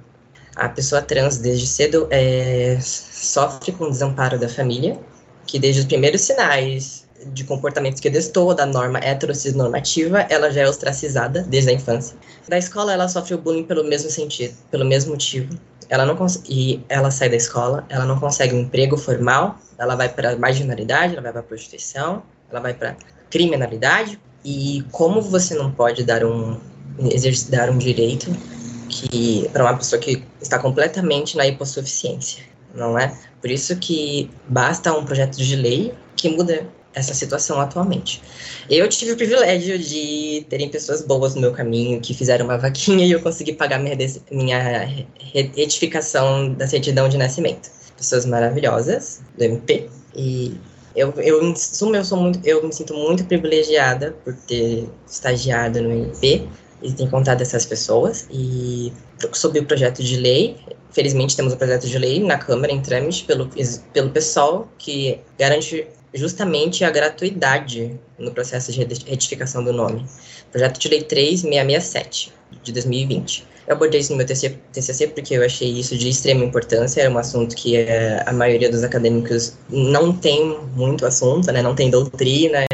A 0.55 0.67
pessoa 0.69 1.01
trans, 1.01 1.37
desde 1.37 1.65
cedo, 1.65 2.07
é, 2.09 2.77
sofre 2.81 3.71
com 3.71 3.85
o 3.85 3.89
desamparo 3.89 4.37
da 4.37 4.49
família, 4.49 4.99
que 5.45 5.57
desde 5.57 5.81
os 5.81 5.87
primeiros 5.87 6.21
sinais 6.21 7.08
de 7.27 7.43
comportamentos 7.43 7.99
que 7.99 8.09
destoa 8.09 8.55
da 8.55 8.65
norma 8.65 8.99
heterocisnormativa, 8.99 10.21
ela 10.29 10.49
já 10.51 10.61
é 10.61 10.67
ostracizada 10.67 11.43
desde 11.43 11.71
a 11.71 11.73
infância. 11.73 12.15
Da 12.47 12.57
escola, 12.57 12.93
ela 12.93 13.07
sofre 13.07 13.33
o 13.33 13.37
bullying 13.37 13.63
pelo 13.63 13.83
mesmo 13.83 14.09
sentido, 14.09 14.55
pelo 14.71 14.85
mesmo 14.85 15.11
motivo. 15.11 15.57
Ela 15.89 16.05
não 16.05 16.15
e 16.47 16.81
ela 16.87 17.09
sai 17.09 17.29
da 17.29 17.35
escola, 17.35 17.85
ela 17.89 18.05
não 18.05 18.19
consegue 18.19 18.53
um 18.55 18.59
emprego 18.59 18.95
formal, 18.95 19.57
ela 19.77 19.95
vai 19.95 20.07
para 20.07 20.37
marginalidade, 20.37 21.13
ela 21.13 21.21
vai 21.21 21.31
para 21.31 21.43
prostituição, 21.43 22.21
ela 22.49 22.59
vai 22.59 22.73
para 22.73 22.95
criminalidade. 23.29 24.19
E 24.45 24.85
como 24.91 25.21
você 25.21 25.55
não 25.55 25.71
pode 25.71 26.03
dar 26.03 26.23
um 26.23 26.57
exercitar 27.11 27.69
um 27.69 27.77
direito 27.77 28.31
que 28.89 29.49
para 29.53 29.63
uma 29.63 29.77
pessoa 29.77 29.99
que 30.01 30.23
está 30.41 30.59
completamente 30.59 31.37
na 31.37 31.47
hipossuficiência, 31.47 32.43
não 32.73 32.97
é? 32.97 33.15
Por 33.41 33.49
isso 33.49 33.75
que 33.77 34.29
basta 34.47 34.93
um 34.93 35.05
projeto 35.05 35.37
de 35.37 35.55
lei 35.55 35.93
que 36.15 36.29
muda 36.29 36.67
essa 36.99 37.13
situação 37.13 37.59
atualmente. 37.59 38.21
Eu 38.69 38.87
tive 38.87 39.13
o 39.13 39.17
privilégio 39.17 39.79
de 39.79 40.45
terem 40.49 40.69
pessoas 40.69 41.01
boas 41.01 41.35
no 41.35 41.41
meu 41.41 41.51
caminho 41.51 41.99
que 41.99 42.13
fizeram 42.13 42.45
uma 42.45 42.57
vaquinha 42.57 43.05
e 43.05 43.11
eu 43.11 43.21
consegui 43.21 43.53
pagar 43.53 43.79
minha, 43.79 43.95
retificação 45.33 46.53
da 46.53 46.67
certidão 46.67 47.09
de 47.09 47.17
nascimento. 47.17 47.69
Pessoas 47.97 48.25
maravilhosas 48.25 49.21
do 49.37 49.43
MP 49.43 49.89
e 50.15 50.55
eu, 50.95 51.13
eu, 51.17 51.43
em 51.43 51.55
suma, 51.55 51.97
eu, 51.97 52.05
sou 52.05 52.17
muito, 52.17 52.39
eu 52.43 52.65
me 52.65 52.73
sinto 52.73 52.93
muito 52.93 53.23
privilegiada 53.23 54.15
por 54.23 54.33
ter 54.33 54.89
estagiado 55.07 55.81
no 55.81 55.91
MP 55.91 56.47
e 56.81 56.91
ter 56.91 57.03
encontrado 57.03 57.41
essas 57.41 57.65
pessoas. 57.65 58.27
E 58.31 58.91
sobre 59.33 59.59
o 59.59 59.65
projeto 59.65 60.03
de 60.03 60.17
lei, 60.17 60.57
felizmente 60.91 61.35
temos 61.35 61.53
o 61.53 61.55
um 61.55 61.59
projeto 61.59 61.87
de 61.87 61.97
lei 61.97 62.23
na 62.23 62.37
Câmara 62.37 62.71
em 62.71 62.81
trâmite 62.81 63.23
pelo, 63.23 63.49
pelo 63.93 64.09
pessoal 64.09 64.67
que 64.77 65.19
garante 65.37 65.87
justamente 66.13 66.83
a 66.83 66.89
gratuidade 66.89 67.99
no 68.17 68.31
processo 68.31 68.71
de 68.71 68.79
retificação 68.79 69.63
do 69.63 69.73
nome. 69.73 70.05
Projeto 70.51 70.79
de 70.79 70.87
Lei 70.87 71.03
3667, 71.03 72.33
de 72.63 72.71
2020. 72.71 73.47
Eu 73.69 73.75
abordei 73.75 73.99
isso 73.99 74.11
no 74.11 74.17
meu 74.17 74.25
TCC 74.25 75.07
porque 75.09 75.35
eu 75.35 75.45
achei 75.45 75.69
isso 75.69 75.95
de 75.95 76.09
extrema 76.09 76.43
importância, 76.43 77.01
era 77.01 77.11
um 77.11 77.19
assunto 77.19 77.55
que 77.55 77.77
é, 77.77 78.23
a 78.25 78.33
maioria 78.33 78.67
dos 78.67 78.83
acadêmicos 78.83 79.53
não 79.69 80.11
tem 80.11 80.57
muito 80.75 81.05
assunto, 81.05 81.51
né, 81.51 81.61
não 81.61 81.75
tem 81.75 81.91
doutrina. 81.91 82.65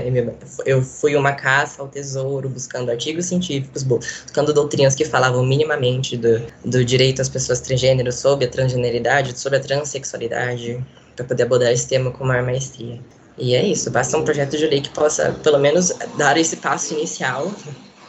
Eu 0.65 0.81
fui 0.81 1.17
uma 1.17 1.33
caça 1.33 1.81
ao 1.81 1.89
tesouro, 1.89 2.47
buscando 2.47 2.91
artigos 2.91 3.25
científicos, 3.25 3.83
buscando 3.83 4.53
doutrinas 4.53 4.95
que 4.95 5.03
falavam 5.03 5.45
minimamente 5.45 6.15
do, 6.15 6.41
do 6.63 6.85
direito 6.85 7.21
às 7.21 7.27
pessoas 7.27 7.59
transgêneros, 7.59 8.15
sobre 8.15 8.45
a 8.45 8.49
transgeneridade, 8.49 9.37
sobre 9.37 9.57
a 9.57 9.61
transexualidade, 9.61 10.81
para 11.13 11.25
poder 11.25 11.43
abordar 11.43 11.73
esse 11.73 11.89
tema 11.89 12.09
com 12.09 12.23
maior 12.23 12.45
maestria. 12.45 13.01
E 13.37 13.53
é 13.53 13.65
isso, 13.65 13.91
basta 13.91 14.17
um 14.17 14.23
projeto 14.23 14.57
de 14.57 14.65
lei 14.65 14.81
que 14.81 14.89
possa, 14.89 15.33
pelo 15.43 15.59
menos, 15.59 15.91
dar 16.17 16.37
esse 16.37 16.55
passo 16.57 16.93
inicial 16.93 17.51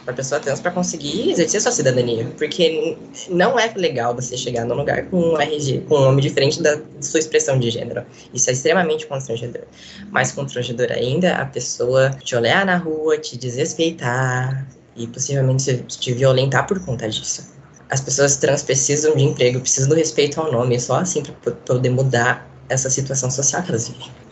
para 0.07 0.13
a 0.13 0.15
pessoa 0.15 0.39
trans 0.39 0.61
para 0.61 0.71
conseguir 0.71 1.31
exercer 1.31 1.59
sua 1.59 1.73
cidadania. 1.73 2.31
Porque 2.37 2.97
não 3.29 3.59
é 3.59 3.73
legal 3.75 4.15
você 4.15 4.37
chegar 4.37 4.63
num 4.63 4.75
lugar 4.75 5.09
com 5.09 5.19
um 5.19 5.37
RG, 5.37 5.83
com 5.89 5.97
um 5.97 6.01
nome 6.03 6.21
diferente 6.21 6.61
da 6.61 6.79
sua 7.01 7.19
expressão 7.19 7.59
de 7.59 7.69
gênero. 7.69 8.05
Isso 8.33 8.49
é 8.49 8.53
extremamente 8.53 9.05
constrangedor. 9.05 9.63
Mais 10.09 10.31
constrangedor 10.31 10.93
ainda 10.93 11.35
a 11.35 11.45
pessoa 11.45 12.11
te 12.23 12.37
olhar 12.37 12.65
na 12.65 12.77
rua, 12.77 13.17
te 13.17 13.37
desrespeitar 13.37 14.65
e 14.95 15.07
possivelmente 15.07 15.83
te 15.83 16.13
violentar 16.13 16.65
por 16.65 16.79
conta 16.79 17.09
disso. 17.09 17.53
As 17.89 17.99
pessoas 17.99 18.37
trans 18.37 18.63
precisam 18.63 19.13
de 19.13 19.25
emprego, 19.25 19.59
precisam 19.59 19.89
do 19.89 19.95
respeito 19.95 20.39
ao 20.39 20.49
nome, 20.49 20.79
só 20.79 20.95
assim 21.01 21.21
para 21.21 21.51
poder 21.51 21.89
mudar 21.89 22.49
essa 22.69 22.89
situação 22.89 23.29
social 23.29 23.61
que 23.61 23.71
elas 23.71 23.89
vivem 23.89 24.26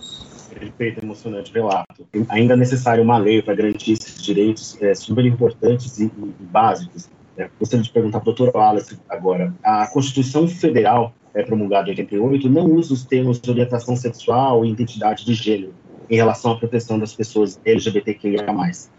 perfeito, 0.71 1.03
emocionante 1.03 1.53
relato. 1.53 2.07
Ainda 2.29 2.53
é 2.53 2.57
necessário 2.57 3.03
uma 3.03 3.17
lei 3.17 3.41
para 3.41 3.55
garantir 3.55 3.93
esses 3.93 4.21
direitos 4.21 4.81
é, 4.81 4.93
super 4.93 5.25
importantes 5.25 5.99
e, 5.99 6.05
e 6.05 6.33
básicos. 6.39 7.09
É, 7.37 7.49
gostaria 7.59 7.83
de 7.83 7.91
perguntar 7.91 8.19
para 8.19 8.31
o 8.31 8.33
doutor 8.33 8.55
Wallace 8.55 8.99
agora. 9.09 9.53
A 9.63 9.87
Constituição 9.87 10.47
Federal, 10.47 11.13
é, 11.33 11.43
promulgada 11.43 11.89
em 11.89 11.91
88, 11.91 12.49
não 12.49 12.65
usa 12.65 12.93
os 12.93 13.03
termos 13.03 13.39
de 13.39 13.49
orientação 13.49 13.95
sexual 13.95 14.65
e 14.65 14.71
identidade 14.71 15.25
de 15.25 15.33
gênero 15.33 15.73
em 16.09 16.15
relação 16.15 16.51
à 16.51 16.57
proteção 16.57 16.99
das 16.99 17.13
pessoas 17.13 17.59
LGBTQIA+, 17.65 18.45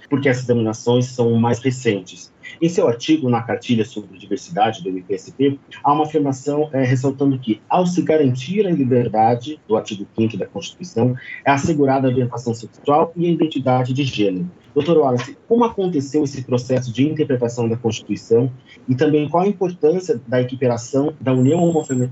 porque 0.08 0.28
essas 0.28 0.46
denominações 0.46 1.06
são 1.06 1.34
mais 1.34 1.58
recentes. 1.58 2.32
Em 2.60 2.68
seu 2.68 2.86
artigo 2.88 3.28
na 3.28 3.42
cartilha 3.42 3.84
sobre 3.84 4.18
diversidade 4.18 4.82
do 4.82 4.88
MPSP, 4.88 5.58
há 5.82 5.92
uma 5.92 6.04
afirmação 6.04 6.70
é, 6.72 6.82
ressaltando 6.84 7.38
que, 7.38 7.60
ao 7.68 7.86
se 7.86 8.02
garantir 8.02 8.66
a 8.66 8.70
liberdade 8.70 9.60
do 9.68 9.76
artigo 9.76 10.06
5 10.16 10.36
da 10.36 10.46
Constituição, 10.46 11.14
é 11.44 11.50
assegurada 11.50 12.06
a 12.06 12.10
orientação 12.10 12.54
sexual 12.54 13.12
e 13.16 13.26
a 13.26 13.30
identidade 13.30 13.92
de 13.92 14.04
gênero. 14.04 14.48
Doutor 14.74 14.98
Wallace, 14.98 15.36
como 15.48 15.64
aconteceu 15.64 16.22
esse 16.22 16.42
processo 16.42 16.92
de 16.92 17.08
interpretação 17.08 17.66
da 17.68 17.78
Constituição 17.78 18.52
e 18.86 18.94
também 18.94 19.28
qual 19.28 19.44
a 19.44 19.48
importância 19.48 20.20
da 20.26 20.40
equiparação 20.40 21.14
da 21.18 21.32
união 21.32 21.60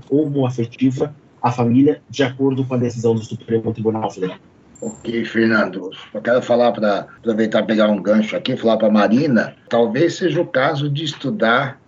homoafetiva 0.09 1.15
à 1.41 1.51
família 1.51 2.01
de 2.09 2.23
acordo 2.23 2.65
com 2.65 2.73
a 2.73 2.77
decisão 2.77 3.13
do 3.13 3.23
Supremo 3.23 3.71
Tribunal 3.71 4.09
Federal? 4.09 4.39
Ok, 4.81 5.25
Fernando. 5.25 5.89
Eu 6.13 6.21
quero 6.21 6.41
falar 6.41 6.71
para 6.71 6.99
aproveitar 6.99 7.63
pegar 7.63 7.89
um 7.89 8.01
gancho 8.01 8.35
aqui, 8.35 8.57
falar 8.57 8.77
para 8.77 8.89
Marina. 8.89 9.55
Talvez 9.69 10.15
seja 10.15 10.41
o 10.41 10.47
caso 10.47 10.89
de 10.89 11.03
estudar, 11.03 11.79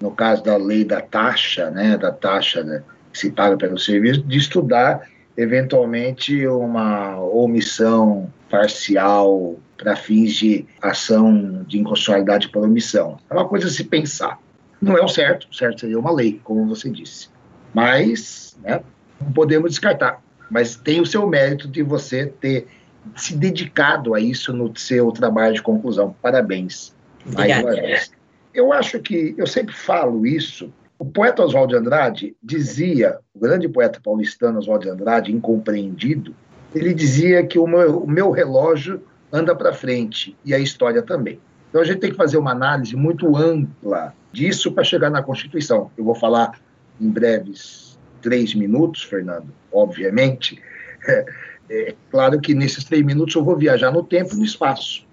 no 0.00 0.10
caso 0.10 0.44
da 0.44 0.56
lei 0.56 0.84
da 0.84 1.00
taxa, 1.00 1.70
né, 1.70 1.96
da 1.96 2.12
taxa 2.12 2.62
né, 2.62 2.82
que 3.12 3.18
se 3.18 3.30
paga 3.30 3.56
pelo 3.56 3.78
serviço, 3.78 4.22
de 4.22 4.38
estudar 4.38 5.08
eventualmente 5.36 6.46
uma 6.46 7.20
omissão 7.20 8.32
parcial 8.48 9.56
para 9.76 9.96
fins 9.96 10.34
de 10.34 10.64
ação 10.80 11.64
de 11.66 11.78
inconstitucionalidade 11.78 12.48
por 12.48 12.64
omissão. 12.64 13.18
É 13.28 13.34
uma 13.34 13.46
coisa 13.46 13.66
a 13.66 13.70
se 13.70 13.84
pensar. 13.84 14.38
Não 14.80 14.96
é 14.96 15.02
o 15.02 15.08
certo, 15.08 15.48
o 15.50 15.54
certo 15.54 15.80
seria 15.80 15.98
uma 15.98 16.12
lei, 16.12 16.40
como 16.44 16.66
você 16.66 16.88
disse. 16.88 17.28
Mas, 17.74 18.56
né, 18.62 18.80
não 19.20 19.32
podemos 19.32 19.70
descartar 19.70 20.22
mas 20.50 20.76
tem 20.76 21.00
o 21.00 21.06
seu 21.06 21.26
mérito 21.26 21.68
de 21.68 21.82
você 21.82 22.26
ter 22.26 22.66
se 23.14 23.36
dedicado 23.36 24.14
a 24.14 24.20
isso 24.20 24.52
no 24.52 24.76
seu 24.76 25.12
trabalho 25.12 25.54
de 25.54 25.62
conclusão. 25.62 26.14
Parabéns. 26.20 26.94
Mais 27.24 27.58
uma 27.62 27.72
vez. 27.72 28.10
Eu 28.52 28.72
acho 28.72 28.98
que, 29.00 29.34
eu 29.36 29.46
sempre 29.46 29.74
falo 29.74 30.26
isso, 30.26 30.72
o 30.98 31.04
poeta 31.04 31.42
Oswald 31.42 31.72
de 31.72 31.78
Andrade 31.78 32.36
dizia, 32.42 33.18
o 33.34 33.38
grande 33.38 33.68
poeta 33.68 34.00
paulistano 34.02 34.58
Oswald 34.58 34.84
de 34.84 34.90
Andrade, 34.90 35.32
incompreendido, 35.32 36.34
ele 36.74 36.94
dizia 36.94 37.46
que 37.46 37.58
o 37.58 37.66
meu, 37.66 37.98
o 37.98 38.10
meu 38.10 38.30
relógio 38.30 39.02
anda 39.30 39.54
para 39.54 39.72
frente 39.72 40.36
e 40.44 40.54
a 40.54 40.58
história 40.58 41.02
também. 41.02 41.38
Então 41.68 41.80
a 41.80 41.84
gente 41.84 41.98
tem 41.98 42.10
que 42.10 42.16
fazer 42.16 42.38
uma 42.38 42.52
análise 42.52 42.96
muito 42.96 43.36
ampla 43.36 44.14
disso 44.32 44.72
para 44.72 44.84
chegar 44.84 45.10
na 45.10 45.22
Constituição. 45.22 45.90
Eu 45.96 46.04
vou 46.04 46.14
falar 46.14 46.58
em 46.98 47.10
breves 47.10 47.85
três 48.20 48.54
minutos, 48.54 49.02
Fernando, 49.02 49.52
obviamente, 49.72 50.60
é, 51.06 51.26
é, 51.68 51.94
claro 52.10 52.40
que 52.40 52.54
nesses 52.54 52.84
três 52.84 53.04
minutos 53.04 53.34
eu 53.34 53.44
vou 53.44 53.56
viajar 53.56 53.90
no 53.90 54.02
tempo 54.02 54.34
e 54.34 54.38
no 54.38 54.44
espaço. 54.44 55.06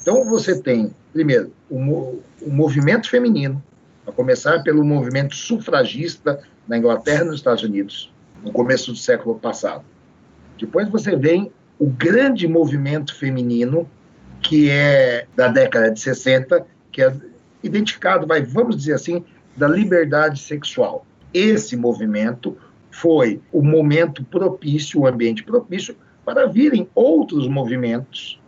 Então 0.00 0.24
você 0.24 0.60
tem, 0.60 0.94
primeiro, 1.12 1.52
o, 1.70 2.20
o 2.42 2.50
movimento 2.50 3.08
feminino, 3.08 3.62
a 4.06 4.12
começar 4.12 4.62
pelo 4.62 4.84
movimento 4.84 5.36
sufragista 5.36 6.40
na 6.66 6.78
Inglaterra 6.78 7.22
e 7.22 7.26
nos 7.26 7.36
Estados 7.36 7.62
Unidos, 7.62 8.12
no 8.42 8.50
começo 8.50 8.92
do 8.92 8.98
século 8.98 9.38
passado. 9.38 9.84
Depois 10.58 10.88
você 10.88 11.14
vem 11.14 11.52
o 11.78 11.86
grande 11.86 12.48
movimento 12.48 13.14
feminino, 13.14 13.88
que 14.42 14.70
é 14.70 15.26
da 15.36 15.48
década 15.48 15.90
de 15.90 16.00
60, 16.00 16.66
que 16.90 17.02
é 17.02 17.14
identificado, 17.62 18.26
vai, 18.26 18.42
vamos 18.42 18.76
dizer 18.76 18.94
assim, 18.94 19.24
da 19.56 19.68
liberdade 19.68 20.40
sexual 20.40 21.06
esse 21.32 21.76
movimento 21.76 22.56
foi 22.90 23.40
o 23.52 23.62
momento 23.62 24.24
propício, 24.24 25.00
o 25.00 25.06
ambiente 25.06 25.42
propício, 25.44 25.96
para 26.24 26.46
virem 26.46 26.88
outros 26.94 27.48
movimentos 27.48 28.40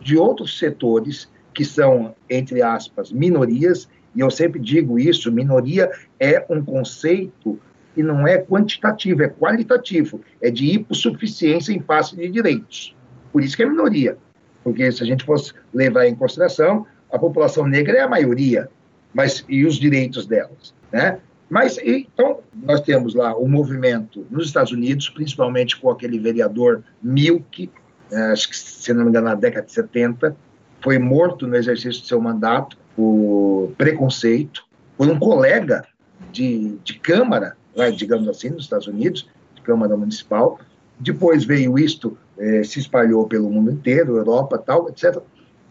de 0.00 0.16
outros 0.16 0.58
setores 0.58 1.28
que 1.52 1.64
são, 1.64 2.14
entre 2.28 2.62
aspas, 2.62 3.12
minorias, 3.12 3.88
e 4.14 4.20
eu 4.20 4.30
sempre 4.30 4.60
digo 4.60 4.98
isso: 4.98 5.30
minoria 5.30 5.90
é 6.18 6.44
um 6.48 6.64
conceito 6.64 7.58
que 7.94 8.02
não 8.02 8.26
é 8.26 8.38
quantitativo, 8.38 9.22
é 9.22 9.28
qualitativo, 9.28 10.20
é 10.40 10.50
de 10.50 10.66
hipossuficiência 10.66 11.72
em 11.72 11.80
face 11.80 12.16
de 12.16 12.28
direitos. 12.28 12.96
Por 13.32 13.42
isso 13.42 13.56
que 13.56 13.62
é 13.62 13.66
minoria, 13.66 14.16
porque 14.64 14.90
se 14.90 15.02
a 15.02 15.06
gente 15.06 15.24
fosse 15.24 15.52
levar 15.72 16.06
em 16.06 16.14
consideração, 16.14 16.86
a 17.12 17.18
população 17.18 17.66
negra 17.66 17.98
é 17.98 18.00
a 18.00 18.08
maioria, 18.08 18.68
mas 19.12 19.44
e 19.48 19.64
os 19.66 19.76
direitos 19.76 20.26
delas, 20.26 20.74
né? 20.92 21.18
Mas, 21.50 21.78
então, 21.84 22.38
nós 22.54 22.80
temos 22.80 23.12
lá 23.12 23.36
o 23.36 23.48
movimento 23.48 24.24
nos 24.30 24.46
Estados 24.46 24.70
Unidos, 24.70 25.08
principalmente 25.08 25.76
com 25.76 25.90
aquele 25.90 26.16
vereador 26.16 26.84
Milk, 27.02 27.68
é, 28.12 28.16
acho 28.30 28.48
que, 28.48 28.56
se 28.56 28.92
não 28.92 29.02
me 29.02 29.10
engano, 29.10 29.26
na 29.26 29.34
década 29.34 29.66
de 29.66 29.72
70, 29.72 30.36
foi 30.80 30.96
morto 31.00 31.48
no 31.48 31.56
exercício 31.56 32.02
de 32.02 32.06
seu 32.06 32.20
mandato 32.20 32.78
por 32.94 33.72
preconceito, 33.76 34.64
por 34.96 35.08
um 35.08 35.18
colega 35.18 35.84
de, 36.30 36.78
de 36.84 36.94
Câmara, 37.00 37.56
né, 37.76 37.90
digamos 37.90 38.28
assim, 38.28 38.50
nos 38.50 38.62
Estados 38.62 38.86
Unidos, 38.86 39.28
de 39.56 39.62
Câmara 39.62 39.96
Municipal. 39.96 40.60
Depois 41.00 41.44
veio 41.44 41.76
isto, 41.76 42.16
eh, 42.38 42.62
se 42.62 42.78
espalhou 42.78 43.26
pelo 43.26 43.50
mundo 43.50 43.72
inteiro, 43.72 44.16
Europa, 44.16 44.56
tal, 44.56 44.88
etc. 44.88 45.18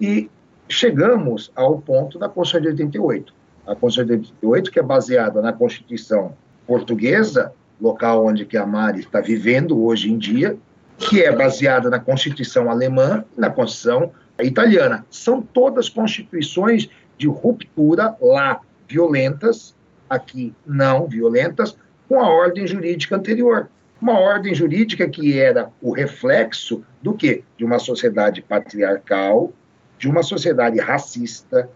E 0.02 0.30
chegamos 0.68 1.52
ao 1.56 1.80
ponto 1.80 2.20
da 2.20 2.28
Constituição 2.28 2.62
de 2.62 2.84
88 2.84 3.39
a 3.70 3.76
Constituição 3.76 4.17
de 4.17 4.28
88, 4.28 4.72
que 4.72 4.80
é 4.80 4.84
baseada 4.84 5.41
na 5.41 5.53
Constituição 5.53 6.34
portuguesa, 6.65 7.53
local 7.80 8.26
onde 8.26 8.45
que 8.45 8.57
a 8.57 8.65
Mari 8.65 9.01
está 9.01 9.22
vivendo 9.22 9.84
hoje 9.84 10.11
em 10.11 10.17
dia, 10.17 10.57
que 10.97 11.22
é 11.22 11.32
baseada 11.32 11.89
na 11.89 11.99
Constituição 11.99 12.70
alemã 12.70 13.24
e 13.38 13.39
na 13.39 13.49
Constituição 13.49 14.11
italiana. 14.41 15.05
São 15.09 15.41
todas 15.41 15.88
constituições 15.88 16.89
de 17.17 17.28
ruptura 17.28 18.15
lá 18.20 18.59
violentas, 18.88 19.76
aqui 20.09 20.53
não 20.65 21.05
violentas, 21.05 21.78
com 22.07 22.20
a 22.20 22.28
ordem 22.28 22.65
jurídica 22.65 23.15
anterior. 23.15 23.70
Uma 24.01 24.17
ordem 24.17 24.55
jurídica 24.55 25.07
que 25.07 25.38
era 25.38 25.70
o 25.80 25.91
reflexo 25.91 26.84
do 27.03 27.13
quê? 27.13 27.43
De 27.55 27.63
uma 27.63 27.78
sociedade 27.78 28.41
patriarcal, 28.41 29.53
de 29.99 30.09
uma 30.09 30.24
sociedade 30.24 30.80
racista, 30.80 31.70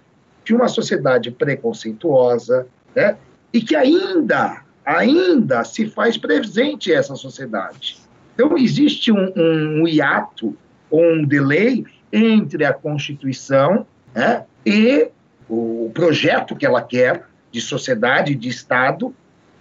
de 0.44 0.54
uma 0.54 0.68
sociedade 0.68 1.32
preconceituosa, 1.32 2.68
né? 2.96 3.18
E 3.52 3.62
que 3.62 3.76
ainda, 3.76 4.64
ainda 4.86 5.64
se 5.64 5.88
faz 5.88 6.18
presente 6.18 6.92
essa 6.92 7.16
sociedade. 7.16 7.98
Então, 8.34 8.58
existe 8.58 9.12
um, 9.12 9.32
um 9.36 9.88
hiato, 9.88 10.56
um 10.92 11.24
delay 11.24 11.86
entre 12.12 12.66
a 12.66 12.74
Constituição 12.74 13.86
né, 14.14 14.46
e 14.66 15.10
o 15.48 15.92
projeto 15.94 16.56
que 16.56 16.66
ela 16.66 16.82
quer 16.82 17.26
de 17.52 17.62
sociedade, 17.62 18.34
de 18.36 18.50
Estado, 18.50 19.14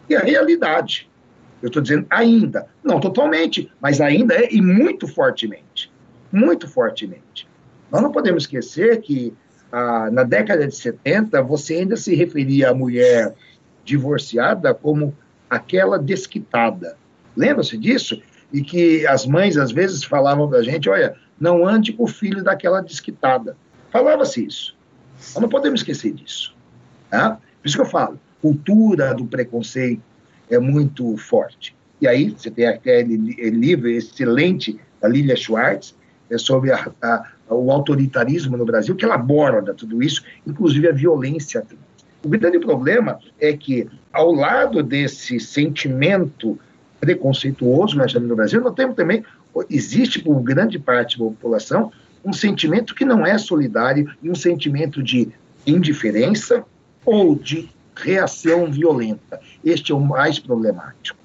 e 0.08 0.16
a 0.16 0.20
realidade. 0.20 1.08
Eu 1.62 1.68
estou 1.68 1.82
dizendo 1.82 2.06
ainda, 2.10 2.66
não 2.82 2.98
totalmente, 2.98 3.70
mas 3.80 4.00
ainda 4.00 4.34
é 4.34 4.52
e 4.52 4.60
muito 4.60 5.06
fortemente. 5.06 5.92
Muito 6.30 6.66
fortemente. 6.66 7.46
Nós 7.90 8.02
não 8.02 8.10
podemos 8.10 8.44
esquecer 8.44 9.00
que 9.00 9.34
na 10.12 10.22
década 10.22 10.66
de 10.66 10.74
70 10.74 11.40
você 11.42 11.76
ainda 11.76 11.96
se 11.96 12.14
referia 12.14 12.70
à 12.70 12.74
mulher 12.74 13.34
divorciada 13.84 14.74
como 14.74 15.16
aquela 15.48 15.98
desquitada. 15.98 16.96
Lembra-se 17.36 17.78
disso? 17.78 18.20
E 18.52 18.62
que 18.62 19.06
as 19.06 19.26
mães 19.26 19.56
às 19.56 19.72
vezes 19.72 20.04
falavam 20.04 20.48
para 20.48 20.58
a 20.58 20.62
gente: 20.62 20.90
olha, 20.90 21.16
não 21.40 21.66
ande 21.66 21.92
com 21.92 22.04
o 22.04 22.08
filho 22.08 22.44
daquela 22.44 22.82
desquitada. 22.82 23.56
Falava-se 23.90 24.44
isso. 24.44 24.76
Nós 25.34 25.40
não 25.40 25.48
podemos 25.48 25.80
esquecer 25.80 26.12
disso. 26.12 26.54
Tá? 27.10 27.38
Por 27.60 27.68
isso 27.68 27.76
que 27.76 27.82
eu 27.82 27.86
falo, 27.86 28.18
cultura 28.40 29.14
do 29.14 29.24
preconceito 29.24 30.02
é 30.50 30.58
muito 30.58 31.16
forte. 31.16 31.74
E 32.00 32.08
aí 32.08 32.30
você 32.30 32.50
tem 32.50 32.66
aquele 32.66 33.16
livro 33.16 33.88
excelente 33.88 34.78
da 35.00 35.08
Lilia 35.08 35.36
Schwartz, 35.36 35.94
é 36.30 36.36
sobre 36.38 36.72
a, 36.72 36.90
a, 37.00 37.32
o 37.52 37.70
autoritarismo 37.70 38.56
no 38.56 38.64
Brasil, 38.64 38.94
que 38.94 39.04
ela 39.04 39.14
aborda 39.14 39.74
tudo 39.74 40.02
isso, 40.02 40.22
inclusive 40.46 40.88
a 40.88 40.92
violência. 40.92 41.64
O 42.24 42.28
grande 42.28 42.58
problema 42.58 43.18
é 43.40 43.52
que, 43.52 43.88
ao 44.12 44.32
lado 44.32 44.82
desse 44.82 45.40
sentimento 45.40 46.58
preconceituoso 47.00 47.96
nós 47.96 48.12
temos 48.12 48.28
no 48.28 48.36
Brasil, 48.36 48.60
nós 48.60 48.74
temos 48.74 48.94
também, 48.94 49.24
existe 49.68 50.20
por 50.20 50.40
grande 50.40 50.78
parte 50.78 51.18
da 51.18 51.24
população, 51.24 51.90
um 52.24 52.32
sentimento 52.32 52.94
que 52.94 53.04
não 53.04 53.26
é 53.26 53.36
solidário 53.38 54.08
e 54.22 54.30
um 54.30 54.34
sentimento 54.34 55.02
de 55.02 55.28
indiferença 55.66 56.64
ou 57.04 57.34
de 57.34 57.68
reação 57.96 58.70
violenta. 58.70 59.40
Este 59.64 59.92
é 59.92 59.94
o 59.94 60.00
mais 60.00 60.38
problemático. 60.38 61.18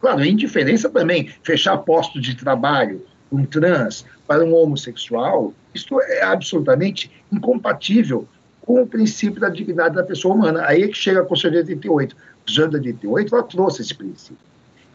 Claro, 0.00 0.24
indiferença 0.24 0.88
também, 0.88 1.28
fechar 1.42 1.76
postos 1.78 2.22
de 2.22 2.36
trabalho 2.36 3.04
um 3.30 3.44
trans 3.44 4.04
para 4.26 4.44
um 4.44 4.54
homossexual, 4.54 5.52
isso 5.74 6.00
é 6.00 6.22
absolutamente 6.22 7.10
incompatível 7.32 8.26
com 8.62 8.82
o 8.82 8.86
princípio 8.86 9.40
da 9.40 9.48
dignidade 9.48 9.94
da 9.94 10.02
pessoa 10.02 10.34
humana. 10.34 10.64
Aí 10.66 10.82
é 10.82 10.88
que 10.88 10.96
chega 10.96 11.20
a 11.20 11.24
Constituição 11.24 11.64
de 11.64 11.72
88. 11.72 12.14
A 12.14 12.42
Constituição 12.42 12.68
de 12.68 12.76
88 12.76 13.34
ela 13.34 13.44
trouxe 13.44 13.82
esse 13.82 13.94
princípio. 13.94 14.36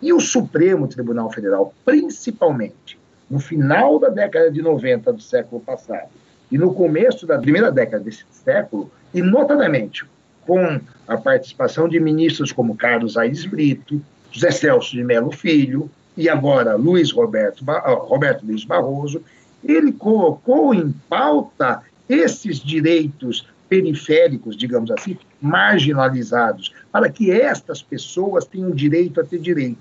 E 0.01 0.13
o 0.13 0.19
Supremo 0.19 0.87
Tribunal 0.87 1.31
Federal, 1.31 1.73
principalmente, 1.85 2.99
no 3.29 3.39
final 3.39 3.99
da 3.99 4.09
década 4.09 4.51
de 4.51 4.61
90 4.61 5.13
do 5.13 5.21
século 5.21 5.61
passado 5.61 6.09
e 6.51 6.57
no 6.57 6.73
começo 6.73 7.25
da 7.25 7.39
primeira 7.39 7.71
década 7.71 8.03
desse 8.03 8.25
século, 8.31 8.91
e 9.11 9.23
notadamente 9.23 10.05
com 10.45 10.79
a 11.07 11.17
participação 11.17 11.87
de 11.89 11.99
ministros 11.99 12.51
como 12.51 12.75
Carlos 12.75 13.17
Aires 13.17 13.45
Brito, 13.45 13.99
José 14.31 14.51
Celso 14.51 14.91
de 14.91 15.03
Melo 15.03 15.31
Filho 15.31 15.89
e 16.15 16.29
agora 16.29 16.75
Luiz 16.75 17.11
Roberto, 17.11 17.63
Roberto 17.63 18.45
Luiz 18.45 18.63
Barroso, 18.63 19.21
ele 19.63 19.91
colocou 19.91 20.73
em 20.73 20.91
pauta 21.09 21.81
esses 22.07 22.57
direitos 22.59 23.47
periféricos, 23.69 24.55
digamos 24.55 24.91
assim, 24.91 25.17
marginalizados, 25.41 26.73
para 26.91 27.09
que 27.09 27.31
estas 27.31 27.81
pessoas 27.81 28.45
tenham 28.45 28.71
direito 28.71 29.19
a 29.19 29.23
ter 29.23 29.39
direito. 29.39 29.79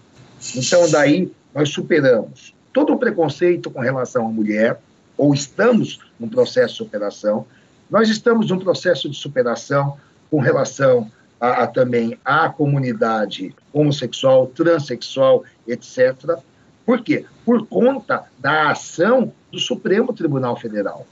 Então, 0.56 0.90
daí, 0.90 1.30
nós 1.54 1.68
superamos 1.68 2.54
todo 2.72 2.94
o 2.94 2.98
preconceito 2.98 3.70
com 3.70 3.80
relação 3.80 4.26
à 4.26 4.30
mulher, 4.30 4.80
ou 5.16 5.34
estamos 5.34 6.00
num 6.18 6.28
processo 6.28 6.72
de 6.72 6.78
superação, 6.78 7.46
nós 7.90 8.08
estamos 8.08 8.48
num 8.48 8.58
processo 8.58 9.10
de 9.10 9.16
superação 9.16 9.98
com 10.30 10.40
relação 10.40 11.10
a, 11.38 11.64
a, 11.64 11.66
também 11.66 12.18
à 12.24 12.48
comunidade 12.48 13.54
homossexual, 13.72 14.46
transexual, 14.48 15.44
etc. 15.66 16.38
Por 16.84 17.02
quê? 17.02 17.24
Por 17.44 17.66
conta 17.66 18.24
da 18.38 18.70
ação 18.70 19.32
do 19.50 19.58
Supremo 19.58 20.12
Tribunal 20.12 20.56
Federal. 20.56 21.06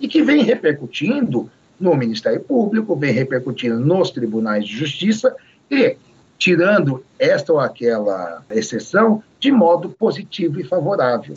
E 0.00 0.08
que 0.08 0.22
vem 0.22 0.42
repercutindo 0.42 1.50
no 1.78 1.94
Ministério 1.94 2.40
Público, 2.40 2.96
vem 2.96 3.12
repercutindo 3.12 3.78
nos 3.80 4.10
tribunais 4.10 4.66
de 4.66 4.76
justiça 4.76 5.34
e 5.70 5.96
tirando 6.38 7.04
esta 7.18 7.52
ou 7.52 7.60
aquela 7.60 8.42
exceção 8.50 9.22
de 9.38 9.52
modo 9.52 9.90
positivo 9.90 10.58
e 10.58 10.64
favorável. 10.64 11.34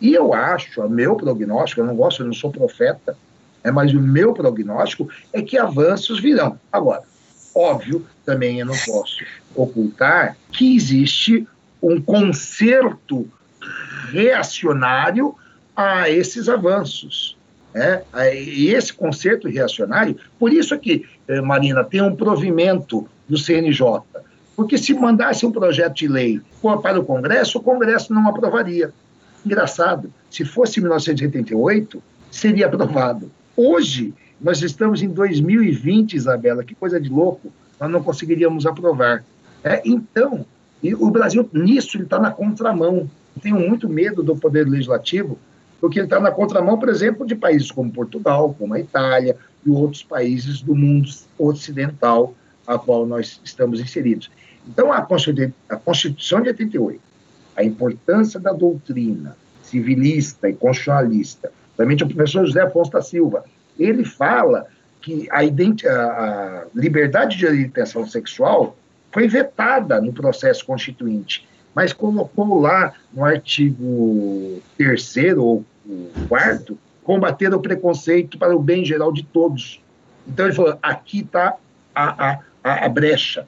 E 0.00 0.12
eu 0.14 0.34
acho, 0.34 0.82
o 0.82 0.90
meu 0.90 1.16
prognóstico, 1.16 1.80
eu 1.80 1.86
não 1.86 1.96
gosto, 1.96 2.22
eu 2.22 2.26
não 2.26 2.34
sou 2.34 2.50
profeta, 2.50 3.16
é, 3.64 3.70
mas 3.70 3.92
o 3.94 4.00
meu 4.00 4.34
prognóstico 4.34 5.08
é 5.32 5.40
que 5.40 5.56
avanços 5.56 6.20
virão. 6.20 6.58
Agora, 6.70 7.02
óbvio, 7.54 8.06
também 8.24 8.60
eu 8.60 8.66
não 8.66 8.76
posso 8.86 9.24
ocultar 9.54 10.36
que 10.50 10.74
existe 10.74 11.46
um 11.82 12.00
conserto 12.00 13.28
reacionário 14.10 15.34
a 15.76 16.08
esses 16.08 16.48
avanços. 16.48 17.36
Né? 17.74 18.02
E 18.34 18.68
esse 18.68 18.92
conserto 18.92 19.48
reacionário, 19.48 20.16
por 20.38 20.52
isso 20.52 20.78
que, 20.78 21.06
eh, 21.26 21.40
Marina, 21.40 21.82
tem 21.82 22.02
um 22.02 22.14
provimento 22.14 23.08
do 23.28 23.38
CNJ, 23.38 24.02
porque 24.54 24.76
se 24.76 24.92
mandasse 24.92 25.46
um 25.46 25.50
projeto 25.50 25.94
de 25.94 26.08
lei 26.08 26.40
para 26.82 27.00
o 27.00 27.04
Congresso, 27.04 27.58
o 27.58 27.62
Congresso 27.62 28.12
não 28.12 28.28
aprovaria. 28.28 28.92
Engraçado, 29.44 30.12
se 30.30 30.44
fosse 30.44 30.80
1988, 30.80 32.02
seria 32.30 32.66
aprovado. 32.66 33.30
Hoje, 33.56 34.14
nós 34.42 34.60
estamos 34.60 35.02
em 35.02 35.08
2020, 35.08 36.14
Isabela, 36.14 36.64
que 36.64 36.74
coisa 36.74 37.00
de 37.00 37.08
louco, 37.08 37.52
nós 37.78 37.90
não 37.90 38.02
conseguiríamos 38.02 38.66
aprovar. 38.66 39.24
É, 39.62 39.80
então, 39.84 40.44
o 40.98 41.10
Brasil, 41.10 41.48
nisso, 41.52 41.96
ele 41.96 42.04
está 42.04 42.18
na 42.18 42.30
contramão. 42.30 43.08
tenho 43.40 43.58
muito 43.60 43.88
medo 43.88 44.22
do 44.22 44.36
Poder 44.36 44.68
Legislativo, 44.68 45.38
porque 45.80 46.00
ele 46.00 46.06
está 46.06 46.18
na 46.18 46.32
contramão, 46.32 46.78
por 46.78 46.88
exemplo, 46.88 47.24
de 47.24 47.36
países 47.36 47.70
como 47.70 47.92
Portugal, 47.92 48.54
como 48.58 48.74
a 48.74 48.80
Itália 48.80 49.36
e 49.64 49.70
outros 49.70 50.02
países 50.02 50.60
do 50.60 50.74
mundo 50.74 51.08
ocidental 51.38 52.34
a 52.66 52.78
qual 52.78 53.06
nós 53.06 53.40
estamos 53.44 53.80
inseridos. 53.80 54.30
Então, 54.66 54.92
a 54.92 55.02
Constituição 55.02 56.40
de 56.40 56.48
88, 56.48 57.00
a 57.56 57.64
importância 57.64 58.38
da 58.38 58.52
doutrina 58.52 59.36
civilista 59.62 60.48
e 60.48 60.54
constitucionalista, 60.54 61.50
também 61.76 61.96
o 61.96 62.06
professor 62.06 62.44
José 62.44 62.60
Afonso 62.60 62.92
da 62.92 63.02
Silva, 63.02 63.44
ele 63.78 64.04
fala 64.04 64.66
que 65.00 65.28
a, 65.30 65.40
a 65.40 66.64
liberdade 66.74 67.36
de 67.36 67.46
orientação 67.46 68.06
sexual 68.06 68.76
foi 69.10 69.28
vetada 69.28 70.00
no 70.00 70.12
processo 70.12 70.64
constituinte, 70.64 71.46
mas 71.74 71.92
colocou 71.92 72.60
lá 72.60 72.94
no 73.12 73.24
artigo 73.24 74.62
3 74.78 75.16
ou 75.36 75.64
4 76.28 76.78
combater 77.02 77.52
o 77.52 77.60
preconceito 77.60 78.38
para 78.38 78.56
o 78.56 78.60
bem 78.60 78.84
geral 78.84 79.12
de 79.12 79.24
todos. 79.24 79.80
Então 80.26 80.46
ele 80.46 80.54
falou: 80.54 80.78
aqui 80.82 81.20
está 81.20 81.56
a, 81.94 82.38
a, 82.62 82.86
a 82.86 82.88
brecha. 82.88 83.46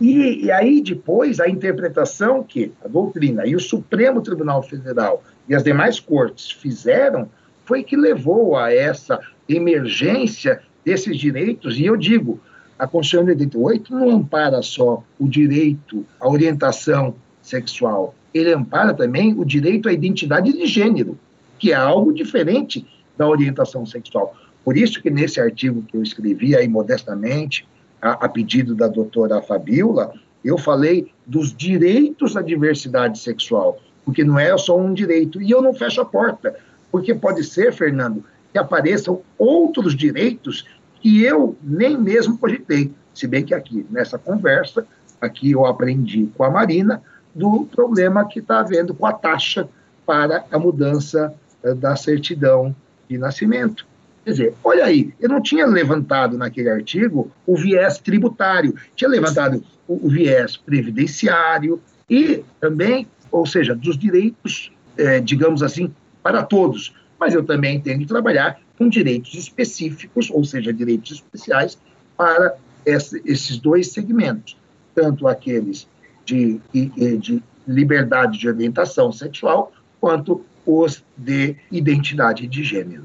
E, 0.00 0.46
e, 0.46 0.50
aí 0.50 0.80
depois 0.80 1.38
a 1.38 1.48
interpretação 1.48 2.42
que 2.42 2.72
a 2.84 2.88
doutrina 2.88 3.46
e 3.46 3.54
o 3.54 3.60
Supremo 3.60 4.20
Tribunal 4.20 4.62
Federal 4.62 5.22
e 5.48 5.54
as 5.54 5.62
demais 5.62 6.00
cortes 6.00 6.50
fizeram 6.50 7.28
foi 7.64 7.84
que 7.84 7.96
levou 7.96 8.56
a 8.56 8.72
essa 8.72 9.20
emergência 9.56 10.62
desses 10.84 11.16
direitos. 11.18 11.78
E 11.78 11.84
eu 11.84 11.96
digo, 11.96 12.40
a 12.78 12.86
Constituição 12.86 13.24
de 13.24 13.30
88 13.32 13.94
não 13.94 14.10
ampara 14.10 14.62
só 14.62 15.02
o 15.18 15.28
direito 15.28 16.04
à 16.20 16.28
orientação 16.28 17.14
sexual, 17.42 18.14
ele 18.32 18.52
ampara 18.52 18.94
também 18.94 19.34
o 19.38 19.44
direito 19.44 19.88
à 19.88 19.92
identidade 19.92 20.52
de 20.52 20.66
gênero, 20.66 21.18
que 21.58 21.72
é 21.72 21.74
algo 21.74 22.12
diferente 22.12 22.86
da 23.16 23.28
orientação 23.28 23.84
sexual. 23.84 24.34
Por 24.64 24.76
isso 24.76 25.02
que 25.02 25.10
nesse 25.10 25.40
artigo 25.40 25.82
que 25.82 25.96
eu 25.96 26.02
escrevi 26.02 26.56
aí 26.56 26.66
modestamente, 26.66 27.66
a, 28.00 28.12
a 28.24 28.28
pedido 28.28 28.74
da 28.74 28.88
doutora 28.88 29.42
Fabiola, 29.42 30.12
eu 30.44 30.58
falei 30.58 31.12
dos 31.26 31.54
direitos 31.54 32.36
à 32.36 32.42
diversidade 32.42 33.18
sexual, 33.18 33.78
porque 34.04 34.24
não 34.24 34.38
é 34.38 34.56
só 34.58 34.76
um 34.76 34.92
direito. 34.92 35.40
E 35.40 35.50
eu 35.50 35.62
não 35.62 35.72
fecho 35.72 36.00
a 36.00 36.04
porta, 36.04 36.56
porque 36.90 37.14
pode 37.14 37.44
ser, 37.44 37.72
Fernando, 37.72 38.24
que 38.52 38.58
apareçam 38.58 39.22
outros 39.38 39.96
direitos 39.96 40.66
que 41.00 41.22
eu 41.24 41.56
nem 41.62 41.98
mesmo 41.98 42.38
cogitei. 42.38 42.92
Se 43.14 43.26
bem 43.26 43.44
que 43.44 43.54
aqui, 43.54 43.84
nessa 43.90 44.18
conversa, 44.18 44.86
aqui 45.20 45.52
eu 45.52 45.66
aprendi 45.66 46.28
com 46.36 46.44
a 46.44 46.50
Marina 46.50 47.02
do 47.34 47.66
problema 47.66 48.26
que 48.26 48.40
está 48.40 48.60
havendo 48.60 48.94
com 48.94 49.06
a 49.06 49.12
taxa 49.12 49.68
para 50.06 50.44
a 50.50 50.58
mudança 50.58 51.34
eh, 51.62 51.74
da 51.74 51.96
certidão 51.96 52.74
de 53.08 53.16
nascimento. 53.16 53.86
Quer 54.24 54.30
dizer, 54.30 54.54
olha 54.62 54.84
aí, 54.84 55.12
eu 55.18 55.28
não 55.28 55.40
tinha 55.40 55.66
levantado 55.66 56.36
naquele 56.36 56.70
artigo 56.70 57.30
o 57.46 57.56
viés 57.56 57.98
tributário, 57.98 58.74
tinha 58.94 59.08
levantado 59.08 59.64
o, 59.88 60.06
o 60.06 60.10
viés 60.10 60.56
previdenciário 60.56 61.80
e 62.08 62.44
também, 62.60 63.06
ou 63.30 63.46
seja, 63.46 63.74
dos 63.74 63.96
direitos, 63.96 64.70
eh, 64.96 65.20
digamos 65.20 65.62
assim, 65.62 65.92
para 66.22 66.42
todos. 66.42 66.94
Mas 67.22 67.34
eu 67.34 67.44
também 67.44 67.80
tenho 67.80 68.00
que 68.00 68.04
trabalhar 68.06 68.58
com 68.76 68.88
direitos 68.88 69.34
específicos, 69.34 70.28
ou 70.28 70.44
seja, 70.44 70.72
direitos 70.72 71.12
especiais 71.12 71.78
para 72.16 72.56
esses 72.84 73.58
dois 73.58 73.92
segmentos, 73.92 74.56
tanto 74.92 75.28
aqueles 75.28 75.86
de, 76.24 76.60
de 76.72 77.40
liberdade 77.64 78.40
de 78.40 78.48
orientação 78.48 79.12
sexual, 79.12 79.72
quanto 80.00 80.44
os 80.66 81.04
de 81.16 81.54
identidade 81.70 82.48
de 82.48 82.64
gênero. 82.64 83.04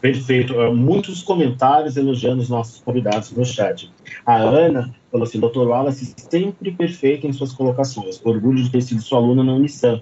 Perfeito. 0.00 0.54
Uh, 0.54 0.72
muitos 0.72 1.24
comentários 1.24 1.96
elogiando 1.96 2.42
os 2.42 2.48
nossos 2.48 2.80
convidados 2.80 3.32
no 3.32 3.44
chat. 3.44 3.92
A 4.24 4.36
Ana 4.36 4.94
falou 5.10 5.26
assim: 5.26 5.40
doutor 5.40 5.66
Wallace, 5.66 6.14
sempre 6.16 6.70
perfeito 6.70 7.26
em 7.26 7.32
suas 7.32 7.52
colocações. 7.52 8.20
Orgulho 8.22 8.62
de 8.62 8.70
ter 8.70 8.82
sido 8.82 9.02
sua 9.02 9.18
aluna 9.18 9.42
na 9.42 9.54
Unisant. 9.54 10.00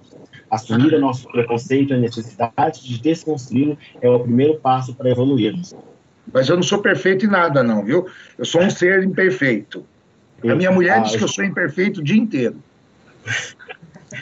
Assumir 0.54 0.94
o 0.94 1.00
nosso 1.00 1.26
preconceito 1.26 1.92
e 1.92 1.94
a 1.94 1.98
necessidade 1.98 2.86
de 2.86 3.00
desconstruí-lo 3.00 3.76
é 4.00 4.08
o 4.08 4.20
primeiro 4.20 4.54
passo 4.60 4.94
para 4.94 5.10
evoluirmos. 5.10 5.74
Mas 6.32 6.48
eu 6.48 6.54
não 6.54 6.62
sou 6.62 6.78
perfeito 6.78 7.26
em 7.26 7.28
nada, 7.28 7.60
não, 7.60 7.84
viu? 7.84 8.06
Eu 8.38 8.44
sou 8.44 8.62
um 8.62 8.70
ser 8.70 9.02
imperfeito. 9.02 9.84
A 10.44 10.54
minha 10.54 10.70
mulher 10.70 11.02
diz 11.02 11.16
que 11.16 11.24
eu 11.24 11.28
sou 11.28 11.44
imperfeito 11.44 12.00
o 12.00 12.04
dia 12.04 12.16
inteiro. 12.16 12.56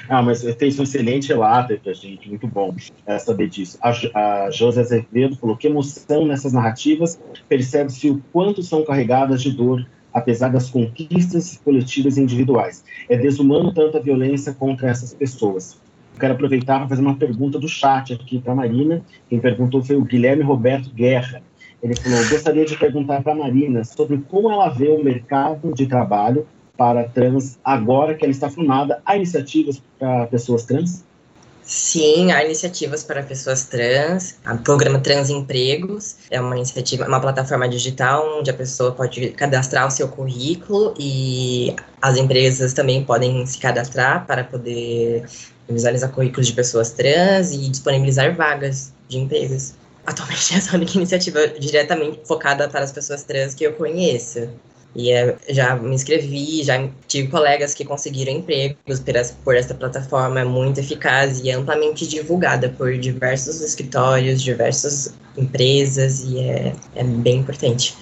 Ah, 0.08 0.22
mas 0.22 0.42
fez 0.54 0.78
um 0.78 0.84
excelente 0.84 1.28
relato 1.28 1.78
para 1.78 1.92
a 1.92 1.94
gente, 1.94 2.26
muito 2.26 2.46
bom 2.46 2.74
é, 3.06 3.18
saber 3.18 3.50
disso. 3.50 3.78
A, 3.82 3.90
a 3.90 4.50
José 4.50 4.80
Azevedo 4.80 5.36
falou 5.36 5.54
que 5.54 5.66
emoção 5.66 6.24
nessas 6.24 6.54
narrativas, 6.54 7.20
percebe-se 7.46 8.08
o 8.08 8.22
quanto 8.32 8.62
são 8.62 8.84
carregadas 8.86 9.42
de 9.42 9.50
dor, 9.50 9.86
apesar 10.14 10.48
das 10.48 10.70
conquistas 10.70 11.60
coletivas 11.62 12.16
e 12.16 12.22
individuais. 12.22 12.82
É 13.06 13.18
desumano 13.18 13.70
tanto 13.72 13.98
a 13.98 14.00
violência 14.00 14.54
contra 14.54 14.88
essas 14.88 15.12
pessoas. 15.12 15.81
Quero 16.22 16.34
aproveitar 16.34 16.78
para 16.78 16.88
fazer 16.90 17.02
uma 17.02 17.16
pergunta 17.16 17.58
do 17.58 17.66
chat 17.66 18.12
aqui 18.12 18.40
para 18.40 18.52
a 18.52 18.54
Marina. 18.54 19.02
Quem 19.28 19.40
perguntou 19.40 19.82
foi 19.82 19.96
o 19.96 20.04
Guilherme 20.04 20.44
Roberto 20.44 20.88
Guerra. 20.90 21.42
Ele 21.82 21.96
falou: 21.96 22.18
gostaria 22.28 22.64
de 22.64 22.76
perguntar 22.76 23.24
para 23.24 23.32
a 23.32 23.34
Marina 23.34 23.82
sobre 23.82 24.18
como 24.30 24.48
ela 24.48 24.68
vê 24.68 24.86
o 24.86 25.02
mercado 25.02 25.74
de 25.74 25.84
trabalho 25.84 26.46
para 26.76 27.02
trans 27.08 27.58
agora 27.64 28.14
que 28.14 28.24
ela 28.24 28.30
está 28.30 28.48
formada. 28.48 29.02
Há 29.04 29.16
iniciativas 29.16 29.82
para 29.98 30.28
pessoas 30.28 30.62
trans? 30.64 31.04
Sim, 31.64 32.30
há 32.30 32.44
iniciativas 32.44 33.02
para 33.02 33.24
pessoas 33.24 33.64
trans. 33.64 34.38
O 34.46 34.58
programa 34.58 35.00
Trans 35.00 35.28
Empregos 35.28 36.18
é 36.30 36.40
uma 36.40 36.56
iniciativa, 36.56 37.04
uma 37.08 37.20
plataforma 37.20 37.68
digital 37.68 38.38
onde 38.38 38.48
a 38.48 38.54
pessoa 38.54 38.92
pode 38.92 39.30
cadastrar 39.30 39.88
o 39.88 39.90
seu 39.90 40.06
currículo 40.06 40.94
e 40.96 41.74
as 42.00 42.16
empresas 42.16 42.72
também 42.72 43.04
podem 43.04 43.44
se 43.44 43.58
cadastrar 43.58 44.24
para 44.24 44.44
poder 44.44 45.24
visualizar 45.72 46.10
currículos 46.10 46.48
de 46.48 46.52
pessoas 46.52 46.90
trans 46.90 47.52
e 47.52 47.68
disponibilizar 47.68 48.34
vagas 48.34 48.92
de 49.08 49.18
empregos. 49.18 49.74
Atualmente 50.06 50.54
essa 50.54 50.70
é 50.70 50.72
a 50.72 50.76
única 50.76 50.96
iniciativa 50.96 51.48
diretamente 51.48 52.20
focada 52.24 52.68
para 52.68 52.80
as 52.80 52.92
pessoas 52.92 53.22
trans 53.22 53.54
que 53.54 53.64
eu 53.64 53.72
conheço. 53.74 54.48
E 54.94 55.10
é, 55.10 55.36
já 55.48 55.74
me 55.74 55.94
inscrevi, 55.94 56.62
já 56.62 56.86
tive 57.08 57.28
colegas 57.28 57.72
que 57.72 57.84
conseguiram 57.84 58.32
empregos 58.32 59.00
por 59.42 59.56
essa, 59.56 59.74
plataforma, 59.74 60.40
é 60.40 60.44
muito 60.44 60.80
eficaz 60.80 61.40
e 61.42 61.50
amplamente 61.50 62.06
divulgada 62.06 62.68
por 62.68 62.96
diversos 62.98 63.62
escritórios, 63.62 64.42
diversas 64.42 65.14
empresas, 65.36 66.24
e 66.24 66.40
é, 66.40 66.74
é 66.94 67.04
bem 67.04 67.38
importante. 67.38 67.96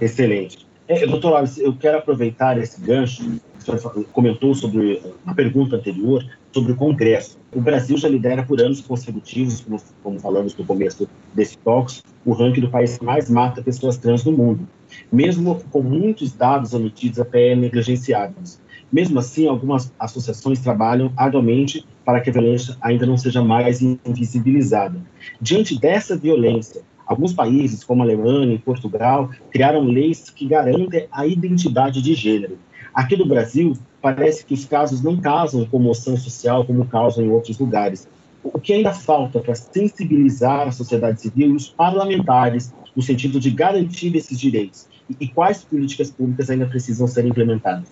Excelente. 0.00 0.66
É, 0.88 1.06
doutor 1.06 1.36
Alves, 1.36 1.58
eu 1.58 1.76
quero 1.76 1.98
aproveitar 1.98 2.58
esse 2.58 2.80
gancho, 2.80 3.40
o 3.60 3.62
senhor 3.62 4.04
comentou 4.12 4.54
sobre 4.54 5.02
a 5.24 5.34
pergunta 5.34 5.76
anterior, 5.76 6.24
sobre 6.56 6.72
o 6.72 6.76
Congresso. 6.76 7.38
O 7.54 7.60
Brasil 7.60 7.98
já 7.98 8.08
lidera 8.08 8.42
por 8.42 8.60
anos 8.60 8.80
consecutivos, 8.80 9.60
como, 9.60 9.78
como 10.02 10.18
falamos 10.18 10.56
no 10.56 10.64
começo 10.64 11.06
desse 11.34 11.58
talks, 11.58 12.02
o 12.24 12.32
ranking 12.32 12.62
do 12.62 12.70
país 12.70 12.96
que 12.96 13.04
mais 13.04 13.28
mata 13.28 13.62
pessoas 13.62 13.98
trans 13.98 14.24
no 14.24 14.32
mundo 14.32 14.66
mesmo 15.10 15.62
com 15.70 15.82
muitos 15.82 16.32
dados 16.32 16.74
omitidos 16.74 17.18
até 17.18 17.54
negligenciados. 17.54 18.60
Mesmo 18.92 19.18
assim, 19.18 19.48
algumas 19.48 19.92
associações 19.98 20.60
trabalham 20.60 21.12
arduamente 21.16 21.84
para 22.04 22.20
que 22.20 22.30
a 22.30 22.32
violência 22.32 22.76
ainda 22.80 23.04
não 23.04 23.16
seja 23.16 23.42
mais 23.42 23.82
invisibilizada. 23.82 25.00
Diante 25.40 25.78
dessa 25.78 26.16
violência, 26.16 26.82
alguns 27.04 27.32
países, 27.32 27.82
como 27.82 28.02
a 28.02 28.06
Alemanha 28.06 28.54
e 28.54 28.58
Portugal, 28.58 29.30
criaram 29.50 29.82
leis 29.82 30.30
que 30.30 30.46
garantem 30.46 31.08
a 31.10 31.26
identidade 31.26 32.00
de 32.00 32.14
gênero. 32.14 32.58
Aqui 32.96 33.14
no 33.14 33.26
Brasil, 33.26 33.76
parece 34.00 34.42
que 34.42 34.54
os 34.54 34.64
casos 34.64 35.02
não 35.02 35.18
causam 35.18 35.66
comoção 35.66 36.16
social 36.16 36.64
como 36.64 36.86
causam 36.86 37.22
em 37.22 37.28
outros 37.28 37.58
lugares. 37.58 38.08
O 38.42 38.58
que 38.58 38.72
ainda 38.72 38.90
falta 38.90 39.38
para 39.38 39.54
sensibilizar 39.54 40.66
a 40.66 40.72
sociedade 40.72 41.20
civil 41.20 41.50
e 41.50 41.56
os 41.56 41.68
parlamentares 41.68 42.72
no 42.96 43.02
sentido 43.02 43.38
de 43.38 43.50
garantir 43.50 44.16
esses 44.16 44.40
direitos? 44.40 44.86
E 45.20 45.28
quais 45.28 45.62
políticas 45.62 46.10
públicas 46.10 46.48
ainda 46.48 46.64
precisam 46.64 47.06
ser 47.06 47.26
implementadas? 47.26 47.86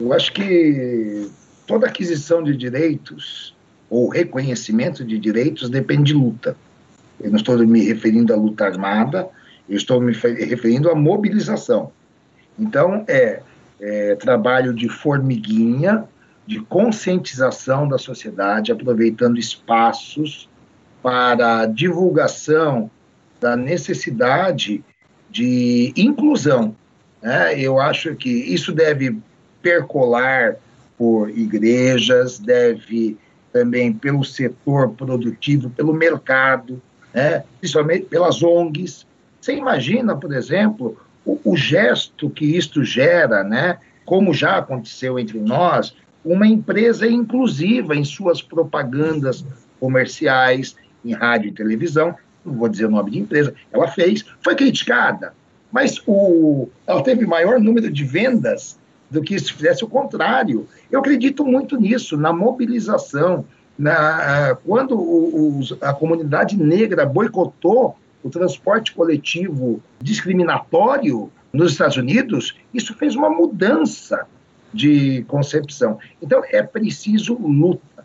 Eu 0.00 0.12
acho 0.12 0.32
que 0.32 1.30
toda 1.64 1.86
aquisição 1.86 2.42
de 2.42 2.56
direitos 2.56 3.54
ou 3.88 4.08
reconhecimento 4.08 5.04
de 5.04 5.20
direitos 5.20 5.70
depende 5.70 6.12
de 6.12 6.14
luta. 6.14 6.56
Eu 7.20 7.30
não 7.30 7.36
estou 7.36 7.56
me 7.58 7.84
referindo 7.84 8.34
à 8.34 8.36
luta 8.36 8.64
armada, 8.64 9.28
eu 9.68 9.76
estou 9.76 10.00
me 10.00 10.12
referindo 10.12 10.90
à 10.90 10.96
mobilização. 10.96 11.92
Então, 12.58 13.04
é, 13.06 13.40
é 13.80 14.14
trabalho 14.16 14.74
de 14.74 14.88
formiguinha, 14.88 16.04
de 16.46 16.60
conscientização 16.60 17.86
da 17.86 17.98
sociedade, 17.98 18.72
aproveitando 18.72 19.38
espaços 19.38 20.48
para 21.02 21.66
divulgação 21.66 22.90
da 23.40 23.56
necessidade 23.56 24.82
de 25.30 25.92
inclusão. 25.96 26.74
Né? 27.22 27.60
Eu 27.60 27.78
acho 27.78 28.14
que 28.16 28.30
isso 28.30 28.72
deve 28.72 29.18
percolar 29.62 30.56
por 30.96 31.30
igrejas, 31.30 32.38
deve 32.38 33.16
também 33.52 33.92
pelo 33.92 34.24
setor 34.24 34.90
produtivo, 34.90 35.70
pelo 35.70 35.92
mercado, 35.92 36.80
né? 37.12 37.44
principalmente 37.60 38.06
pelas 38.06 38.42
ONGs. 38.42 39.06
Você 39.40 39.54
imagina, 39.54 40.16
por 40.16 40.32
exemplo, 40.32 40.98
o, 41.28 41.52
o 41.52 41.56
gesto 41.56 42.30
que 42.30 42.56
isto 42.56 42.82
gera, 42.82 43.44
né? 43.44 43.78
como 44.06 44.32
já 44.32 44.56
aconteceu 44.56 45.18
entre 45.18 45.38
nós, 45.38 45.94
uma 46.24 46.46
empresa 46.46 47.06
inclusiva 47.06 47.94
em 47.94 48.02
suas 48.02 48.40
propagandas 48.40 49.44
comerciais, 49.78 50.74
em 51.04 51.12
rádio 51.12 51.48
e 51.50 51.52
televisão, 51.52 52.16
não 52.42 52.54
vou 52.54 52.68
dizer 52.68 52.86
o 52.86 52.90
nome 52.90 53.10
de 53.10 53.18
empresa, 53.18 53.54
ela 53.70 53.86
fez, 53.88 54.24
foi 54.40 54.56
criticada, 54.56 55.34
mas 55.70 56.00
o, 56.06 56.68
ela 56.86 57.02
teve 57.02 57.26
maior 57.26 57.60
número 57.60 57.90
de 57.90 58.04
vendas 58.04 58.78
do 59.10 59.22
que 59.22 59.38
se 59.38 59.52
fizesse 59.52 59.84
o 59.84 59.88
contrário. 59.88 60.66
Eu 60.90 61.00
acredito 61.00 61.44
muito 61.44 61.78
nisso, 61.78 62.16
na 62.16 62.32
mobilização, 62.32 63.44
na, 63.78 64.56
quando 64.64 64.98
o, 64.98 65.60
o, 65.60 65.62
a 65.82 65.92
comunidade 65.92 66.56
negra 66.56 67.04
boicotou 67.04 67.96
o 68.22 68.30
transporte 68.30 68.92
coletivo 68.92 69.82
discriminatório 70.00 71.30
nos 71.52 71.72
Estados 71.72 71.96
Unidos, 71.96 72.56
isso 72.74 72.94
fez 72.94 73.14
uma 73.14 73.30
mudança 73.30 74.26
de 74.72 75.24
concepção. 75.28 75.98
Então, 76.20 76.42
é 76.50 76.62
preciso 76.62 77.34
luta, 77.34 78.04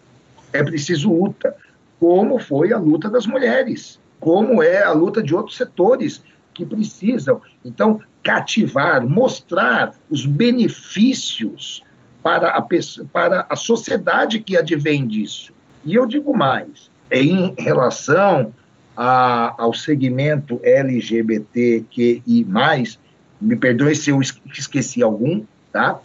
é 0.51 0.63
preciso 0.63 1.11
luta, 1.11 1.55
como 1.99 2.39
foi 2.39 2.71
a 2.71 2.77
luta 2.77 3.09
das 3.09 3.25
mulheres 3.25 3.99
como 4.23 4.63
é 4.63 4.81
a 4.81 4.93
luta 4.93 5.21
de 5.21 5.35
outros 5.35 5.57
setores 5.57 6.23
que 6.53 6.65
precisam. 6.65 7.41
Então, 7.63 7.99
cativar, 8.23 9.05
mostrar 9.05 9.93
os 10.09 10.25
benefícios 10.25 11.83
para 12.23 12.51
a, 12.51 12.65
para 13.11 13.45
a 13.49 13.55
sociedade 13.57 14.39
que 14.39 14.55
advém 14.55 15.05
disso. 15.05 15.51
E 15.83 15.93
eu 15.93 16.05
digo 16.05 16.35
mais, 16.35 16.89
em 17.11 17.53
relação 17.57 18.53
a, 18.95 19.53
ao 19.57 19.73
segmento 19.73 20.59
LGBTQI+, 20.63 22.47
me 23.41 23.55
perdoe 23.55 23.95
se 23.95 24.09
eu 24.09 24.21
esqueci 24.21 25.01
algum, 25.03 25.43
tá? 25.71 25.99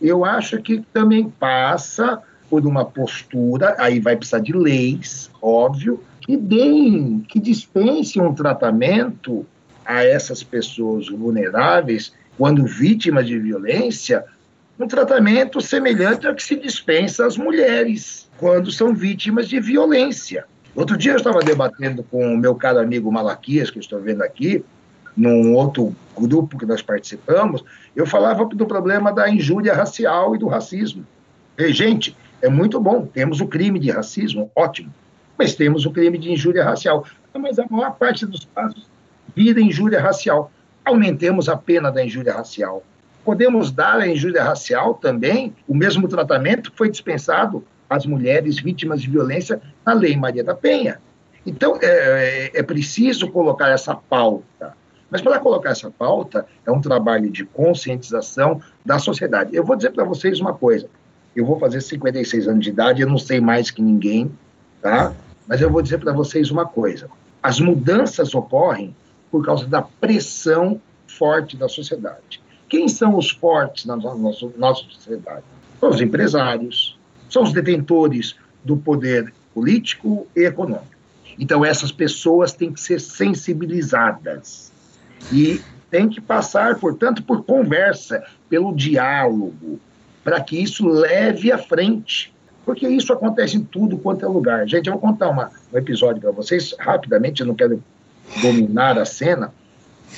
Eu 0.00 0.24
acho 0.24 0.60
que 0.60 0.82
também 0.92 1.28
passa 1.28 2.20
por 2.50 2.66
uma 2.66 2.84
postura, 2.84 3.76
aí 3.78 3.98
vai 4.00 4.16
precisar 4.16 4.40
de 4.40 4.52
leis, 4.52 5.30
óbvio, 5.40 6.02
que 6.20 6.36
deem, 6.36 7.24
que 7.28 7.40
dispensem 7.40 8.20
um 8.20 8.34
tratamento 8.34 9.46
a 9.84 10.04
essas 10.04 10.42
pessoas 10.42 11.08
vulneráveis, 11.08 12.12
quando 12.36 12.66
vítimas 12.66 13.26
de 13.26 13.38
violência, 13.38 14.24
um 14.78 14.86
tratamento 14.86 15.60
semelhante 15.60 16.26
ao 16.26 16.34
que 16.34 16.42
se 16.42 16.56
dispensa 16.56 17.26
às 17.26 17.36
mulheres 17.36 18.28
quando 18.38 18.70
são 18.72 18.94
vítimas 18.94 19.48
de 19.48 19.60
violência. 19.60 20.44
Outro 20.74 20.96
dia 20.96 21.12
eu 21.12 21.16
estava 21.16 21.40
debatendo 21.40 22.02
com 22.02 22.34
o 22.34 22.38
meu 22.38 22.54
caro 22.54 22.78
amigo 22.78 23.12
Malaquias, 23.12 23.70
que 23.70 23.78
estou 23.78 24.00
vendo 24.00 24.22
aqui, 24.22 24.64
num 25.14 25.54
outro 25.54 25.94
grupo 26.16 26.58
que 26.58 26.64
nós 26.64 26.80
participamos, 26.80 27.62
eu 27.94 28.06
falava 28.06 28.44
do 28.46 28.66
problema 28.66 29.12
da 29.12 29.28
injúria 29.28 29.74
racial 29.74 30.34
e 30.34 30.38
do 30.38 30.48
racismo. 30.48 31.06
E, 31.58 31.70
gente, 31.72 32.16
é 32.40 32.48
muito 32.48 32.80
bom, 32.80 33.06
temos 33.06 33.40
o 33.40 33.46
crime 33.46 33.78
de 33.78 33.90
racismo, 33.90 34.50
ótimo, 34.56 34.92
mas 35.38 35.54
temos 35.54 35.84
o 35.84 35.90
crime 35.90 36.16
de 36.16 36.32
injúria 36.32 36.64
racial. 36.64 37.04
Mas 37.34 37.58
a 37.58 37.66
maior 37.68 37.92
parte 37.92 38.24
dos 38.24 38.48
casos 38.54 38.88
vira 39.34 39.60
injúria 39.60 40.00
racial. 40.00 40.50
Aumentemos 40.84 41.48
a 41.48 41.56
pena 41.56 41.90
da 41.90 42.04
injúria 42.04 42.32
racial. 42.32 42.82
Podemos 43.24 43.70
dar 43.70 44.00
à 44.00 44.08
injúria 44.08 44.42
racial 44.42 44.94
também 44.94 45.54
o 45.68 45.74
mesmo 45.74 46.08
tratamento 46.08 46.70
que 46.70 46.76
foi 46.76 46.90
dispensado 46.90 47.64
às 47.92 48.06
mulheres 48.06 48.60
vítimas 48.60 49.00
de 49.00 49.10
violência 49.10 49.60
na 49.84 49.92
Lei 49.92 50.16
Maria 50.16 50.42
da 50.42 50.54
Penha. 50.54 51.00
Então, 51.44 51.78
é, 51.80 52.50
é, 52.54 52.60
é 52.60 52.62
preciso 52.62 53.30
colocar 53.30 53.68
essa 53.68 53.94
pauta. 53.94 54.74
Mas 55.10 55.20
para 55.20 55.38
colocar 55.38 55.70
essa 55.70 55.90
pauta, 55.90 56.46
é 56.64 56.70
um 56.70 56.80
trabalho 56.80 57.30
de 57.30 57.44
conscientização 57.44 58.62
da 58.84 58.98
sociedade. 58.98 59.54
Eu 59.54 59.64
vou 59.64 59.76
dizer 59.76 59.90
para 59.90 60.04
vocês 60.04 60.40
uma 60.40 60.54
coisa. 60.54 60.88
Eu 61.34 61.44
vou 61.44 61.58
fazer 61.58 61.80
56 61.80 62.48
anos 62.48 62.64
de 62.64 62.70
idade, 62.70 63.02
eu 63.02 63.08
não 63.08 63.18
sei 63.18 63.40
mais 63.40 63.70
que 63.70 63.82
ninguém, 63.82 64.30
tá? 64.80 65.12
Mas 65.46 65.60
eu 65.60 65.70
vou 65.70 65.82
dizer 65.82 65.98
para 65.98 66.12
vocês 66.12 66.50
uma 66.50 66.64
coisa. 66.64 67.10
As 67.42 67.58
mudanças 67.58 68.34
ocorrem 68.34 68.94
por 69.30 69.44
causa 69.44 69.66
da 69.66 69.82
pressão 69.82 70.80
forte 71.06 71.56
da 71.56 71.68
sociedade. 71.68 72.40
Quem 72.68 72.88
são 72.88 73.16
os 73.18 73.30
fortes 73.30 73.84
na 73.84 73.96
nossa, 73.96 74.50
nossa 74.56 74.84
sociedade? 74.84 75.44
São 75.78 75.90
os 75.90 76.00
empresários, 76.00 76.98
são 77.32 77.42
os 77.42 77.52
detentores 77.52 78.36
do 78.62 78.76
poder 78.76 79.32
político 79.54 80.26
e 80.36 80.44
econômico. 80.44 80.92
Então, 81.38 81.64
essas 81.64 81.90
pessoas 81.90 82.52
têm 82.52 82.72
que 82.72 82.80
ser 82.80 83.00
sensibilizadas 83.00 84.70
e 85.32 85.60
têm 85.90 86.08
que 86.08 86.20
passar, 86.20 86.78
portanto, 86.78 87.22
por 87.22 87.44
conversa, 87.44 88.22
pelo 88.48 88.74
diálogo, 88.74 89.80
para 90.22 90.40
que 90.40 90.62
isso 90.62 90.86
leve 90.86 91.50
à 91.50 91.58
frente. 91.58 92.32
Porque 92.64 92.86
isso 92.86 93.12
acontece 93.12 93.56
em 93.56 93.64
tudo 93.64 93.98
quanto 93.98 94.24
é 94.24 94.28
lugar. 94.28 94.68
Gente, 94.68 94.86
eu 94.86 94.92
vou 94.92 95.00
contar 95.00 95.30
uma, 95.30 95.50
um 95.72 95.78
episódio 95.78 96.20
para 96.20 96.30
vocês, 96.30 96.74
rapidamente, 96.78 97.40
eu 97.40 97.46
não 97.46 97.54
quero 97.54 97.82
dominar 98.40 98.98
a 98.98 99.04
cena. 99.04 99.52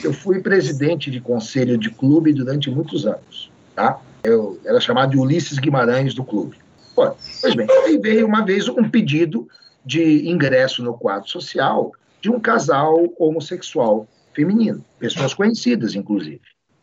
Eu 0.02 0.12
fui 0.12 0.40
presidente 0.40 1.10
de 1.10 1.20
conselho 1.20 1.78
de 1.78 1.90
clube 1.90 2.32
durante 2.32 2.70
muitos 2.70 3.06
anos, 3.06 3.50
tá? 3.74 4.00
Eu 4.24 4.58
era 4.64 4.80
chamado 4.80 5.12
de 5.12 5.18
Ulisses 5.18 5.58
Guimarães 5.58 6.12
do 6.12 6.24
clube. 6.24 6.56
Pô, 6.95 7.14
pois 7.40 7.55
bem, 7.55 7.66
aí 7.84 7.99
veio 7.99 8.26
uma 8.26 8.45
vez 8.45 8.68
um 8.68 8.88
pedido 8.88 9.49
de 9.84 10.28
ingresso 10.28 10.82
no 10.82 10.97
quadro 10.97 11.28
social 11.28 11.92
de 12.20 12.30
um 12.30 12.40
casal 12.40 13.12
homossexual 13.18 14.09
feminino, 14.32 14.84
pessoas 14.99 15.34
conhecidas, 15.34 15.95
inclusive. 15.95 16.40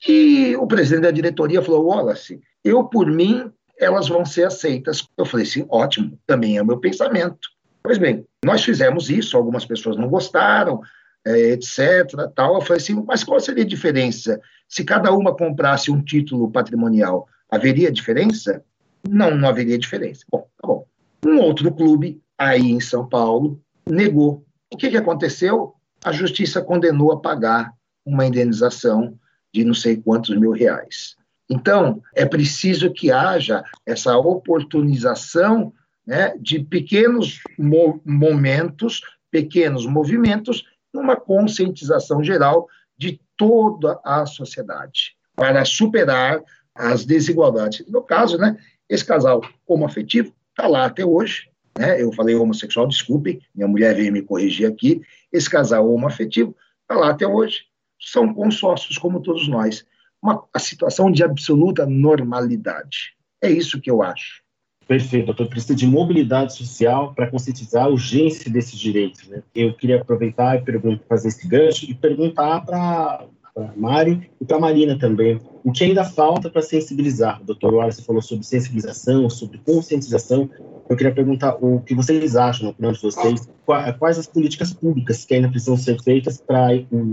E 0.08 0.56
o 0.58 0.68
presidente 0.68 1.04
da 1.04 1.12
diretoria 1.12 1.62
falou: 1.62 1.88
Wallace, 1.88 2.42
eu, 2.64 2.84
por 2.84 3.08
mim, 3.08 3.52
elas 3.80 4.08
vão 4.08 4.26
ser 4.26 4.46
aceitas. 4.46 5.08
Eu 5.18 5.26
falei 5.26 5.46
assim: 5.46 5.66
ótimo, 5.70 6.18
também 6.26 6.58
é 6.58 6.62
o 6.62 6.66
meu 6.66 6.78
pensamento. 6.78 7.50
Pois 7.84 7.98
bem, 7.98 8.26
nós 8.46 8.64
fizemos 8.64 9.10
isso, 9.10 9.36
algumas 9.36 9.66
pessoas 9.66 9.98
não 9.98 10.08
gostaram, 10.08 10.82
é, 11.26 11.52
etc. 11.52 12.32
Tal. 12.36 12.56
Eu 12.56 12.62
falei 12.62 12.82
assim: 12.82 13.04
mas 13.08 13.24
qual 13.24 13.40
seria 13.40 13.64
a 13.64 13.68
diferença? 13.68 14.40
Se 14.68 14.84
cada 14.84 15.12
uma 15.12 15.36
comprasse 15.36 15.92
um 15.92 16.04
título 16.04 16.52
patrimonial, 16.52 17.28
haveria 17.50 17.92
diferença? 17.92 18.64
Não, 19.08 19.36
não 19.36 19.50
haveria 19.50 19.78
diferença. 19.78 20.24
Bom, 20.32 20.48
tá 20.58 20.68
bom. 20.68 20.86
Um 21.26 21.40
outro 21.40 21.72
clube, 21.72 22.22
aí 22.38 22.72
em 22.72 22.80
São 22.80 23.08
Paulo, 23.08 23.62
negou. 23.88 24.46
O 24.72 24.78
que, 24.78 24.90
que 24.90 24.98
aconteceu? 24.98 25.76
A 26.04 26.12
justiça 26.12 26.62
condenou 26.62 27.12
a 27.12 27.20
pagar 27.20 27.74
uma 28.06 28.26
indenização 28.26 29.18
de 29.54 29.64
não 29.64 29.74
sei 29.74 29.98
quantos 29.98 30.36
mil 30.38 30.52
reais. 30.52 31.16
Então, 31.50 32.02
é 32.16 32.26
preciso 32.26 32.92
que 32.92 33.12
haja 33.12 33.64
essa 33.86 34.18
oportunização 34.18 35.74
né, 36.08 36.34
de 36.40 36.60
pequenos 36.60 37.42
mo 37.60 38.02
momentos, 38.06 39.02
pequenos 39.30 39.86
movimentos, 39.86 40.64
numa 40.94 41.16
conscientização 41.16 42.24
geral 42.24 42.68
de 42.98 43.20
toda 43.36 44.00
a 44.04 44.26
sociedade, 44.26 45.16
para 45.36 45.66
superar 45.66 46.42
as 46.74 47.06
desigualdades. 47.06 47.86
No 47.88 48.02
caso, 48.02 48.38
né, 48.38 48.58
esse 48.92 49.06
casal 49.06 49.42
homoafetivo 49.66 50.34
está 50.50 50.68
lá 50.68 50.86
até 50.86 51.06
hoje. 51.06 51.50
Né? 51.80 52.02
Eu 52.02 52.12
falei 52.12 52.36
homossexual, 52.36 52.86
desculpem, 52.86 53.40
minha 53.56 53.68
mulher 53.68 53.96
veio 53.96 54.12
me 54.12 54.22
corrigir 54.22 54.68
aqui. 54.68 55.02
Esse 55.32 55.50
casal 55.50 55.90
homoafetivo 55.90 56.54
está 56.82 57.00
lá 57.00 57.12
até 57.12 57.26
hoje. 57.26 57.62
São 57.98 58.34
consórcios, 58.34 58.98
como 58.98 59.22
todos 59.22 59.48
nós. 59.48 59.86
Uma 60.22 60.44
a 60.54 60.60
situação 60.60 61.10
de 61.10 61.24
absoluta 61.24 61.86
normalidade. 61.86 63.16
É 63.42 63.50
isso 63.50 63.80
que 63.80 63.90
eu 63.90 64.04
acho. 64.04 64.44
Perfeito, 64.86 65.28
doutor. 65.28 65.48
Precisa 65.48 65.74
de 65.74 65.88
mobilidade 65.88 66.54
social 66.54 67.14
para 67.16 67.32
conscientizar 67.32 67.86
a 67.86 67.90
urgência 67.90 68.52
desses 68.52 68.78
direitos. 68.78 69.26
Né? 69.30 69.42
Eu 69.56 69.74
queria 69.74 70.02
aproveitar 70.02 70.62
e 70.62 71.00
fazer 71.08 71.30
esse 71.30 71.48
gancho 71.48 71.90
e 71.90 71.96
perguntar 71.96 72.66
para 72.66 73.26
para 73.54 73.74
Mário 73.76 74.24
e 74.40 74.46
para 74.46 74.60
Marina 74.60 74.98
também. 74.98 75.40
O 75.64 75.72
que 75.72 75.84
ainda 75.84 76.04
falta 76.04 76.50
para 76.50 76.62
sensibilizar? 76.62 77.42
Doutor 77.44 77.74
Wallace 77.74 78.04
falou 78.04 78.22
sobre 78.22 78.46
sensibilização, 78.46 79.30
sobre 79.30 79.60
conscientização. 79.60 80.50
Eu 80.90 80.98
queria 80.98 81.14
perguntar 81.14 81.56
o 81.62 81.80
que 81.82 81.96
vocês 81.96 82.36
acham, 82.36 82.66
na 82.66 82.72
opinião 82.72 82.92
de 82.92 83.02
vocês, 83.02 83.50
quais 83.66 84.18
as 84.18 84.28
políticas 84.28 84.74
públicas 84.74 85.24
que 85.24 85.34
ainda 85.34 85.50
precisam 85.50 85.78
ser 85.78 86.02
feitas 86.02 86.42
para 86.42 86.70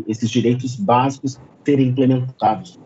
esses 0.06 0.30
direitos 0.30 0.74
básicos 0.76 1.38
serem 1.64 1.88
implementados? 1.88 2.80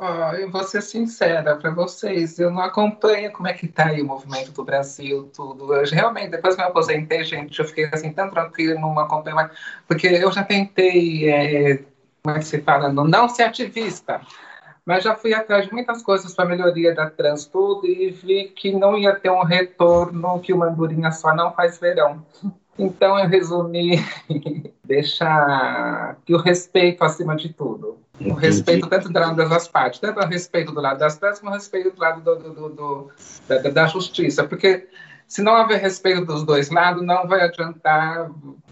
Oh, 0.00 0.32
eu 0.36 0.48
vou 0.48 0.62
ser 0.62 0.80
sincera 0.80 1.56
para 1.56 1.72
vocês, 1.72 2.38
eu 2.38 2.52
não 2.52 2.60
acompanho 2.60 3.32
como 3.32 3.48
é 3.48 3.52
que 3.52 3.66
está 3.66 3.86
aí 3.86 4.00
o 4.00 4.06
movimento 4.06 4.52
do 4.52 4.64
Brasil, 4.64 5.28
tudo. 5.34 5.74
Eu 5.74 5.84
realmente, 5.90 6.30
depois 6.30 6.54
que 6.54 6.62
me 6.62 6.68
aposentei, 6.68 7.24
gente, 7.24 7.58
eu 7.58 7.64
fiquei 7.64 7.86
assim 7.86 8.12
tão 8.12 8.30
tranquila, 8.30 8.78
não 8.78 8.96
acompanho 8.96 9.34
mais, 9.34 9.50
porque 9.88 10.06
eu 10.06 10.30
já 10.30 10.44
tentei 10.44 11.28
é, 11.28 11.82
como 12.22 12.36
é 12.36 12.38
que 12.38 12.44
se 12.44 12.60
fala, 12.60 12.92
não, 12.92 13.04
não 13.04 13.28
ser 13.28 13.44
ativista, 13.44 14.20
mas 14.84 15.04
já 15.04 15.14
fui 15.14 15.34
atrás 15.34 15.66
de 15.66 15.72
muitas 15.72 16.02
coisas 16.02 16.34
para 16.34 16.48
melhoria 16.48 16.94
da 16.94 17.10
trans 17.10 17.44
tudo 17.44 17.86
e 17.86 18.10
vi 18.10 18.48
que 18.48 18.72
não 18.72 18.96
ia 18.96 19.14
ter 19.14 19.30
um 19.30 19.42
retorno, 19.42 20.40
que 20.40 20.52
uma 20.52 20.66
andorinha 20.66 21.12
só 21.12 21.34
não 21.34 21.52
faz 21.52 21.78
verão. 21.78 22.24
Então 22.78 23.18
eu 23.18 23.28
resumi 23.28 23.96
deixar 24.84 26.16
que 26.24 26.32
o 26.32 26.38
respeito 26.38 27.04
acima 27.04 27.36
de 27.36 27.52
tudo. 27.52 27.98
O 28.20 28.32
respeito 28.32 28.88
tanto 28.88 29.10
do 29.10 29.18
lado 29.18 29.36
das 29.36 29.68
partes, 29.68 30.00
tanto 30.00 30.20
o 30.20 30.26
respeito 30.26 30.72
do 30.72 30.80
lado 30.80 30.98
das 30.98 31.18
trans, 31.18 31.38
como 31.38 31.50
o 31.50 31.54
respeito 31.54 31.90
do 31.90 32.00
lado 32.00 32.20
do, 32.22 32.36
do, 32.36 32.68
do, 32.70 33.10
da, 33.46 33.58
da 33.58 33.86
justiça, 33.86 34.42
porque 34.44 34.88
se 35.28 35.42
não 35.42 35.60
houver 35.60 35.80
respeito 35.80 36.24
dos 36.24 36.42
dois 36.42 36.70
lados, 36.70 37.04
não 37.04 37.28
vai 37.28 37.42
adiantar 37.42 38.30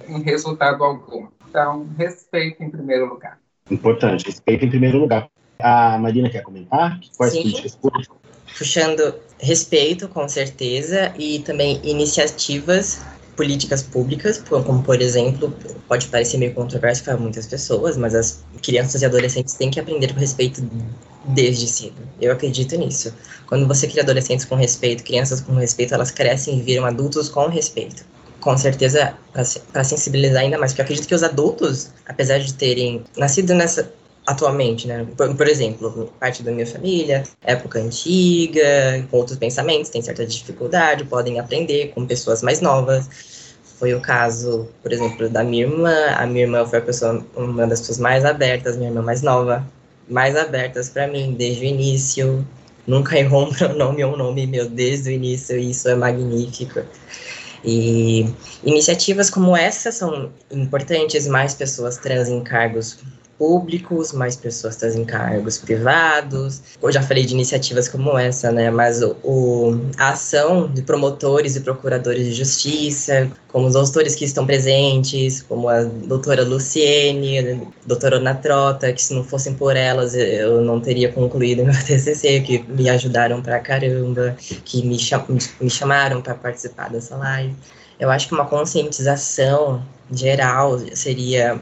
em 0.09 0.23
resultado 0.23 0.83
algum. 0.83 1.29
Então, 1.49 1.87
respeito 1.99 2.63
em 2.63 2.71
primeiro 2.71 3.07
lugar. 3.07 3.39
Importante, 3.71 4.25
respeito 4.25 4.65
em 4.65 4.71
primeiro 4.71 4.99
lugar. 4.99 5.29
A 5.61 5.99
Marina 5.99 6.31
quer 6.31 6.43
comentar? 6.43 6.99
Quais 7.17 7.33
Sim. 7.33 7.43
políticas 7.43 7.77
públicas? 7.77 8.17
Puxando 8.57 9.15
respeito, 9.39 10.09
com 10.09 10.27
certeza, 10.29 11.13
e 11.19 11.41
também 11.41 11.79
iniciativas 11.85 13.05
políticas 13.37 13.83
públicas, 13.83 14.39
como 14.39 14.83
por 14.83 15.01
exemplo, 15.01 15.55
pode 15.87 16.09
parecer 16.09 16.39
meio 16.39 16.55
controverso 16.55 17.05
para 17.05 17.19
muitas 17.19 17.47
pessoas, 17.47 17.97
mas 17.97 18.15
as 18.15 18.43
crianças 18.63 19.03
e 19.03 19.05
adolescentes 19.05 19.53
têm 19.55 19.71
que 19.71 19.79
aprender 19.79 20.15
com 20.15 20.19
respeito 20.19 20.63
desde 21.29 21.67
cedo. 21.67 21.97
Eu 22.21 22.33
acredito 22.33 22.77
nisso. 22.77 23.13
Quando 23.47 23.67
você 23.67 23.87
cria 23.87 24.03
adolescentes 24.03 24.45
com 24.45 24.55
respeito, 24.55 25.05
crianças 25.05 25.41
com 25.41 25.55
respeito, 25.55 25.95
elas 25.95 26.11
crescem 26.11 26.59
e 26.59 26.63
viram 26.63 26.85
adultos 26.85 27.29
com 27.29 27.47
respeito 27.49 28.05
com 28.47 28.57
certeza, 28.57 29.13
para 29.73 29.83
sensibilizar 29.83 30.43
ainda 30.43 30.57
mais, 30.57 30.71
porque 30.71 30.83
eu 30.83 30.85
acredito 30.85 31.09
que 31.09 31.15
os 31.17 31.25
adultos, 31.25 31.91
apesar 32.07 32.39
de 32.39 32.55
terem 32.55 33.03
nascido 33.17 33.53
nessa 33.53 33.93
atualmente, 34.25 34.87
né? 34.87 35.07
Por, 35.17 35.35
por, 35.35 35.49
exemplo, 35.49 36.13
parte 36.21 36.45
da 36.45 36.53
minha 36.53 36.67
família, 36.67 37.23
época 37.43 37.81
antiga, 37.81 39.05
com 39.11 39.17
outros 39.17 39.37
pensamentos, 39.37 39.91
tem 39.91 40.03
certa 40.03 40.25
dificuldade, 40.25 41.05
podem 41.05 41.39
aprender 41.41 41.93
com 41.95 42.07
pessoas 42.07 42.43
mais 42.43 42.61
novas. 42.61 43.09
Foi 43.79 43.95
o 43.95 44.01
caso, 44.01 44.69
por 44.83 44.93
exemplo, 44.93 45.29
da 45.29 45.45
minha 45.45 45.65
irmã. 45.65 45.95
A 46.17 46.27
minha 46.27 46.45
irmã 46.45 46.65
foi 46.65 46.81
pessoa, 46.81 47.25
uma 47.37 47.67
das 47.67 47.81
pessoas 47.81 47.99
mais 47.99 48.25
abertas, 48.25 48.77
minha 48.77 48.91
irmã 48.91 49.03
mais 49.03 49.23
nova, 49.23 49.65
mais 50.09 50.37
abertas 50.37 50.89
para 50.89 51.07
mim 51.07 51.35
desde 51.37 51.65
o 51.65 51.69
início. 51.69 52.47
nunca 52.87 53.17
errou 53.19 53.47
um 53.47 53.53
pronome 53.53 54.05
ou 54.05 54.15
um 54.15 54.17
nome 54.17 54.47
meu 54.47 54.69
desde 54.69 55.11
o 55.11 55.13
início, 55.13 55.59
e 55.59 55.71
isso 55.71 55.89
é 55.89 55.95
magnífico. 55.95 56.83
E 57.65 58.33
iniciativas 58.63 59.29
como 59.29 59.57
essa 59.57 59.91
são 59.91 60.31
importantes, 60.51 61.27
mais 61.27 61.55
pessoas 61.55 61.97
trans 61.97 62.29
em 62.29 62.43
cargos 62.45 62.99
públicos, 63.39 64.13
mais 64.13 64.37
pessoas 64.37 64.77
trazem 64.77 65.05
cargos 65.05 65.59
privados. 65.59 66.63
Eu 66.83 66.93
já 66.93 67.03
falei 67.03 67.25
de 67.25 67.35
iniciativas 67.35 67.89
como 67.89 68.17
essa, 68.19 68.51
né? 68.51 68.71
Mas 68.71 69.03
o, 69.03 69.17
o, 69.23 69.81
a 69.99 70.11
ação 70.11 70.69
de 70.69 70.83
promotores 70.83 71.57
e 71.57 71.61
procuradores 71.61 72.27
de 72.27 72.33
justiça, 72.33 73.31
como 73.49 73.67
os 73.67 73.75
doutores 73.75 74.15
que 74.15 74.25
estão 74.25 74.47
presentes, 74.47 75.43
como 75.43 75.69
a 75.69 75.83
doutora 75.85 76.45
Luciene, 76.45 77.39
a 77.39 77.59
doutora 77.87 78.17
Ana 78.17 78.35
Trota, 78.35 78.93
que 78.93 79.03
se 79.03 79.15
não 79.15 79.25
fossem 79.25 79.55
por 79.55 79.77
elas 79.77 80.15
eu 80.15 80.61
não 80.61 80.81
teria 80.81 81.13
concluído 81.13 81.65
meu 81.65 81.75
TCC, 81.75 82.41
que 82.41 82.59
me 82.69 82.89
ajudaram 82.89 83.43
pra 83.43 83.61
caramba, 83.61 84.37
que 84.65 84.85
me, 84.85 84.99
cham 84.99 85.25
me 85.61 85.71
chamaram 85.71 86.21
para 86.21 86.35
participar 86.35 86.91
dessa 86.91 87.17
live. 87.17 87.55
Eu 87.99 88.11
acho 88.11 88.29
que 88.29 88.35
uma 88.35 88.45
conscientização 88.45 89.83
geral 90.13 90.79
seria 90.95 91.61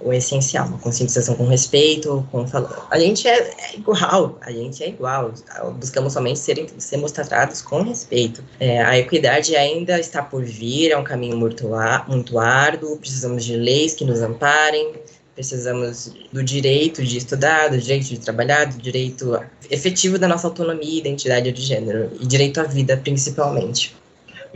o 0.00 0.12
essencial, 0.12 0.66
uma 0.66 0.78
conscientização 0.78 1.34
com 1.34 1.46
respeito, 1.46 2.26
com 2.30 2.44
a 2.90 2.98
gente 2.98 3.26
é, 3.26 3.38
é, 3.38 3.76
igual, 3.76 4.38
a 4.40 4.52
gente 4.52 4.82
é 4.84 4.88
igual, 4.88 5.32
buscamos 5.78 6.12
somente 6.12 6.38
ser, 6.38 6.66
sermos 6.78 7.12
tratados 7.12 7.62
com 7.62 7.82
respeito. 7.82 8.42
É, 8.60 8.82
a 8.82 8.98
equidade 8.98 9.56
ainda 9.56 9.98
está 9.98 10.22
por 10.22 10.44
vir, 10.44 10.92
é 10.92 10.96
um 10.96 11.04
caminho 11.04 11.36
muito, 11.36 11.68
muito 12.06 12.38
árduo, 12.38 12.98
precisamos 12.98 13.44
de 13.44 13.56
leis 13.56 13.94
que 13.94 14.04
nos 14.04 14.20
amparem, 14.20 14.92
precisamos 15.34 16.12
do 16.32 16.42
direito 16.42 17.02
de 17.04 17.18
estudar, 17.18 17.68
do 17.68 17.78
direito 17.78 18.06
de 18.06 18.18
trabalhar, 18.18 18.66
do 18.66 18.78
direito 18.78 19.38
efetivo 19.70 20.18
da 20.18 20.28
nossa 20.28 20.46
autonomia 20.46 20.94
e 20.94 20.98
identidade 20.98 21.50
de 21.52 21.62
gênero, 21.62 22.10
e 22.20 22.26
direito 22.26 22.60
à 22.60 22.64
vida 22.64 22.96
principalmente. 22.96 23.94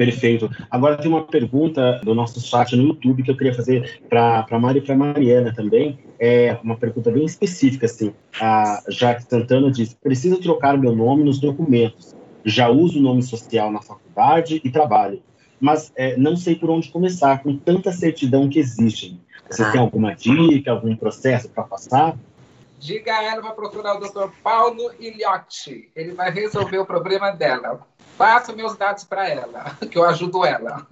Perfeito. 0.00 0.50
Agora 0.70 0.96
tem 0.96 1.10
uma 1.10 1.26
pergunta 1.26 2.00
do 2.02 2.14
nosso 2.14 2.40
chat 2.40 2.74
no 2.74 2.84
YouTube 2.84 3.22
que 3.22 3.30
eu 3.30 3.36
queria 3.36 3.52
fazer 3.52 4.00
para 4.08 4.46
a 4.50 4.58
Mari 4.58 4.78
e 4.78 4.80
para 4.80 4.94
a 4.94 4.96
Mariana 4.96 5.52
também. 5.54 5.98
É 6.18 6.56
uma 6.64 6.74
pergunta 6.74 7.10
bem 7.10 7.26
específica, 7.26 7.84
assim. 7.84 8.14
A 8.40 8.82
Jaque 8.88 9.24
Santana 9.24 9.70
diz: 9.70 9.92
preciso 9.92 10.40
trocar 10.40 10.78
meu 10.78 10.96
nome 10.96 11.22
nos 11.22 11.38
documentos. 11.38 12.16
Já 12.46 12.70
uso 12.70 12.98
o 12.98 13.02
nome 13.02 13.22
social 13.22 13.70
na 13.70 13.82
faculdade 13.82 14.62
e 14.64 14.70
trabalho, 14.70 15.22
mas 15.60 15.92
é, 15.94 16.16
não 16.16 16.34
sei 16.34 16.56
por 16.56 16.70
onde 16.70 16.88
começar 16.88 17.42
com 17.42 17.54
tanta 17.54 17.92
certidão 17.92 18.48
que 18.48 18.58
existe. 18.58 19.20
Você 19.50 19.62
ah. 19.62 19.70
tem 19.70 19.82
alguma 19.82 20.14
dica, 20.14 20.70
algum 20.70 20.96
processo 20.96 21.50
para 21.50 21.64
passar? 21.64 22.16
Diga 22.78 23.18
a 23.18 23.22
ela 23.22 23.42
para 23.42 23.52
procurar 23.52 23.98
o 23.98 24.00
Dr. 24.00 24.30
Paulo 24.42 24.92
Iliotti. 24.98 25.90
Ele 25.94 26.12
vai 26.12 26.30
resolver 26.30 26.78
o 26.78 26.86
problema 26.86 27.32
dela. 27.32 27.86
Passa 28.20 28.52
meus 28.52 28.76
dados 28.76 29.02
para 29.02 29.26
ela, 29.26 29.74
que 29.90 29.96
eu 29.96 30.04
ajudo 30.04 30.44
ela. 30.44 30.86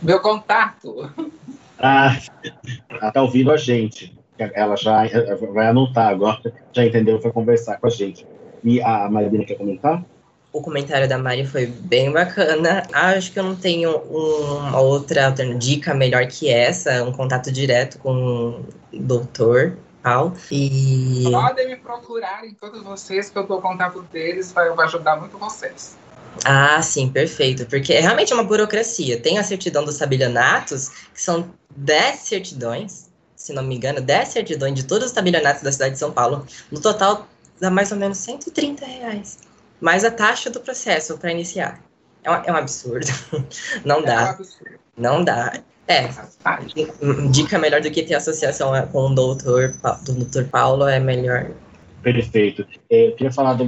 Meu 0.00 0.18
contato. 0.18 1.12
Ah, 1.78 2.16
ela 2.88 3.08
está 3.08 3.20
ouvindo 3.20 3.52
a 3.52 3.58
gente. 3.58 4.18
Ela 4.38 4.74
já 4.74 5.02
vai 5.52 5.66
anotar 5.66 6.08
agora, 6.08 6.40
já 6.72 6.86
entendeu, 6.86 7.20
vai 7.20 7.30
conversar 7.30 7.76
com 7.76 7.86
a 7.86 7.90
gente. 7.90 8.26
E 8.64 8.80
a 8.80 9.10
Marina 9.10 9.44
quer 9.44 9.58
comentar? 9.58 10.02
O 10.54 10.62
comentário 10.62 11.06
da 11.06 11.18
Mari 11.18 11.44
foi 11.44 11.66
bem 11.66 12.10
bacana. 12.10 12.82
Acho 12.94 13.30
que 13.30 13.38
eu 13.38 13.44
não 13.44 13.56
tenho 13.56 13.98
uma 13.98 14.80
outra 14.80 15.30
dica 15.58 15.92
melhor 15.92 16.26
que 16.28 16.48
essa, 16.48 17.04
um 17.04 17.12
contato 17.12 17.52
direto 17.52 17.98
com 17.98 18.62
o 18.90 19.00
doutor 19.00 19.76
Paulo. 20.02 20.32
E... 20.50 21.24
Podem 21.30 21.68
me 21.68 21.76
procurar 21.76 22.46
em 22.46 22.54
todos 22.54 22.82
vocês, 22.82 23.28
que 23.28 23.36
eu 23.36 23.46
dou 23.46 23.60
contato 23.60 24.00
deles, 24.10 24.50
vai 24.50 24.70
ajudar 24.70 25.16
muito 25.16 25.36
vocês. 25.36 26.02
Ah, 26.44 26.80
sim, 26.82 27.08
perfeito. 27.08 27.66
Porque 27.66 27.92
é 27.92 28.00
realmente 28.00 28.32
uma 28.32 28.44
burocracia. 28.44 29.18
Tem 29.18 29.38
a 29.38 29.44
certidão 29.44 29.84
dos 29.84 29.98
tabelionatos, 29.98 30.90
que 31.12 31.20
são 31.20 31.50
10 31.76 32.18
certidões, 32.20 33.10
se 33.34 33.52
não 33.52 33.62
me 33.62 33.76
engano, 33.76 34.00
10 34.00 34.28
certidões 34.28 34.74
de 34.74 34.84
todos 34.84 35.06
os 35.06 35.12
tabelionatos 35.12 35.62
da 35.62 35.72
cidade 35.72 35.94
de 35.94 35.98
São 35.98 36.12
Paulo. 36.12 36.46
No 36.70 36.80
total, 36.80 37.26
dá 37.60 37.70
mais 37.70 37.90
ou 37.92 37.98
menos 37.98 38.18
130 38.18 38.84
reais. 38.84 39.38
Mais 39.80 40.04
a 40.04 40.10
taxa 40.10 40.50
do 40.50 40.60
processo 40.60 41.16
para 41.18 41.30
iniciar. 41.30 41.80
É 42.22 42.30
um, 42.30 42.34
é 42.34 42.52
um, 42.52 42.56
absurdo. 42.56 43.06
Não 43.84 44.02
dá. 44.02 44.12
É 44.12 44.24
um 44.24 44.28
absurdo. 44.28 44.78
Não 44.96 45.24
dá. 45.24 45.52
É. 45.86 46.08
Dica 47.30 47.58
melhor 47.58 47.80
do 47.82 47.90
que 47.90 48.02
ter 48.02 48.14
associação 48.14 48.72
com 48.90 49.10
o 49.10 49.14
doutor, 49.14 49.74
do 50.04 50.14
doutor 50.14 50.44
Paulo 50.44 50.88
é 50.88 50.98
melhor 50.98 51.50
Perfeito. 52.04 52.66
É, 52.90 53.08
eu 53.08 53.12
queria 53.12 53.32
falar 53.32 53.54
de 53.54 53.62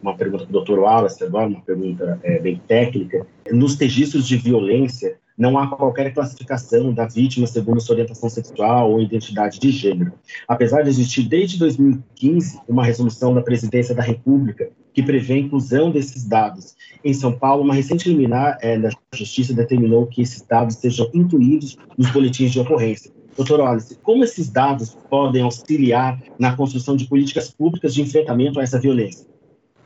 uma 0.00 0.16
pergunta 0.16 0.46
para 0.46 0.56
o 0.56 0.64
Dr. 0.64 0.78
Wallace 0.78 1.22
agora, 1.24 1.48
uma 1.48 1.60
pergunta 1.60 2.18
é, 2.22 2.38
bem 2.38 2.62
técnica. 2.68 3.26
Nos 3.50 3.74
registros 3.74 4.26
de 4.26 4.36
violência, 4.36 5.18
não 5.36 5.58
há 5.58 5.66
qualquer 5.66 6.14
classificação 6.14 6.94
da 6.94 7.06
vítima 7.06 7.44
segundo 7.46 7.80
sua 7.80 7.94
orientação 7.94 8.30
sexual 8.30 8.92
ou 8.92 9.02
identidade 9.02 9.58
de 9.58 9.72
gênero. 9.72 10.12
Apesar 10.46 10.82
de 10.82 10.90
existir 10.90 11.24
desde 11.24 11.58
2015 11.58 12.60
uma 12.68 12.84
resolução 12.84 13.34
da 13.34 13.42
Presidência 13.42 13.94
da 13.96 14.02
República 14.02 14.70
que 14.94 15.02
prevê 15.02 15.34
a 15.34 15.38
inclusão 15.38 15.90
desses 15.90 16.24
dados. 16.24 16.76
Em 17.02 17.12
São 17.12 17.32
Paulo, 17.32 17.64
uma 17.64 17.74
recente 17.74 18.08
liminar 18.08 18.58
é, 18.60 18.78
da 18.78 18.90
Justiça 19.12 19.52
determinou 19.52 20.06
que 20.06 20.22
esses 20.22 20.42
dados 20.42 20.76
sejam 20.76 21.10
incluídos 21.12 21.76
nos 21.98 22.10
boletins 22.10 22.52
de 22.52 22.60
ocorrência. 22.60 23.10
Doutor 23.36 23.60
Wallace, 23.60 23.98
como 24.02 24.22
esses 24.24 24.50
dados 24.50 24.96
podem 25.08 25.42
auxiliar 25.42 26.20
na 26.38 26.54
construção 26.54 26.96
de 26.96 27.06
políticas 27.06 27.50
públicas 27.50 27.94
de 27.94 28.02
enfrentamento 28.02 28.60
a 28.60 28.62
essa 28.62 28.78
violência? 28.78 29.26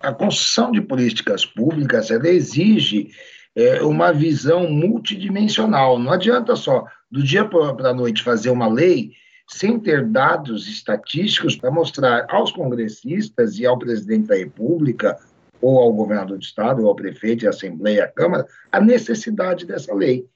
A 0.01 0.12
construção 0.12 0.72
de 0.72 0.80
políticas 0.80 1.47
públicas 1.47 2.11
ela 2.11 2.28
exige 2.28 3.11
é, 3.55 3.82
uma 3.82 4.12
visão 4.12 4.68
multidimensional. 4.68 5.99
Não 5.99 6.12
adianta 6.12 6.57
só 6.57 6.84
do 7.11 7.22
dia 7.22 7.44
para 7.44 7.90
a 7.90 7.94
noite 7.94 8.22
fazer 8.22 8.51
uma 8.51 8.68
lei 8.68 9.12
sem 9.49 9.78
ter 9.78 10.05
dados 10.05 10.68
estatísticos 10.68 11.57
para 11.57 11.70
mostrar 11.70 12.26
aos 12.28 12.51
congressistas 12.51 13.59
e 13.59 13.64
ao 13.64 13.78
presidente 13.78 14.26
da 14.26 14.36
República, 14.36 15.16
ou 15.62 15.78
ao 15.78 15.92
governador 15.92 16.36
do 16.36 16.42
estado, 16.42 16.82
ou 16.82 16.88
ao 16.88 16.97
prefeito, 16.97 17.47
à 17.47 17.51
Assembleia, 17.51 18.05
à 18.05 18.09
Câmara, 18.09 18.47
a 18.72 18.80
necessidade 18.80 19.64
dessa 19.64 19.94
lei. 19.94 20.26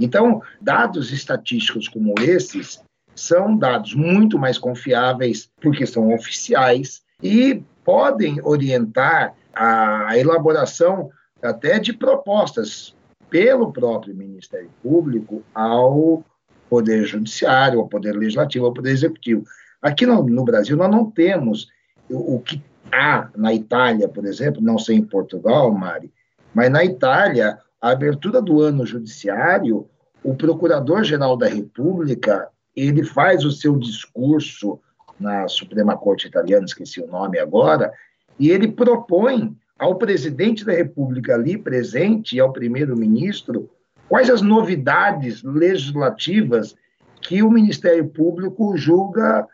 Então, 0.00 0.42
dados 0.60 1.12
estatísticos 1.12 1.86
como 1.86 2.14
esses 2.20 2.82
são 3.14 3.56
dados 3.56 3.94
muito 3.94 4.38
mais 4.38 4.58
confiáveis, 4.58 5.50
porque 5.60 5.86
são 5.86 6.14
oficiais 6.14 7.02
e 7.22 7.62
podem 7.84 8.40
orientar 8.42 9.34
a 9.54 10.16
elaboração 10.16 11.10
até 11.42 11.78
de 11.78 11.92
propostas 11.92 12.94
pelo 13.28 13.72
próprio 13.72 14.14
Ministério 14.14 14.70
Público 14.82 15.42
ao 15.54 16.24
Poder 16.68 17.04
Judiciário, 17.04 17.80
ao 17.80 17.88
Poder 17.88 18.16
Legislativo, 18.16 18.66
ao 18.66 18.72
Poder 18.72 18.90
Executivo. 18.90 19.44
Aqui 19.82 20.06
no, 20.06 20.22
no 20.22 20.44
Brasil, 20.44 20.76
nós 20.76 20.90
não 20.90 21.10
temos 21.10 21.68
o, 22.08 22.36
o, 22.36 22.40
que 22.40 22.62
há 22.92 23.28
na 23.36 23.54
Itália, 23.54 24.08
por 24.08 24.24
exemplo, 24.24 24.62
não 24.62 24.78
sei 24.78 24.96
em 24.96 25.02
Portugal, 25.02 25.72
Mari, 25.72 26.12
mas 26.54 26.70
na 26.70 26.84
Itália, 26.84 27.58
a 27.80 27.90
abertura 27.90 28.42
do 28.42 28.60
ano 28.60 28.84
judiciário, 28.84 29.88
o 30.22 30.34
Procurador-Geral 30.34 31.36
da 31.36 31.48
República, 31.48 32.48
ele 32.76 33.04
faz 33.04 33.44
o 33.44 33.50
seu 33.50 33.78
discurso 33.78 34.78
na 35.18 35.48
Suprema 35.48 35.96
Corte 35.96 36.26
Italiana, 36.26 36.64
esqueci 36.64 37.00
o 37.00 37.06
nome 37.06 37.38
agora, 37.38 37.92
e 38.38 38.50
ele 38.50 38.68
propõe 38.68 39.56
ao 39.78 39.96
presidente 39.96 40.64
da 40.64 40.72
República 40.72 41.34
ali 41.34 41.56
presente 41.56 42.36
e 42.36 42.40
ao 42.40 42.52
primeiro-ministro 42.52 43.70
quais 44.08 44.28
as 44.28 44.42
novidades 44.42 45.42
legislativas 45.42 46.74
que 47.22 47.42
o 47.42 47.50
Ministério 47.50 48.08
Público 48.08 48.76
julga 48.76 49.46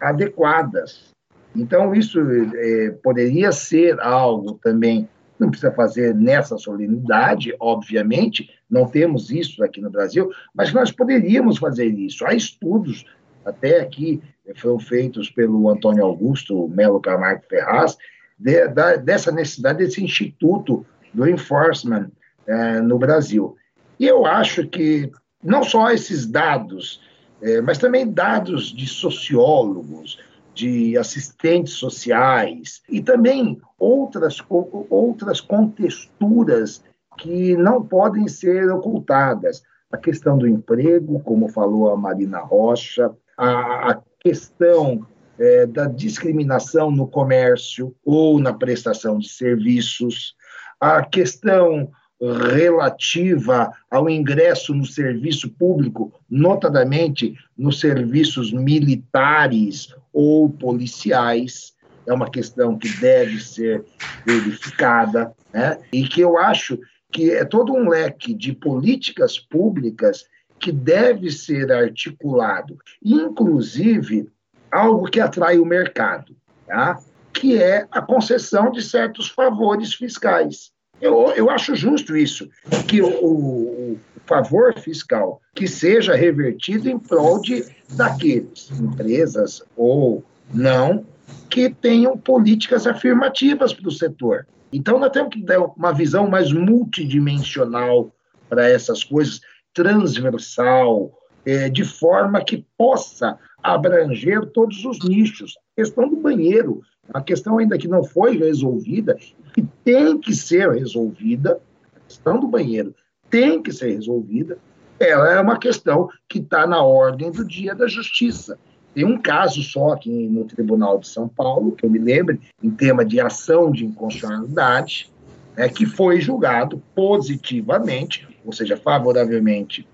adequadas. 0.00 1.10
Então, 1.54 1.94
isso 1.94 2.20
é, 2.54 2.90
poderia 3.02 3.52
ser 3.52 4.00
algo 4.00 4.54
também 4.62 5.08
não 5.40 5.50
precisa 5.50 5.72
fazer 5.72 6.14
nessa 6.14 6.58
solenidade, 6.58 7.54
obviamente, 7.58 8.50
não 8.68 8.86
temos 8.86 9.30
isso 9.30 9.64
aqui 9.64 9.80
no 9.80 9.90
Brasil, 9.90 10.30
mas 10.54 10.72
nós 10.72 10.92
poderíamos 10.92 11.58
fazer 11.58 11.86
isso. 11.86 12.26
Há 12.26 12.34
estudos, 12.34 13.04
até 13.44 13.80
aqui 13.80 14.22
foram 14.56 14.78
feitos 14.78 15.30
pelo 15.30 15.68
Antônio 15.68 16.04
Augusto 16.04 16.68
Melo 16.68 17.00
Camargo 17.00 17.42
Ferraz, 17.48 17.96
de, 18.38 18.68
da, 18.68 18.96
dessa 18.96 19.32
necessidade 19.32 19.78
desse 19.78 20.02
instituto 20.02 20.84
do 21.12 21.28
enforcement 21.28 22.10
é, 22.46 22.80
no 22.80 22.98
Brasil. 22.98 23.56
E 23.98 24.06
eu 24.06 24.26
acho 24.26 24.66
que 24.66 25.10
não 25.42 25.62
só 25.62 25.90
esses 25.90 26.26
dados, 26.26 27.00
é, 27.42 27.60
mas 27.60 27.78
também 27.78 28.10
dados 28.10 28.72
de 28.72 28.86
sociólogos, 28.86 30.18
de 30.60 30.98
assistentes 30.98 31.72
sociais 31.72 32.82
e 32.86 33.00
também 33.00 33.58
outras, 33.78 34.44
outras 34.90 35.40
contexturas 35.40 36.84
que 37.16 37.56
não 37.56 37.82
podem 37.82 38.28
ser 38.28 38.70
ocultadas. 38.70 39.62
A 39.90 39.96
questão 39.96 40.36
do 40.36 40.46
emprego, 40.46 41.18
como 41.20 41.48
falou 41.48 41.90
a 41.90 41.96
Marina 41.96 42.40
Rocha, 42.40 43.10
a, 43.38 43.92
a 43.92 44.02
questão 44.20 45.06
é, 45.38 45.64
da 45.64 45.86
discriminação 45.86 46.90
no 46.90 47.08
comércio 47.08 47.96
ou 48.04 48.38
na 48.38 48.52
prestação 48.52 49.18
de 49.18 49.30
serviços, 49.30 50.34
a 50.78 51.02
questão 51.02 51.90
relativa 52.20 53.72
ao 53.90 54.08
ingresso 54.10 54.74
no 54.74 54.84
serviço 54.84 55.48
público, 55.48 56.12
notadamente 56.28 57.34
nos 57.56 57.80
serviços 57.80 58.52
militares 58.52 59.94
ou 60.12 60.50
policiais, 60.50 61.74
é 62.06 62.12
uma 62.12 62.30
questão 62.30 62.76
que 62.76 62.88
deve 63.00 63.40
ser 63.40 63.84
verificada, 64.26 65.32
né? 65.52 65.78
e 65.92 66.06
que 66.06 66.20
eu 66.20 66.36
acho 66.36 66.78
que 67.10 67.30
é 67.30 67.44
todo 67.44 67.72
um 67.72 67.88
leque 67.88 68.34
de 68.34 68.52
políticas 68.52 69.38
públicas 69.38 70.24
que 70.58 70.70
deve 70.70 71.30
ser 71.30 71.72
articulado, 71.72 72.76
inclusive 73.02 74.28
algo 74.70 75.10
que 75.10 75.20
atrai 75.20 75.58
o 75.58 75.64
mercado, 75.64 76.36
tá? 76.66 77.00
que 77.32 77.56
é 77.60 77.86
a 77.90 78.02
concessão 78.02 78.70
de 78.70 78.82
certos 78.82 79.28
favores 79.28 79.94
fiscais. 79.94 80.72
Eu, 81.00 81.30
eu 81.32 81.50
acho 81.50 81.74
justo 81.74 82.16
isso, 82.16 82.48
que 82.86 83.00
o, 83.00 83.08
o, 83.08 83.98
favor 84.26 84.78
fiscal 84.78 85.40
que 85.54 85.66
seja 85.66 86.14
revertido 86.14 86.88
em 86.88 86.96
prol 86.96 87.40
de 87.40 87.64
daqueles, 87.90 88.70
empresas 88.70 89.60
ou 89.76 90.22
não, 90.54 91.04
que 91.48 91.68
tenham 91.68 92.16
políticas 92.16 92.86
afirmativas 92.86 93.72
para 93.72 93.88
o 93.88 93.92
setor. 93.92 94.46
Então, 94.72 95.00
nós 95.00 95.10
temos 95.10 95.34
que 95.34 95.42
dar 95.42 95.60
uma 95.60 95.92
visão 95.92 96.28
mais 96.28 96.52
multidimensional 96.52 98.12
para 98.48 98.68
essas 98.68 99.02
coisas, 99.02 99.40
transversal, 99.74 101.12
é, 101.44 101.68
de 101.68 101.84
forma 101.84 102.44
que 102.44 102.64
possa 102.76 103.38
abranger 103.62 104.46
todos 104.46 104.84
os 104.84 104.98
nichos. 105.04 105.56
A 105.72 105.82
questão 105.82 106.08
do 106.08 106.16
banheiro, 106.16 106.82
a 107.12 107.20
questão 107.20 107.58
ainda 107.58 107.78
que 107.78 107.88
não 107.88 108.04
foi 108.04 108.36
resolvida, 108.36 109.16
que 109.52 109.66
tem 109.84 110.18
que 110.18 110.34
ser 110.34 110.70
resolvida, 110.70 111.60
a 111.96 112.00
questão 112.00 112.38
do 112.38 112.48
banheiro 112.48 112.94
tem 113.28 113.62
que 113.62 113.72
ser 113.72 113.92
resolvida, 113.92 114.58
ela 114.98 115.32
é 115.32 115.40
uma 115.40 115.58
questão 115.58 116.10
que 116.28 116.38
está 116.38 116.66
na 116.66 116.82
ordem 116.82 117.30
do 117.30 117.44
dia 117.44 117.74
da 117.74 117.86
justiça. 117.86 118.58
Tem 118.92 119.04
um 119.04 119.16
caso 119.16 119.62
só 119.62 119.92
aqui 119.92 120.10
no 120.10 120.44
Tribunal 120.44 120.98
de 120.98 121.08
São 121.08 121.28
Paulo, 121.28 121.72
que 121.72 121.86
eu 121.86 121.90
me 121.90 121.98
lembre, 121.98 122.40
em 122.62 122.70
tema 122.70 123.04
de 123.04 123.20
ação 123.20 123.70
de 123.70 123.84
inconstitucionalidade, 123.84 125.10
né, 125.56 125.68
que 125.68 125.86
foi 125.86 126.20
julgado 126.20 126.82
positivamente, 126.94 128.28
ou 128.44 128.52
seja, 128.52 128.76
favoravelmente 128.76 129.86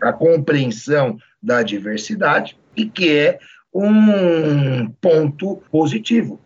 à 0.00 0.12
compreensão 0.12 1.16
da 1.42 1.62
diversidade, 1.62 2.58
e 2.76 2.86
que 2.86 3.16
é 3.16 3.38
um 3.72 4.88
ponto 5.00 5.62
positivo. 5.70 6.40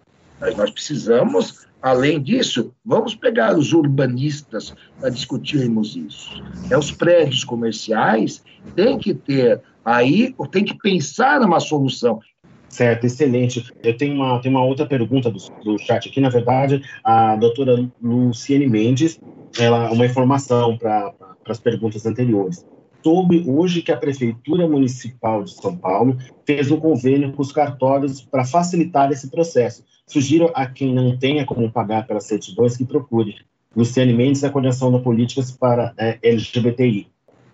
Mas 0.45 0.57
nós 0.59 0.71
precisamos, 0.71 1.67
além 1.81 2.21
disso, 2.21 2.75
vamos 2.85 3.15
pegar 3.15 3.57
os 3.57 3.73
urbanistas 3.73 4.75
para 5.01 5.09
discutirmos 5.09 5.97
isso. 5.97 6.45
É, 6.71 6.77
os 6.77 6.93
prédios 6.93 7.45
comerciais 7.45 8.45
têm 8.77 8.99
que 8.99 9.15
ter 9.15 9.63
aí, 9.83 10.35
tem 10.51 10.63
que 10.63 10.77
pensar 10.77 11.41
numa 11.41 11.61
solução. 11.61 12.21
Certo, 12.69 13.07
excelente. 13.07 13.73
Eu 13.83 13.97
tenho 13.97 14.17
uma, 14.17 14.39
tenho 14.43 14.55
uma 14.55 14.65
outra 14.67 14.85
pergunta 14.85 15.31
do, 15.31 15.39
do 15.65 15.79
chat 15.79 16.11
aqui. 16.11 16.21
Na 16.21 16.29
verdade, 16.29 16.83
a 17.03 17.37
doutora 17.37 17.89
Luciene 18.03 18.69
Mendes, 18.69 19.19
ela 19.59 19.91
uma 19.93 20.05
informação 20.05 20.77
para 20.77 21.15
as 21.49 21.59
perguntas 21.59 22.05
anteriores 22.05 22.67
soube 23.03 23.45
hoje 23.47 23.83
que 23.83 23.93
a 23.93 23.97
Prefeitura 23.99 24.67
Municipal 24.67 25.45
de 25.45 25.53
São 25.53 25.77
Paulo 25.77 26.17
fez 26.47 26.71
um 26.71 26.81
convênio 26.81 27.33
com 27.35 27.43
os 27.43 27.53
cartórios 27.53 28.23
para 28.23 28.47
facilitar 28.47 29.13
esse 29.13 29.31
processo. 29.31 29.85
Sugiro 30.07 30.51
a 30.55 30.67
quem 30.67 30.95
não 30.95 31.17
tenha 31.17 31.45
como 31.45 31.71
pagar 31.71 32.07
pelas 32.07 32.25
certidões 32.25 32.77
que 32.77 32.85
procure. 32.85 33.37
Luciane 33.75 34.13
Mendes, 34.13 34.43
da 34.43 34.51
Coordenação 34.51 34.93
de 34.93 35.03
Políticas 35.03 35.51
para 35.51 35.93
é, 35.99 36.19
LGBTI. 36.23 37.09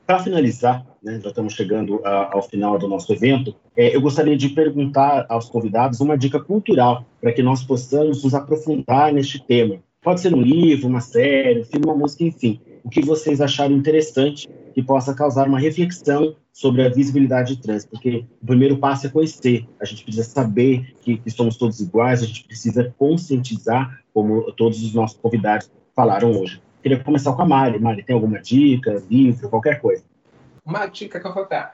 Para 0.07 0.19
finalizar, 0.19 0.85
né, 1.03 1.21
já 1.23 1.29
estamos 1.29 1.55
chegando 1.55 2.05
a, 2.05 2.35
ao 2.35 2.43
final 2.43 2.79
do 2.79 2.89
nosso 2.89 3.13
evento, 3.13 3.55
é, 3.77 3.95
eu 3.95 4.01
gostaria 4.01 4.37
de 4.37 4.49
perguntar 4.49 5.25
aos 5.29 5.49
convidados 5.49 6.01
uma 6.01 6.19
dica 6.19 6.41
cultural 6.41 7.05
para 7.21 7.33
que 7.33 7.43
nós 7.43 7.63
possamos 7.63 8.23
nos 8.25 8.35
aprofundar 8.35 9.13
neste 9.13 9.39
tema. 9.43 9.77
Pode 10.03 10.21
ser 10.21 10.35
um 10.35 10.43
livro, 10.43 10.89
uma 10.89 11.01
série, 11.01 11.61
um 11.61 11.65
filme, 11.65 11.87
uma 11.87 11.97
música, 11.97 12.25
enfim 12.25 12.61
o 12.85 12.91
que 12.91 13.01
vocês 13.01 13.41
acharam 13.41 13.75
interessante 13.75 14.49
que 14.75 14.83
possa 14.83 15.15
causar 15.15 15.49
uma 15.49 15.59
reflexão 15.59 16.37
sobre 16.53 16.85
a 16.85 16.89
visibilidade 16.89 17.57
trans, 17.61 17.87
porque 17.87 18.25
o 18.41 18.47
primeiro 18.47 18.77
passo 18.79 19.07
é 19.07 19.11
conhecer, 19.11 19.67
a 19.81 19.85
gente 19.85 20.05
precisa 20.05 20.29
saber 20.29 20.95
que, 21.01 21.17
que 21.17 21.31
somos 21.31 21.57
todos 21.57 21.81
iguais, 21.81 22.23
a 22.23 22.27
gente 22.27 22.45
precisa 22.45 22.95
conscientizar, 22.99 24.01
como 24.13 24.53
todos 24.53 24.83
os 24.83 24.95
nossos 24.95 25.19
convidados 25.19 25.71
falaram 25.95 26.31
hoje. 26.33 26.61
Queria 26.83 26.99
começar 27.03 27.33
com 27.33 27.43
a 27.43 27.47
Mari. 27.47 27.79
Mari, 27.79 28.03
tem 28.03 28.15
alguma 28.15 28.41
dica, 28.41 29.03
livro, 29.11 29.49
qualquer 29.49 29.81
coisa? 29.81 30.03
Uma 30.65 30.87
dica 30.87 31.21
que 31.21 31.27
eu 31.27 31.35
vou 31.35 31.49
dar. 31.49 31.73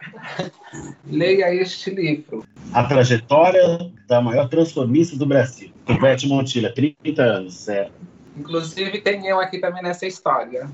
Leia 1.07 1.55
este 1.55 1.91
livro. 1.91 2.45
A 2.73 2.85
trajetória 2.85 3.93
da 4.09 4.21
maior 4.21 4.49
transformista 4.49 5.17
do 5.17 5.27
Brasil. 5.27 5.71
Ivete 5.89 6.27
Montilla, 6.27 6.73
30 6.73 7.23
anos, 7.23 7.55
certo? 7.55 7.93
Inclusive, 8.37 9.01
tem 9.01 9.27
eu 9.27 9.41
aqui 9.41 9.59
também 9.59 9.83
nessa 9.83 10.07
história. 10.07 10.69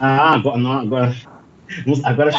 Ah, 0.00 0.34
agora, 0.34 0.58
não, 0.58 0.72
agora, 0.72 1.14
agora. 2.04 2.30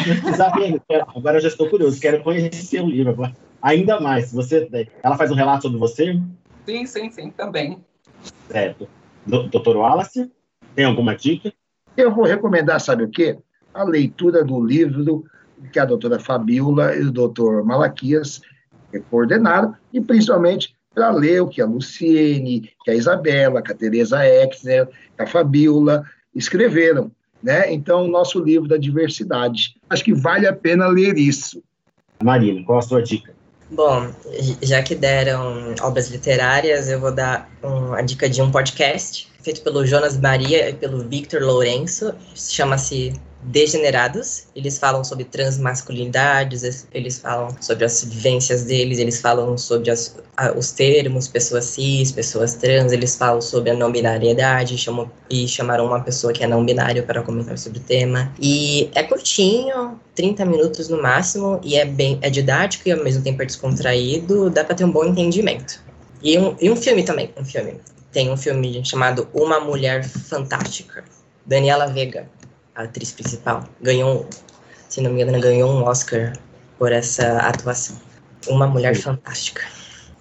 Agora 1.14 1.36
eu 1.36 1.40
já 1.40 1.48
estou 1.48 1.68
curioso, 1.68 2.00
quero 2.00 2.22
conhecer 2.22 2.80
o 2.80 2.88
livro 2.88 3.12
agora. 3.12 3.36
Ainda 3.60 4.00
mais, 4.00 4.32
você, 4.32 4.68
ela 5.02 5.16
faz 5.16 5.30
um 5.30 5.34
relato 5.34 5.62
sobre 5.62 5.78
você? 5.78 6.18
Sim, 6.64 6.86
sim, 6.86 7.10
sim, 7.10 7.30
também. 7.30 7.78
Certo. 8.48 8.88
Doutor 9.26 9.76
Wallace, 9.76 10.30
tem 10.74 10.86
alguma 10.86 11.14
dica? 11.14 11.52
Eu 11.96 12.14
vou 12.14 12.24
recomendar, 12.24 12.80
sabe 12.80 13.04
o 13.04 13.10
quê? 13.10 13.38
A 13.74 13.84
leitura 13.84 14.42
do 14.42 14.64
livro 14.64 15.24
que 15.72 15.78
a 15.78 15.84
doutora 15.84 16.18
Fabiola 16.18 16.96
e 16.96 17.02
o 17.02 17.12
doutor 17.12 17.62
Malaquias 17.64 18.40
coordenaram, 19.10 19.74
e 19.92 20.00
principalmente 20.00 20.74
para 20.94 21.10
ler 21.10 21.42
o 21.42 21.48
que 21.48 21.60
a 21.60 21.66
Luciene, 21.66 22.70
que 22.82 22.90
a 22.90 22.94
Isabela, 22.94 23.62
que 23.62 23.70
a 23.70 23.76
Tereza 23.76 24.26
Exner, 24.26 24.88
que 25.16 25.22
a 25.22 25.26
Fabiola 25.26 26.04
escreveram 26.34 27.12
né? 27.42 27.72
Então, 27.72 28.04
o 28.04 28.08
nosso 28.08 28.42
livro 28.42 28.68
da 28.68 28.76
diversidade. 28.76 29.76
Acho 29.88 30.04
que 30.04 30.14
vale 30.14 30.46
a 30.46 30.52
pena 30.52 30.86
ler 30.86 31.16
isso. 31.16 31.62
Marina, 32.22 32.62
qual 32.64 32.78
a 32.78 32.82
sua 32.82 33.02
dica? 33.02 33.32
Bom, 33.70 34.08
já 34.60 34.82
que 34.82 34.94
deram 34.94 35.74
obras 35.80 36.10
literárias, 36.10 36.88
eu 36.88 36.98
vou 36.98 37.14
dar 37.14 37.48
um, 37.62 37.92
a 37.94 38.02
dica 38.02 38.28
de 38.28 38.42
um 38.42 38.50
podcast 38.50 39.30
feito 39.42 39.62
pelo 39.62 39.86
Jonas 39.86 40.18
Maria 40.18 40.70
e 40.70 40.74
pelo 40.74 41.08
Victor 41.08 41.40
Lourenço. 41.42 42.12
Chama-se 42.34 43.12
degenerados. 43.42 44.44
Eles 44.54 44.78
falam 44.78 45.02
sobre 45.02 45.24
transmasculinidades, 45.24 46.86
eles 46.92 47.18
falam 47.18 47.48
sobre 47.60 47.84
as 47.84 48.04
vivências 48.04 48.64
deles, 48.64 48.98
eles 48.98 49.20
falam 49.20 49.56
sobre 49.56 49.90
as, 49.90 50.16
os 50.56 50.72
termos, 50.72 51.28
pessoas 51.28 51.64
cis, 51.64 52.12
pessoas 52.12 52.54
trans, 52.54 52.92
eles 52.92 53.16
falam 53.16 53.40
sobre 53.40 53.70
a 53.70 53.74
não 53.74 53.90
binariedade 53.90 54.76
chamam, 54.76 55.10
e 55.28 55.48
chamaram 55.48 55.86
uma 55.86 56.00
pessoa 56.00 56.32
que 56.32 56.44
é 56.44 56.46
não 56.46 56.64
binário 56.64 57.02
para 57.04 57.22
comentar 57.22 57.56
sobre 57.58 57.78
o 57.78 57.82
tema. 57.82 58.32
E 58.38 58.90
é 58.94 59.02
curtinho, 59.02 59.98
30 60.14 60.44
minutos 60.44 60.88
no 60.88 61.00
máximo, 61.00 61.60
e 61.62 61.76
é 61.76 61.84
bem 61.84 62.18
é 62.22 62.30
didático 62.30 62.88
e 62.88 62.92
ao 62.92 63.02
mesmo 63.02 63.22
tempo 63.22 63.42
é 63.42 63.46
descontraído, 63.46 64.50
dá 64.50 64.64
para 64.64 64.74
ter 64.74 64.84
um 64.84 64.92
bom 64.92 65.04
entendimento. 65.04 65.82
E 66.22 66.38
um, 66.38 66.54
e 66.60 66.70
um 66.70 66.76
filme 66.76 67.02
também, 67.02 67.30
um 67.36 67.44
filme. 67.44 67.80
Tem 68.12 68.28
um 68.28 68.36
filme 68.36 68.84
chamado 68.84 69.28
Uma 69.32 69.60
Mulher 69.60 70.04
Fantástica, 70.04 71.04
Daniela 71.46 71.86
Vega 71.86 72.26
a 72.74 72.82
atriz 72.84 73.12
principal. 73.12 73.64
Ganhou, 73.80 74.28
se 74.88 75.00
não 75.00 75.12
me 75.12 75.22
engano, 75.22 75.40
ganhou 75.40 75.70
um 75.70 75.84
Oscar 75.84 76.32
por 76.78 76.92
essa 76.92 77.38
atuação. 77.38 77.96
Uma 78.48 78.66
mulher 78.66 78.96
Sim. 78.96 79.02
fantástica. 79.02 79.62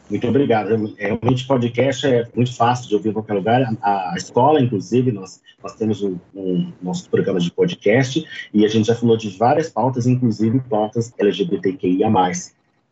Muito 0.10 0.28
obrigado. 0.28 0.96
Realmente, 0.98 1.46
podcast 1.46 2.08
é 2.08 2.28
muito 2.36 2.56
fácil 2.56 2.90
de 2.90 2.96
ouvir 2.96 3.10
em 3.10 3.14
qualquer 3.14 3.34
lugar. 3.36 3.62
A, 3.82 4.14
a 4.14 4.16
escola, 4.18 4.60
inclusive, 4.60 5.12
nós, 5.12 5.40
nós 5.62 5.76
temos 5.76 6.02
um, 6.02 6.18
um, 6.36 6.74
nosso 6.82 7.08
programa 7.10 7.40
de 7.40 7.52
podcast 7.52 8.26
e 8.52 8.66
a 8.66 8.68
gente 8.68 8.88
já 8.88 8.96
falou 8.96 9.16
de 9.16 9.30
várias 9.38 9.70
pautas, 9.70 10.08
inclusive 10.08 10.60
pautas 10.62 11.14
LGBTQIA+. 11.18 12.10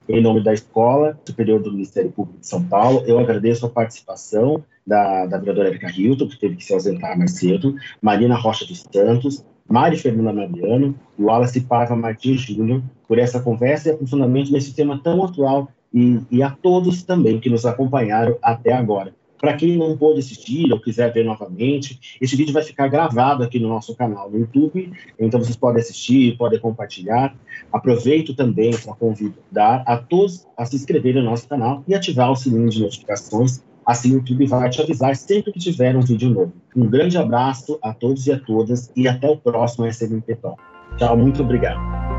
Em 0.09 0.21
nome 0.21 0.41
da 0.41 0.53
Escola 0.53 1.19
Superior 1.25 1.61
do 1.61 1.71
Ministério 1.71 2.11
Público 2.11 2.39
de 2.39 2.47
São 2.47 2.63
Paulo, 2.63 3.03
eu 3.05 3.19
agradeço 3.19 3.65
a 3.65 3.69
participação 3.69 4.63
da, 4.85 5.25
da 5.25 5.37
vereadora 5.37 5.67
Erika 5.67 5.91
Hilton, 5.91 6.29
que 6.29 6.39
teve 6.39 6.55
que 6.55 6.63
se 6.63 6.73
ausentar 6.73 7.17
mais 7.17 7.31
cedo, 7.31 7.75
Marina 8.01 8.35
Rocha 8.35 8.65
dos 8.65 8.85
Santos, 8.89 9.43
Mari 9.67 9.97
Fernanda 9.97 10.31
Mariano 10.31 10.95
e 11.19 11.21
Wallace 11.21 11.59
Paiva 11.59 11.93
Martins 11.93 12.39
Júnior 12.39 12.81
por 13.05 13.19
essa 13.19 13.41
conversa 13.41 13.89
e 13.89 13.91
aprofundamento 13.91 14.51
nesse 14.51 14.73
tema 14.73 14.97
tão 15.03 15.25
atual 15.25 15.67
e, 15.93 16.21
e, 16.31 16.41
a 16.41 16.51
todos 16.51 17.03
também 17.03 17.39
que 17.39 17.49
nos 17.49 17.65
acompanharam 17.65 18.37
até 18.41 18.71
agora. 18.71 19.13
Para 19.39 19.55
quem 19.55 19.77
não 19.77 19.95
pôde 19.97 20.19
assistir 20.19 20.71
ou 20.71 20.79
quiser 20.79 21.13
ver 21.13 21.23
novamente, 21.23 22.17
esse 22.19 22.35
vídeo 22.35 22.53
vai 22.53 22.63
ficar 22.63 22.87
gravado 22.87 23.43
aqui 23.43 23.59
no 23.59 23.69
nosso 23.69 23.95
canal 23.95 24.29
no 24.29 24.39
YouTube, 24.39 24.91
então 25.19 25.39
vocês 25.39 25.55
podem 25.55 25.81
assistir, 25.81 26.37
podem 26.37 26.59
compartilhar. 26.59 27.35
Aproveito 27.71 28.33
também 28.33 28.71
para 28.71 28.93
convidar 28.95 29.83
a 29.85 29.97
todos 29.97 30.47
a 30.57 30.65
se 30.65 30.75
inscreverem 30.75 31.21
no 31.21 31.29
nosso 31.29 31.47
canal 31.47 31.83
e 31.87 31.93
ativar 31.93 32.31
o 32.31 32.35
sininho 32.35 32.69
de 32.69 32.81
notificações 32.81 33.61
Assim, 33.87 34.11
o 34.11 34.15
YouTube 34.15 34.45
vai 34.47 34.69
te 34.69 34.81
avisar 34.81 35.15
sempre 35.15 35.53
que 35.53 35.59
tiver 35.59 35.95
um 35.95 36.01
vídeo 36.01 36.29
novo. 36.29 36.51
Um 36.75 36.89
grande 36.89 37.17
abraço 37.17 37.79
a 37.81 37.93
todos 37.93 38.27
e 38.27 38.33
a 38.33 38.37
todas 38.37 38.91
e 38.93 39.07
até 39.07 39.29
o 39.29 39.37
próximo 39.37 39.87
SMT 39.87 40.35
Talk. 40.41 40.61
Tchau, 40.97 41.15
muito 41.15 41.41
obrigado. 41.41 42.16